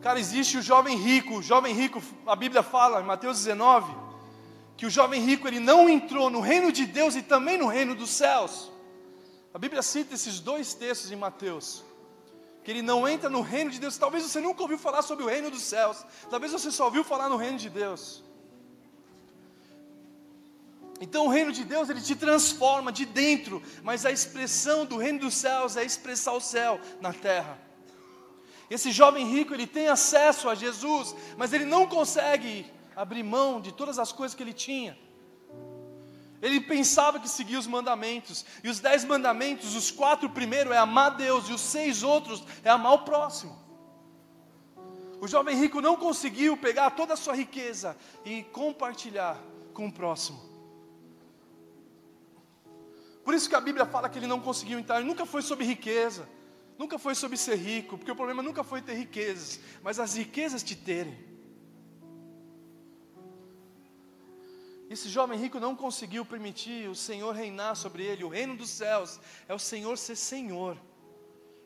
Cara, 0.01 0.19
existe 0.19 0.57
o 0.57 0.63
jovem 0.63 0.97
rico. 0.97 1.39
O 1.39 1.43
jovem 1.43 1.75
rico, 1.75 2.03
a 2.27 2.35
Bíblia 2.35 2.63
fala 2.63 3.01
em 3.01 3.05
Mateus 3.05 3.39
19, 3.39 3.95
que 4.77 4.87
o 4.87 4.91
jovem 4.91 5.23
rico 5.23 5.47
ele 5.47 5.61
não 5.61 5.89
entrou 5.89 6.31
no 6.31 6.41
reino 6.41 6.73
de 6.73 6.87
Deus 6.87 7.15
e 7.15 7.23
também 7.23 7.59
no 7.59 7.67
reino 7.67 7.95
dos 7.95 8.11
céus. 8.11 8.71
A 9.53 9.59
Bíblia 9.59 9.83
cita 9.83 10.15
esses 10.15 10.41
dois 10.41 10.73
textos 10.73 11.13
em 11.13 11.17
Mateus. 11.17 11.85
Que 12.65 12.71
ele 12.71 12.83
não 12.83 13.09
entra 13.09 13.29
no 13.29 13.43
reino 13.43 13.71
de 13.71 13.79
Deus. 13.79 13.99
Talvez 13.99 14.25
você 14.25 14.41
nunca 14.41 14.63
ouviu 14.63 14.79
falar 14.79 15.03
sobre 15.03 15.25
o 15.25 15.29
reino 15.29 15.51
dos 15.51 15.63
céus. 15.63 16.05
Talvez 16.31 16.53
você 16.53 16.71
só 16.71 16.87
ouviu 16.87 17.05
falar 17.05 17.29
no 17.29 17.37
reino 17.37 17.59
de 17.59 17.69
Deus. 17.69 18.23
Então 21.01 21.27
o 21.27 21.31
reino 21.31 21.51
de 21.51 21.65
Deus 21.65 21.89
ele 21.89 22.01
te 22.01 22.15
transforma 22.15 22.93
de 22.93 23.07
dentro, 23.07 23.63
mas 23.83 24.05
a 24.05 24.13
expressão 24.13 24.85
do 24.85 24.99
reino 24.99 25.21
dos 25.21 25.35
céus 25.35 25.77
é 25.77 25.83
expressar 25.83 26.33
o 26.33 26.41
céu 26.41 26.79
na 27.01 27.13
terra. 27.13 27.59
Esse 28.71 28.93
jovem 28.93 29.27
rico, 29.27 29.53
ele 29.53 29.67
tem 29.67 29.89
acesso 29.89 30.49
a 30.49 30.55
Jesus, 30.55 31.15
mas 31.37 31.53
ele 31.53 31.65
não 31.65 31.89
consegue 31.89 32.73
abrir 32.95 33.25
mão 33.25 33.61
de 33.61 33.73
todas 33.73 33.99
as 33.99 34.13
coisas 34.13 34.35
que 34.35 34.43
ele 34.45 34.53
tinha. 34.53 34.97
Ele 36.41 36.61
pensava 36.61 37.19
que 37.19 37.29
seguia 37.29 37.59
os 37.59 37.67
mandamentos, 37.67 38.47
e 38.63 38.69
os 38.69 38.79
dez 38.79 39.05
mandamentos, 39.05 39.75
os 39.75 39.91
quatro 39.91 40.31
primeiros 40.31 40.73
é 40.73 40.79
amar 40.79 41.17
Deus, 41.17 41.49
e 41.49 41.53
os 41.53 41.61
seis 41.61 42.05
outros 42.05 42.45
é 42.63 42.71
amar 42.71 42.95
o 42.95 42.99
próximo. 43.01 43.59
O 45.21 45.27
jovem 45.27 45.59
rico 45.59 45.81
não 45.83 45.97
conseguiu 45.97 46.57
pegar 46.57 46.91
toda 46.91 47.15
a 47.15 47.17
sua 47.17 47.35
riqueza 47.35 47.97
e 48.25 48.45
compartilhar 48.45 49.39
com 49.75 49.89
o 49.89 49.93
próximo. 49.93 50.41
Por 53.23 53.35
isso 53.35 53.49
que 53.49 53.55
a 53.55 53.61
Bíblia 53.61 53.85
fala 53.85 54.09
que 54.09 54.19
ele 54.19 54.27
não 54.27 54.41
conseguiu 54.41 54.79
entrar, 54.79 55.01
nunca 55.03 55.27
foi 55.27 55.43
sobre 55.43 55.67
riqueza. 55.67 56.27
Nunca 56.81 56.99
foi 56.99 57.15
sobre 57.15 57.37
ser 57.37 57.57
rico, 57.57 57.99
porque 57.99 58.11
o 58.11 58.17
problema 58.17 58.43
nunca 58.43 58.65
foi 58.65 58.81
ter 58.81 58.95
riquezas, 58.95 59.61
mas 59.83 60.01
as 60.01 60.15
riquezas 60.15 60.63
te 60.63 60.75
terem. 60.75 61.15
Esse 64.89 65.07
jovem 65.11 65.39
rico 65.39 65.61
não 65.61 65.77
conseguiu 65.77 66.25
permitir 66.25 66.89
o 66.89 66.95
Senhor 66.95 67.35
reinar 67.35 67.77
sobre 67.77 68.05
ele. 68.05 68.25
O 68.25 68.31
reino 68.31 68.57
dos 68.57 68.71
céus 68.71 69.21
é 69.47 69.53
o 69.53 69.59
Senhor 69.59 69.99
ser 69.99 70.17
Senhor. 70.17 70.75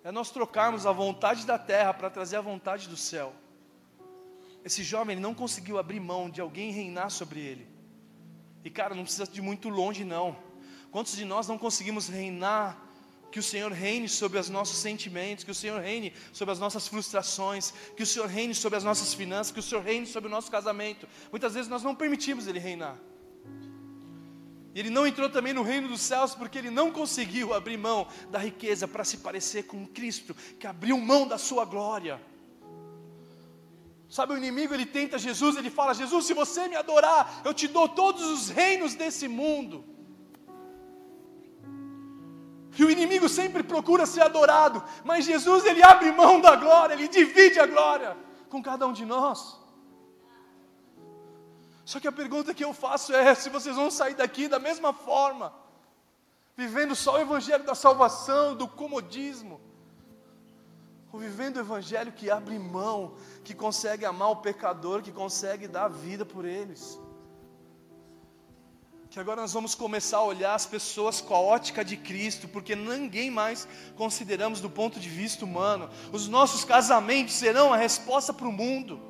É 0.02 0.10
nós 0.10 0.32
trocarmos 0.32 0.84
a 0.84 0.90
vontade 0.90 1.46
da 1.46 1.60
terra 1.60 1.94
para 1.94 2.10
trazer 2.10 2.38
a 2.38 2.40
vontade 2.40 2.88
do 2.88 2.96
céu. 2.96 3.32
Esse 4.64 4.82
jovem 4.82 5.14
não 5.14 5.32
conseguiu 5.32 5.78
abrir 5.78 6.00
mão 6.00 6.28
de 6.28 6.40
alguém 6.40 6.72
reinar 6.72 7.08
sobre 7.08 7.38
ele. 7.38 7.68
E 8.64 8.68
cara, 8.68 8.96
não 8.96 9.04
precisa 9.04 9.28
de 9.28 9.40
muito 9.40 9.68
longe 9.68 10.04
não. 10.04 10.36
Quantos 10.90 11.14
de 11.14 11.24
nós 11.24 11.46
não 11.46 11.56
conseguimos 11.56 12.08
reinar 12.08 12.83
que 13.34 13.40
o 13.40 13.42
Senhor 13.42 13.72
reine 13.72 14.08
sobre 14.08 14.38
os 14.38 14.48
nossos 14.48 14.76
sentimentos, 14.78 15.42
que 15.42 15.50
o 15.50 15.54
Senhor 15.56 15.80
reine 15.80 16.12
sobre 16.32 16.52
as 16.52 16.60
nossas 16.60 16.86
frustrações, 16.86 17.74
que 17.96 18.02
o 18.04 18.06
Senhor 18.06 18.28
reine 18.28 18.54
sobre 18.54 18.76
as 18.76 18.84
nossas 18.84 19.12
finanças, 19.12 19.52
que 19.52 19.58
o 19.58 19.62
Senhor 19.62 19.82
reine 19.82 20.06
sobre 20.06 20.28
o 20.28 20.30
nosso 20.30 20.48
casamento. 20.48 21.08
Muitas 21.32 21.52
vezes 21.52 21.68
nós 21.68 21.82
não 21.82 21.96
permitimos 21.96 22.46
Ele 22.46 22.60
reinar. 22.60 22.96
E 24.72 24.78
ele 24.78 24.88
não 24.88 25.04
entrou 25.04 25.28
também 25.28 25.52
no 25.52 25.64
reino 25.64 25.88
dos 25.88 26.00
céus 26.00 26.32
porque 26.32 26.58
ele 26.58 26.70
não 26.70 26.92
conseguiu 26.92 27.52
abrir 27.52 27.76
mão 27.76 28.06
da 28.30 28.38
riqueza 28.38 28.86
para 28.86 29.02
se 29.02 29.18
parecer 29.18 29.64
com 29.64 29.84
Cristo, 29.84 30.32
que 30.60 30.66
abriu 30.68 30.96
mão 30.98 31.26
da 31.26 31.36
sua 31.36 31.64
glória. 31.64 32.20
Sabe, 34.08 34.34
o 34.34 34.36
inimigo 34.36 34.74
ele 34.74 34.86
tenta 34.86 35.18
Jesus, 35.18 35.56
ele 35.56 35.70
fala: 35.70 35.92
Jesus, 35.92 36.24
se 36.24 36.34
você 36.34 36.68
me 36.68 36.76
adorar, 36.76 37.42
eu 37.44 37.52
te 37.52 37.66
dou 37.66 37.88
todos 37.88 38.22
os 38.22 38.48
reinos 38.48 38.94
desse 38.94 39.26
mundo. 39.26 39.93
E 42.76 42.84
o 42.84 42.90
inimigo 42.90 43.28
sempre 43.28 43.62
procura 43.62 44.04
ser 44.04 44.22
adorado, 44.22 44.82
mas 45.04 45.24
Jesus 45.24 45.64
ele 45.64 45.82
abre 45.82 46.10
mão 46.12 46.40
da 46.40 46.56
glória, 46.56 46.94
ele 46.94 47.08
divide 47.08 47.60
a 47.60 47.66
glória 47.66 48.16
com 48.48 48.62
cada 48.62 48.86
um 48.86 48.92
de 48.92 49.04
nós. 49.04 49.58
Só 51.84 52.00
que 52.00 52.08
a 52.08 52.12
pergunta 52.12 52.54
que 52.54 52.64
eu 52.64 52.72
faço 52.72 53.14
é: 53.14 53.34
se 53.34 53.50
vocês 53.50 53.76
vão 53.76 53.90
sair 53.90 54.14
daqui 54.14 54.48
da 54.48 54.58
mesma 54.58 54.92
forma, 54.92 55.52
vivendo 56.56 56.94
só 56.96 57.14
o 57.14 57.20
evangelho 57.20 57.64
da 57.64 57.74
salvação, 57.74 58.56
do 58.56 58.66
comodismo, 58.66 59.60
o 61.12 61.18
vivendo 61.18 61.58
o 61.58 61.60
evangelho 61.60 62.10
que 62.10 62.30
abre 62.30 62.58
mão, 62.58 63.14
que 63.44 63.54
consegue 63.54 64.04
amar 64.04 64.30
o 64.30 64.36
pecador, 64.36 65.02
que 65.02 65.12
consegue 65.12 65.68
dar 65.68 65.86
vida 65.88 66.24
por 66.24 66.44
eles. 66.44 66.98
Que 69.14 69.20
agora 69.20 69.42
nós 69.42 69.52
vamos 69.52 69.76
começar 69.76 70.16
a 70.16 70.24
olhar 70.24 70.56
as 70.56 70.66
pessoas 70.66 71.20
com 71.20 71.36
a 71.36 71.38
ótica 71.38 71.84
de 71.84 71.96
Cristo, 71.96 72.48
porque 72.48 72.74
ninguém 72.74 73.30
mais 73.30 73.68
consideramos 73.94 74.60
do 74.60 74.68
ponto 74.68 74.98
de 74.98 75.08
vista 75.08 75.44
humano. 75.44 75.88
Os 76.10 76.26
nossos 76.26 76.64
casamentos 76.64 77.34
serão 77.34 77.72
a 77.72 77.76
resposta 77.76 78.32
para 78.32 78.48
o 78.48 78.50
mundo. 78.50 79.00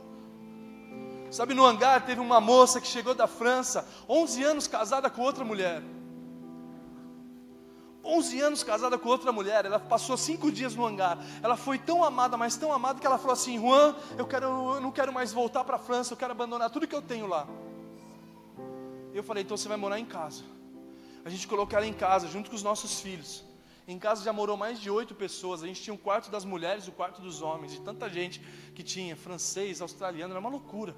Sabe, 1.31 1.55
no 1.55 1.65
hangar 1.65 2.05
teve 2.05 2.21
uma 2.21 2.39
moça 2.39 2.83
que 2.83 2.87
chegou 2.87 3.15
da 3.15 3.27
França, 3.27 3.89
11 4.07 4.45
anos 4.45 4.67
casada 4.67 5.09
com 5.09 5.23
outra 5.23 5.43
mulher. 5.43 5.83
11 8.05 8.41
anos 8.43 8.63
casada 8.63 8.99
com 8.99 9.09
outra 9.09 9.33
mulher, 9.33 9.65
ela 9.65 9.81
passou 9.81 10.19
cinco 10.19 10.53
dias 10.53 10.75
no 10.75 10.85
hangar. 10.85 11.17
Ela 11.43 11.57
foi 11.57 11.79
tão 11.79 12.05
amada, 12.05 12.37
mas 12.37 12.59
tão 12.59 12.75
amada 12.75 13.01
que 13.01 13.07
ela 13.07 13.17
falou 13.17 13.33
assim: 13.33 13.59
Juan, 13.59 13.97
eu, 14.19 14.27
quero, 14.27 14.75
eu 14.75 14.81
não 14.83 14.93
quero 14.93 15.15
mais 15.15 15.33
voltar 15.33 15.65
para 15.65 15.77
a 15.77 15.79
França, 15.79 16.13
eu 16.13 16.19
quero 16.19 16.33
abandonar 16.33 16.69
tudo 16.69 16.87
que 16.87 16.95
eu 16.95 17.01
tenho 17.01 17.27
lá. 17.27 17.49
Eu 19.15 19.23
falei: 19.23 19.45
então 19.45 19.57
você 19.57 19.69
vai 19.69 19.77
morar 19.77 19.99
em 19.99 20.05
casa. 20.05 20.43
A 21.25 21.31
gente 21.31 21.47
colocou 21.47 21.79
ela 21.79 21.87
em 21.87 21.95
casa, 21.95 22.29
junto 22.29 22.51
com 22.51 22.57
os 22.57 22.63
nossos 22.63 23.01
filhos. 23.01 23.45
Em 23.87 23.99
casa 23.99 24.25
já 24.25 24.33
morou 24.33 24.57
mais 24.57 24.81
de 24.81 24.91
oito 24.91 25.15
pessoas. 25.15 25.63
A 25.63 25.67
gente 25.67 25.81
tinha 25.81 25.95
o 25.95 25.99
quarto 25.99 26.31
das 26.31 26.45
mulheres, 26.45 26.89
o 26.89 26.93
quarto 26.93 27.23
dos 27.23 27.41
homens, 27.41 27.75
e 27.75 27.81
tanta 27.81 28.11
gente 28.11 28.41
que 28.75 28.83
tinha, 28.83 29.15
francês, 29.15 29.81
australiano, 29.81 30.33
era 30.33 30.41
uma 30.41 30.51
loucura. 30.51 30.95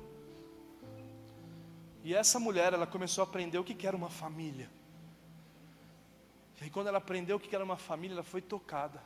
E 2.02 2.14
essa 2.14 2.38
mulher, 2.38 2.72
ela 2.72 2.86
começou 2.86 3.22
a 3.22 3.26
aprender 3.26 3.58
o 3.58 3.64
que 3.64 3.86
era 3.86 3.96
uma 3.96 4.08
família. 4.08 4.70
E 6.60 6.64
aí, 6.64 6.70
quando 6.70 6.86
ela 6.86 6.98
aprendeu 6.98 7.36
o 7.36 7.40
que 7.40 7.54
era 7.54 7.64
uma 7.64 7.76
família, 7.76 8.14
ela 8.14 8.22
foi 8.22 8.40
tocada. 8.40 9.02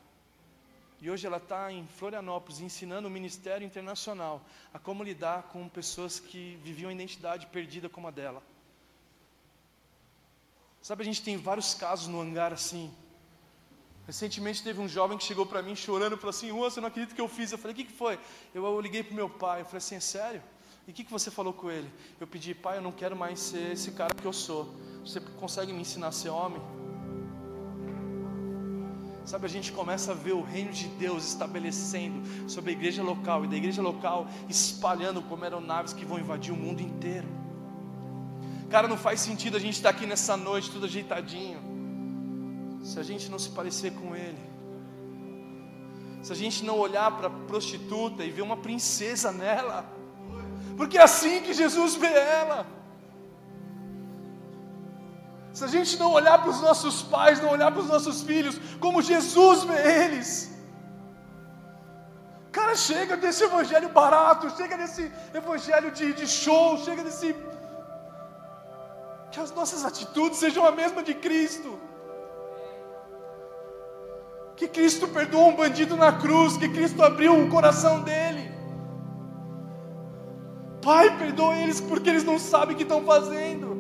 E 1.01 1.11
hoje 1.11 1.27
ela 1.27 1.39
está 1.39 1.73
em 1.73 1.87
Florianópolis 1.87 2.61
ensinando 2.61 3.09
o 3.09 3.11
Ministério 3.11 3.67
Internacional 3.67 4.43
a 4.73 4.79
como 4.79 5.03
lidar 5.03 5.45
com 5.45 5.67
pessoas 5.67 6.21
que 6.21 6.59
viviam 6.63 6.91
a 6.91 6.93
identidade 6.93 7.47
perdida 7.47 7.89
como 7.89 8.07
a 8.07 8.11
dela. 8.11 8.43
Sabe, 10.83 11.03
a 11.03 11.05
gente 11.05 11.23
tem 11.23 11.37
vários 11.37 11.75
casos 11.75 12.09
no 12.09 12.21
hangar 12.21 12.53
assim. 12.53 12.91
Recentemente 14.07 14.63
teve 14.63 14.81
um 14.81 14.89
jovem 14.89 15.17
que 15.17 15.25
chegou 15.25 15.47
para 15.47 15.63
mim 15.63 15.77
chorando 15.77 16.17
falou 16.17 16.31
assim: 16.31 16.51
Rua, 16.51 16.71
você 16.71 16.81
não 16.81 16.89
acredita 16.89 17.15
que 17.15 17.21
eu 17.21 17.29
fiz? 17.29 17.53
Eu 17.53 17.59
falei: 17.59 17.75
O 17.75 17.77
que, 17.77 17.85
que 17.85 17.93
foi? 17.93 18.19
Eu, 18.55 18.65
eu 18.65 18.81
liguei 18.81 19.03
para 19.03 19.13
o 19.13 19.17
meu 19.17 19.29
pai. 19.29 19.61
Eu 19.61 19.67
falei 19.67 19.79
assim: 19.79 19.95
É 19.95 20.01
sério? 20.01 20.43
E 20.89 20.91
o 20.91 20.95
que, 20.95 21.05
que 21.05 21.13
você 21.13 21.31
falou 21.31 21.53
com 21.53 21.71
ele? 21.71 21.89
Eu 22.19 22.27
pedi: 22.27 22.55
Pai, 22.55 22.79
eu 22.79 22.83
não 22.83 22.93
quero 22.93 23.15
mais 23.15 23.39
ser 23.39 23.73
esse 23.73 23.93
cara 23.93 24.15
que 24.15 24.25
eu 24.25 24.33
sou. 24.33 24.75
Você 25.05 25.21
consegue 25.21 25.73
me 25.73 25.83
ensinar 25.83 26.09
a 26.09 26.13
ser 26.13 26.31
homem? 26.31 26.61
Sabe, 29.25 29.47
a 29.47 29.49
gente 29.49 29.71
começa 29.71 30.11
a 30.11 30.15
ver 30.15 30.33
o 30.33 30.43
reino 30.43 30.73
de 30.73 30.89
Deus 30.89 31.25
estabelecendo 31.25 32.51
sobre 32.51 32.71
a 32.71 32.73
igreja 32.73 33.03
local 33.03 33.45
e 33.45 33.49
da 33.49 33.57
igreja 33.57 33.81
local 33.81 34.27
espalhando 34.49 35.23
como 35.23 35.45
aeronaves 35.45 35.93
que 35.93 36.05
vão 36.05 36.19
invadir 36.19 36.53
o 36.53 36.57
mundo 36.57 36.81
inteiro. 36.81 37.29
Cara, 38.71 38.87
não 38.87 38.97
faz 38.97 39.21
sentido 39.21 39.57
a 39.57 39.61
gente 39.61 39.75
estar 39.75 39.91
aqui 39.91 40.07
nessa 40.07 40.37
noite 40.37 40.71
tudo 40.71 40.87
ajeitadinho, 40.87 41.61
se 42.85 42.99
a 42.99 43.03
gente 43.03 43.29
não 43.31 43.39
se 43.39 43.51
parecer 43.51 43.93
com 43.93 44.15
Ele, 44.15 44.39
se 46.23 46.33
a 46.33 46.37
gente 46.37 46.65
não 46.65 46.79
olhar 46.79 47.11
para 47.17 47.27
a 47.27 47.37
prostituta 47.51 48.23
e 48.25 48.31
ver 48.31 48.43
uma 48.43 48.57
princesa 48.57 49.33
nela, 49.33 49.85
porque 50.77 50.97
é 50.99 51.03
assim 51.03 51.43
que 51.43 51.53
Jesus 51.53 51.97
vê 51.97 52.13
ela. 52.41 52.67
Se 55.53 55.65
a 55.65 55.71
gente 55.75 55.99
não 55.99 56.13
olhar 56.13 56.39
para 56.41 56.51
os 56.51 56.61
nossos 56.61 57.03
pais, 57.03 57.43
não 57.43 57.51
olhar 57.51 57.71
para 57.73 57.83
os 57.83 57.89
nossos 57.89 58.23
filhos, 58.23 58.57
como 58.79 59.03
Jesus 59.03 59.65
vê 59.65 60.05
eles. 60.05 60.31
Cara, 62.53 62.75
chega 62.75 63.17
desse 63.17 63.43
evangelho 63.45 63.89
barato, 63.89 64.49
chega 64.57 64.77
desse 64.77 65.11
evangelho 65.35 65.91
de, 65.91 66.13
de 66.13 66.27
show, 66.27 66.79
chega 66.79 67.03
desse. 67.05 67.35
Que 69.31 69.41
as 69.41 69.53
nossas 69.53 69.85
atitudes 69.85 70.39
sejam 70.39 70.65
a 70.67 70.73
mesma 70.73 71.03
de 71.03 71.15
Cristo. 71.15 71.79
Que 74.57 74.69
Cristo 74.69 75.09
perdoou 75.09 75.49
um 75.49 75.57
bandido 75.57 75.97
na 75.97 76.13
cruz, 76.13 76.57
que 76.57 76.69
Cristo 76.69 77.03
abriu 77.03 77.33
o 77.41 77.49
coração 77.49 78.03
dele. 78.03 78.51
Pai, 80.83 81.17
perdoa 81.17 81.57
eles 81.57 81.81
porque 81.81 82.11
eles 82.11 82.25
não 82.25 82.39
sabem 82.39 82.75
o 82.75 82.77
que 82.77 82.83
estão 82.83 83.03
fazendo. 83.05 83.71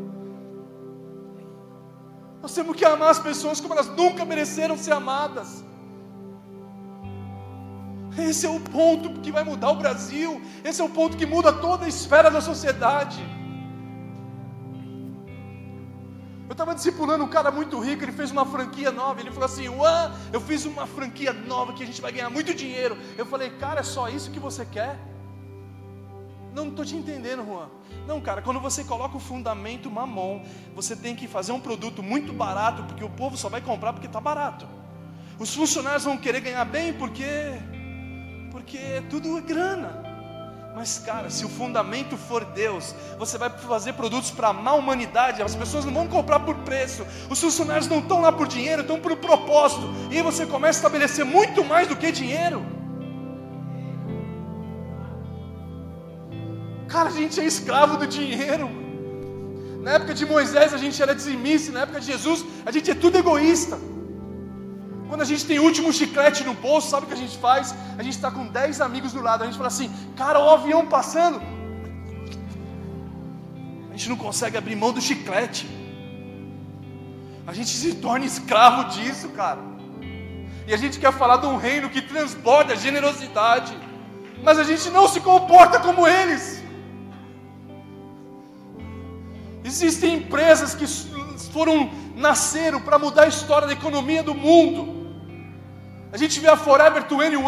Nós 2.43 2.55
temos 2.55 2.77
que 2.77 2.85
amar 2.85 3.11
as 3.11 3.19
pessoas 3.19 3.61
como 3.61 3.75
elas 3.75 3.89
nunca 3.89 4.25
mereceram 4.25 4.77
ser 4.79 4.93
amadas. 4.93 5.65
Esse 8.19 8.47
é 8.47 8.51
o 8.51 8.61
ponto 8.61 9.21
que 9.21 9.31
vai 9.31 9.45
mudar 9.45 9.71
o 9.71 9.77
Brasil. 9.77 10.41
Esse 10.65 10.81
é 10.81 10.85
o 10.85 10.89
ponto 10.89 11.17
que 11.17 11.27
muda 11.27 11.53
toda 11.53 11.85
a 11.85 11.89
esfera 11.89 12.31
da 12.31 12.41
sociedade. 12.41 13.40
Eu 16.51 16.53
estava 16.53 16.75
discipulando 16.75 17.23
um 17.23 17.29
cara 17.29 17.53
muito 17.53 17.79
rico, 17.79 18.03
ele 18.03 18.11
fez 18.11 18.33
uma 18.33 18.45
franquia 18.45 18.91
nova. 18.91 19.21
Ele 19.21 19.31
falou 19.31 19.45
assim: 19.45 19.69
Uã, 19.69 20.13
eu 20.33 20.41
fiz 20.41 20.65
uma 20.65 20.85
franquia 20.85 21.33
nova 21.33 21.73
que 21.73 21.81
a 21.81 21.87
gente 21.87 22.03
vai 22.03 22.11
ganhar 22.11 22.29
muito 22.29 22.53
dinheiro. 22.53 22.99
Eu 23.17 23.25
falei, 23.25 23.51
cara, 23.51 23.79
é 23.79 23.83
só 23.85 24.09
isso 24.09 24.33
que 24.33 24.41
você 24.41 24.67
quer? 24.67 24.99
Não 26.53 26.67
estou 26.67 26.85
te 26.85 26.97
entendendo, 26.97 27.47
Juan. 27.47 27.69
Não, 28.05 28.21
cara, 28.21 28.43
quando 28.43 28.59
você 28.59 28.83
coloca 28.83 29.17
o 29.17 29.21
fundamento 29.21 29.89
mamon, 29.89 30.43
você 30.75 30.97
tem 30.97 31.15
que 31.15 31.29
fazer 31.29 31.53
um 31.53 31.61
produto 31.61 32.03
muito 32.03 32.33
barato, 32.33 32.83
porque 32.83 33.05
o 33.05 33.11
povo 33.11 33.37
só 33.37 33.49
vai 33.49 33.61
comprar 33.61 33.93
porque 33.93 34.09
está 34.09 34.21
barato. 34.21 34.67
Os 35.39 35.55
funcionários 35.55 36.03
vão 36.03 36.19
querer 36.19 36.41
ganhar 36.41 36.65
bem 36.65 36.93
porque 36.93 37.61
porque 38.51 39.05
tudo 39.09 39.39
é 39.39 39.41
grana. 39.41 40.10
Mas, 40.75 40.99
cara, 40.99 41.29
se 41.29 41.45
o 41.45 41.49
fundamento 41.49 42.17
for 42.17 42.45
Deus, 42.45 42.95
você 43.19 43.37
vai 43.37 43.51
fazer 43.51 43.93
produtos 43.95 44.31
para 44.31 44.49
a 44.49 44.75
humanidade, 44.75 45.43
as 45.43 45.55
pessoas 45.55 45.85
não 45.85 45.93
vão 45.93 46.09
comprar 46.09 46.41
por 46.41 46.55
preço, 46.59 47.05
os 47.29 47.41
funcionários 47.41 47.89
não 47.89 47.99
estão 47.99 48.21
lá 48.21 48.31
por 48.31 48.47
dinheiro, 48.47 48.83
estão 48.83 48.99
por 48.99 49.17
propósito, 49.17 49.93
e 50.11 50.17
aí 50.17 50.23
você 50.23 50.47
começa 50.47 50.79
a 50.79 50.81
estabelecer 50.81 51.25
muito 51.25 51.65
mais 51.65 51.89
do 51.89 51.97
que 51.97 52.13
dinheiro. 52.13 52.65
Cara, 56.89 57.09
a 57.09 57.13
gente 57.13 57.41
é 57.41 57.45
escravo 57.45 57.97
do 57.97 58.07
dinheiro. 58.07 58.69
Na 59.83 59.93
época 59.93 60.13
de 60.13 60.27
Moisés 60.27 60.75
a 60.75 60.77
gente 60.77 61.01
era 61.03 61.15
dizimista, 61.15 61.73
na 61.73 61.81
época 61.81 62.01
de 62.01 62.07
Jesus 62.07 62.45
a 62.65 62.71
gente 62.71 62.91
é 62.91 62.95
tudo 62.95 63.19
egoísta. 63.19 63.79
Quando 65.11 65.23
a 65.23 65.25
gente 65.25 65.45
tem 65.45 65.59
o 65.59 65.65
último 65.65 65.93
chiclete 65.93 66.45
no 66.45 66.55
bolso, 66.55 66.89
sabe 66.89 67.05
o 67.05 67.09
que 67.09 67.15
a 67.15 67.23
gente 67.23 67.37
faz? 67.37 67.75
A 67.99 68.03
gente 68.05 68.15
está 68.15 68.31
com 68.31 68.47
10 68.47 68.81
amigos 68.81 69.13
do 69.13 69.21
lado, 69.21 69.43
a 69.43 69.47
gente 69.47 69.57
fala 69.57 69.67
assim, 69.67 69.91
cara, 70.17 70.39
o 70.39 70.49
avião 70.49 70.87
passando. 70.87 71.43
A 73.89 73.97
gente 73.97 74.09
não 74.09 74.17
consegue 74.17 74.57
abrir 74.57 74.77
mão 74.77 74.93
do 74.93 75.01
chiclete. 75.01 75.69
A 77.45 77.53
gente 77.53 77.71
se 77.71 77.97
torna 77.97 78.25
escravo 78.25 78.85
disso, 78.91 79.31
cara. 79.31 79.59
E 80.69 80.73
a 80.73 80.77
gente 80.77 81.01
quer 81.01 81.13
falar 81.13 81.39
de 81.39 81.47
um 81.47 81.57
reino 81.57 81.91
que 81.91 82.01
transborda 82.01 82.77
generosidade, 82.77 83.77
mas 84.45 84.61
a 84.61 84.63
gente 84.63 84.91
não 84.91 85.09
se 85.09 85.21
comporta 85.21 85.81
como 85.81 86.07
eles. 86.07 86.63
Existem 89.65 90.19
empresas 90.19 90.73
que 90.73 90.87
foram 91.51 91.91
nasceram 92.15 92.81
para 92.81 92.97
mudar 92.97 93.25
a 93.25 93.29
história 93.29 93.67
da 93.67 93.73
economia 93.73 94.23
do 94.23 94.37
mundo. 94.37 95.00
A 96.13 96.17
gente 96.17 96.41
vê 96.41 96.49
a 96.49 96.57
Forever 96.57 97.05
21, 97.09 97.41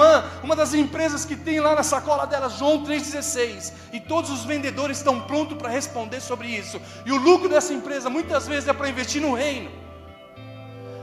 uma 0.43 0.55
das 0.55 0.73
empresas 0.73 1.25
que 1.25 1.35
tem 1.35 1.59
lá 1.59 1.75
na 1.75 1.83
sacola 1.83 2.27
dela 2.27 2.49
João 2.49 2.85
3,16. 2.85 3.73
E 3.93 3.99
todos 3.99 4.31
os 4.31 4.45
vendedores 4.45 4.99
estão 4.99 5.21
prontos 5.21 5.59
para 5.59 5.69
responder 5.69 6.21
sobre 6.21 6.47
isso. 6.47 6.81
E 7.05 7.11
o 7.11 7.17
lucro 7.17 7.49
dessa 7.49 7.73
empresa 7.73 8.09
muitas 8.09 8.47
vezes 8.47 8.69
é 8.69 8.73
para 8.73 8.89
investir 8.89 9.21
no 9.21 9.35
reino. 9.35 9.71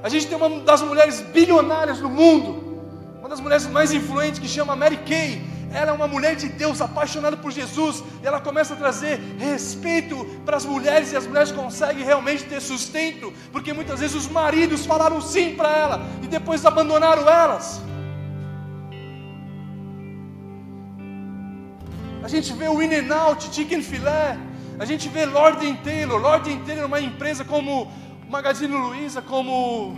A 0.02 0.08
gente 0.08 0.28
tem 0.28 0.38
uma 0.38 0.62
das 0.62 0.82
mulheres 0.82 1.20
bilionárias 1.20 2.00
do 2.00 2.10
mundo, 2.10 2.82
uma 3.20 3.28
das 3.28 3.42
mulheres 3.42 3.68
mais 3.68 3.92
influentes 3.92 4.40
que 4.40 4.48
chama 4.48 4.74
Mary 4.76 4.98
Kay. 4.98 5.49
Ela 5.72 5.92
é 5.92 5.94
uma 5.94 6.08
mulher 6.08 6.36
de 6.36 6.48
Deus, 6.50 6.82
apaixonada 6.82 7.38
por 7.38 7.52
Jesus, 7.52 8.04
e 8.24 8.28
ela 8.28 8.42
começa 8.42 8.74
a 8.74 8.78
trazer 8.78 9.20
respeito 9.38 10.26
para 10.46 10.58
as 10.58 10.66
mulheres, 10.66 11.12
e 11.12 11.16
as 11.16 11.28
mulheres 11.28 11.52
conseguem 11.52 12.04
realmente 12.04 12.44
ter 12.46 12.60
sustento, 12.60 13.32
porque 13.52 13.72
muitas 13.72 14.00
vezes 14.00 14.16
os 14.16 14.28
maridos 14.28 14.86
falaram 14.86 15.22
sim 15.22 15.56
para 15.56 15.70
ela 15.70 16.02
e 16.24 16.28
depois 16.28 16.66
abandonaram 16.66 17.30
elas. 17.30 17.82
A 22.24 22.28
gente 22.28 22.52
vê 22.54 22.68
o 22.68 22.82
In 22.82 22.88
n 22.88 23.12
Out, 23.14 23.54
Chicken 23.54 23.82
Filé, 23.82 24.38
a 24.80 24.86
gente 24.86 25.08
vê 25.08 25.26
Lord 25.26 25.74
Taylor, 25.84 26.20
Lord 26.20 26.58
Taylor 26.66 26.84
é 26.84 26.86
uma 26.86 27.00
empresa 27.00 27.46
como 27.46 27.92
Magazine 28.28 28.74
Luiza, 28.74 29.22
como 29.22 29.96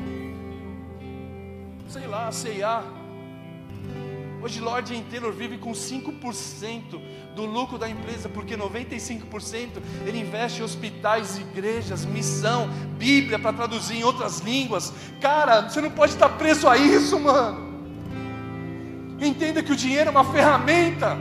sei 1.88 2.08
lá, 2.08 2.32
C&A 2.32 3.01
Hoje 4.44 4.60
Lord 4.60 5.04
Taylor 5.12 5.32
vive 5.32 5.60
com 5.60 5.72
5% 5.72 7.00
do 7.36 7.46
lucro 7.46 7.78
da 7.78 7.88
empresa, 7.88 8.28
porque 8.28 8.58
95% 8.58 9.82
ele 10.06 10.20
investe 10.20 10.62
em 10.62 10.64
hospitais, 10.64 11.38
igrejas, 11.38 12.06
missão, 12.06 12.68
Bíblia 12.98 13.38
para 13.38 13.54
traduzir 13.54 13.98
em 13.98 14.04
outras 14.04 14.40
línguas. 14.40 14.92
Cara, 15.20 15.70
você 15.70 15.80
não 15.80 15.92
pode 15.92 16.14
estar 16.14 16.30
preso 16.30 16.68
a 16.68 16.76
isso, 16.76 17.20
mano. 17.20 17.72
Entenda 19.20 19.62
que 19.62 19.72
o 19.72 19.76
dinheiro 19.76 20.08
é 20.08 20.12
uma 20.12 20.26
ferramenta. 20.26 21.16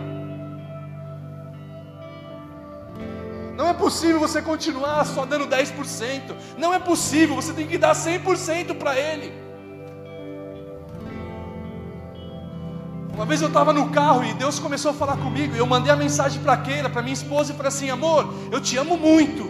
Não 3.55 3.69
é 3.69 3.75
possível 3.75 4.19
você 4.19 4.41
continuar 4.41 5.05
só 5.05 5.27
dando 5.27 5.47
10%. 5.47 6.35
Não 6.57 6.73
é 6.73 6.79
possível, 6.79 7.37
você 7.37 7.53
tem 7.53 7.67
que 7.67 7.77
dar 7.77 7.95
100% 7.95 8.79
para 8.79 8.99
Ele. 8.99 9.50
Uma 13.21 13.27
vez 13.27 13.43
eu 13.43 13.49
estava 13.49 13.71
no 13.71 13.91
carro 13.91 14.25
e 14.25 14.33
Deus 14.33 14.59
começou 14.59 14.93
a 14.93 14.95
falar 14.95 15.19
comigo. 15.19 15.55
E 15.55 15.59
eu 15.59 15.67
mandei 15.67 15.93
a 15.93 15.95
mensagem 15.95 16.43
para 16.43 16.57
Keira, 16.57 16.89
para 16.89 17.03
minha 17.03 17.13
esposa, 17.13 17.53
e 17.53 17.55
falei 17.55 17.69
assim: 17.69 17.91
Amor, 17.91 18.33
eu 18.51 18.59
te 18.63 18.79
amo 18.79 18.97
muito. 18.97 19.45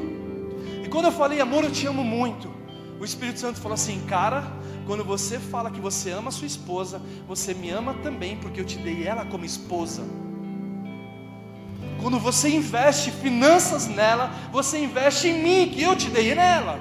E 0.85 0.89
quando 0.89 1.05
eu 1.05 1.13
falei, 1.13 1.41
Amor, 1.41 1.63
eu 1.63 1.71
te 1.71 1.87
amo 1.87 2.03
muito, 2.03 2.53
o 2.99 3.05
Espírito 3.05 3.39
Santo 3.39 3.61
falou 3.61 3.75
assim: 3.75 4.05
Cara, 4.09 4.43
quando 4.89 5.05
você 5.05 5.39
fala 5.39 5.71
que 5.71 5.81
você 5.81 6.11
ama 6.11 6.31
a 6.31 6.33
sua 6.33 6.49
esposa, 6.49 7.01
você 7.29 7.55
me 7.55 7.71
ama 7.71 7.95
também, 8.03 8.37
porque 8.39 8.61
eu 8.61 8.65
te 8.65 8.77
dei 8.77 9.07
ela 9.07 9.25
como 9.25 9.45
esposa. 9.45 10.03
Quando 12.03 12.19
você 12.19 12.49
investe 12.49 13.13
finanças 13.13 13.87
nela, 13.87 14.33
você 14.51 14.83
investe 14.83 15.29
em 15.29 15.45
mim, 15.45 15.69
que 15.73 15.81
eu 15.81 15.95
te 15.95 16.11
dei 16.11 16.35
nela. 16.35 16.81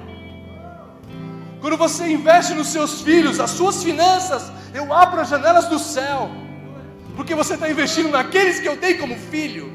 Quando 1.60 1.76
você 1.76 2.10
investe 2.10 2.52
nos 2.52 2.66
seus 2.66 3.00
filhos, 3.00 3.38
as 3.38 3.52
suas 3.52 3.80
finanças, 3.80 4.50
eu 4.74 4.92
abro 4.92 5.20
as 5.20 5.28
janelas 5.28 5.68
do 5.68 5.78
céu, 5.78 6.28
porque 7.16 7.34
você 7.34 7.54
está 7.54 7.70
investindo 7.70 8.10
naqueles 8.10 8.60
que 8.60 8.68
eu 8.68 8.76
dei 8.76 8.94
como 8.98 9.14
filho. 9.16 9.72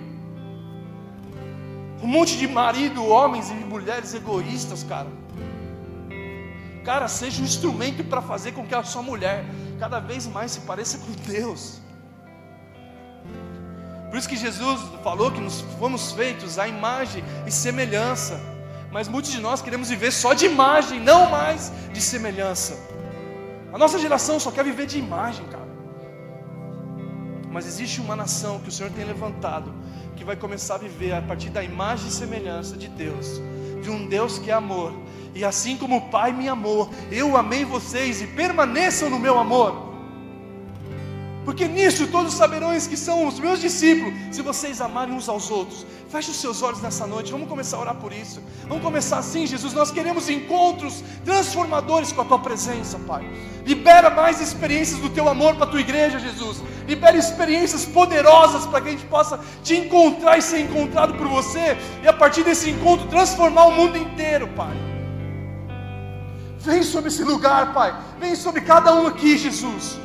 Um 2.01 2.07
monte 2.07 2.37
de 2.37 2.47
marido, 2.47 3.05
homens 3.05 3.49
e 3.49 3.53
mulheres 3.53 4.13
egoístas, 4.13 4.83
cara. 4.83 5.09
Cara, 6.83 7.07
seja 7.07 7.41
um 7.41 7.45
instrumento 7.45 8.03
para 8.03 8.21
fazer 8.21 8.51
com 8.51 8.65
que 8.65 8.75
a 8.75 8.83
sua 8.83 9.01
mulher 9.01 9.43
cada 9.79 9.99
vez 9.99 10.27
mais 10.27 10.51
se 10.51 10.61
pareça 10.61 10.99
com 10.99 11.11
Deus. 11.31 11.81
Por 14.09 14.19
isso 14.19 14.29
que 14.29 14.37
Jesus 14.37 14.81
falou 15.03 15.31
que 15.31 15.41
nós 15.41 15.61
fomos 15.79 16.11
feitos 16.11 16.59
à 16.59 16.67
imagem 16.67 17.23
e 17.45 17.51
semelhança. 17.51 18.39
Mas 18.91 19.07
muitos 19.07 19.31
de 19.31 19.41
nós 19.41 19.61
queremos 19.61 19.89
viver 19.89 20.11
só 20.11 20.33
de 20.33 20.45
imagem, 20.45 20.99
não 20.99 21.29
mais 21.29 21.71
de 21.91 21.99
semelhança. 21.99 22.77
A 23.73 23.77
nossa 23.77 23.99
geração 23.99 24.39
só 24.39 24.51
quer 24.51 24.63
viver 24.63 24.85
de 24.85 24.97
imagem, 24.97 25.45
cara. 25.47 25.64
Mas 27.55 27.65
existe 27.65 28.01
uma 28.01 28.17
nação 28.17 28.59
que 28.59 28.67
o 28.67 28.71
Senhor 28.71 28.91
tem 28.91 29.05
levantado, 29.05 29.73
que 30.17 30.25
vai 30.25 30.35
começar 30.35 30.75
a 30.75 30.77
viver 30.77 31.13
a 31.13 31.21
partir 31.21 31.49
da 31.49 31.63
imagem 31.63 32.09
e 32.09 32.11
semelhança 32.11 32.75
de 32.75 32.89
Deus, 32.89 33.41
de 33.81 33.89
um 33.89 34.09
Deus 34.09 34.37
que 34.37 34.51
é 34.51 34.53
amor. 34.53 34.91
E 35.33 35.41
assim 35.45 35.77
como 35.77 35.95
o 35.95 36.09
Pai 36.09 36.33
me 36.33 36.49
amou, 36.49 36.89
eu 37.09 37.37
amei 37.37 37.63
vocês 37.63 38.21
e 38.21 38.27
permaneçam 38.27 39.09
no 39.09 39.17
meu 39.17 39.39
amor. 39.39 39.84
Porque 41.45 41.67
nisso 41.67 42.07
todos 42.07 42.33
saberão 42.33 42.71
que 42.71 42.97
são 42.97 43.27
os 43.27 43.39
meus 43.39 43.61
discípulos, 43.61 44.13
se 44.35 44.41
vocês 44.41 44.81
amarem 44.81 45.13
uns 45.13 45.29
aos 45.29 45.51
outros. 45.51 45.85
Feche 46.09 46.31
os 46.31 46.37
seus 46.37 46.63
olhos 46.63 46.81
nessa 46.81 47.05
noite, 47.05 47.31
vamos 47.31 47.47
começar 47.47 47.77
a 47.77 47.81
orar 47.81 47.95
por 47.95 48.11
isso. 48.11 48.41
Vamos 48.67 48.83
começar 48.83 49.19
assim, 49.19 49.45
Jesus. 49.45 49.71
Nós 49.73 49.91
queremos 49.91 50.27
encontros 50.27 51.03
transformadores 51.23 52.11
com 52.11 52.21
a 52.21 52.25
tua 52.25 52.39
presença, 52.39 52.97
Pai. 52.99 53.23
Libera 53.63 54.09
mais 54.09 54.41
experiências 54.41 54.99
do 54.99 55.09
teu 55.09 55.29
amor 55.29 55.55
para 55.55 55.65
a 55.65 55.69
tua 55.69 55.79
igreja, 55.79 56.19
Jesus. 56.19 56.63
Libera 56.87 57.15
experiências 57.15 57.85
poderosas 57.85 58.65
para 58.65 58.81
que 58.81 58.89
a 58.89 58.91
gente 58.91 59.05
possa 59.05 59.39
te 59.63 59.75
encontrar 59.75 60.39
e 60.39 60.41
ser 60.41 60.61
encontrado 60.61 61.13
por 61.13 61.27
você. 61.27 61.77
E 62.01 62.07
a 62.07 62.13
partir 62.13 62.43
desse 62.43 62.71
encontro, 62.71 63.07
transformar 63.07 63.65
o 63.65 63.71
mundo 63.71 63.97
inteiro, 63.97 64.47
Pai. 64.49 64.75
Vem 66.59 66.81
sobre 66.81 67.09
esse 67.09 67.23
lugar, 67.23 67.71
Pai. 67.71 67.95
Vem 68.19 68.35
sobre 68.35 68.61
cada 68.61 68.95
um 68.95 69.05
aqui, 69.05 69.37
Jesus. 69.37 70.04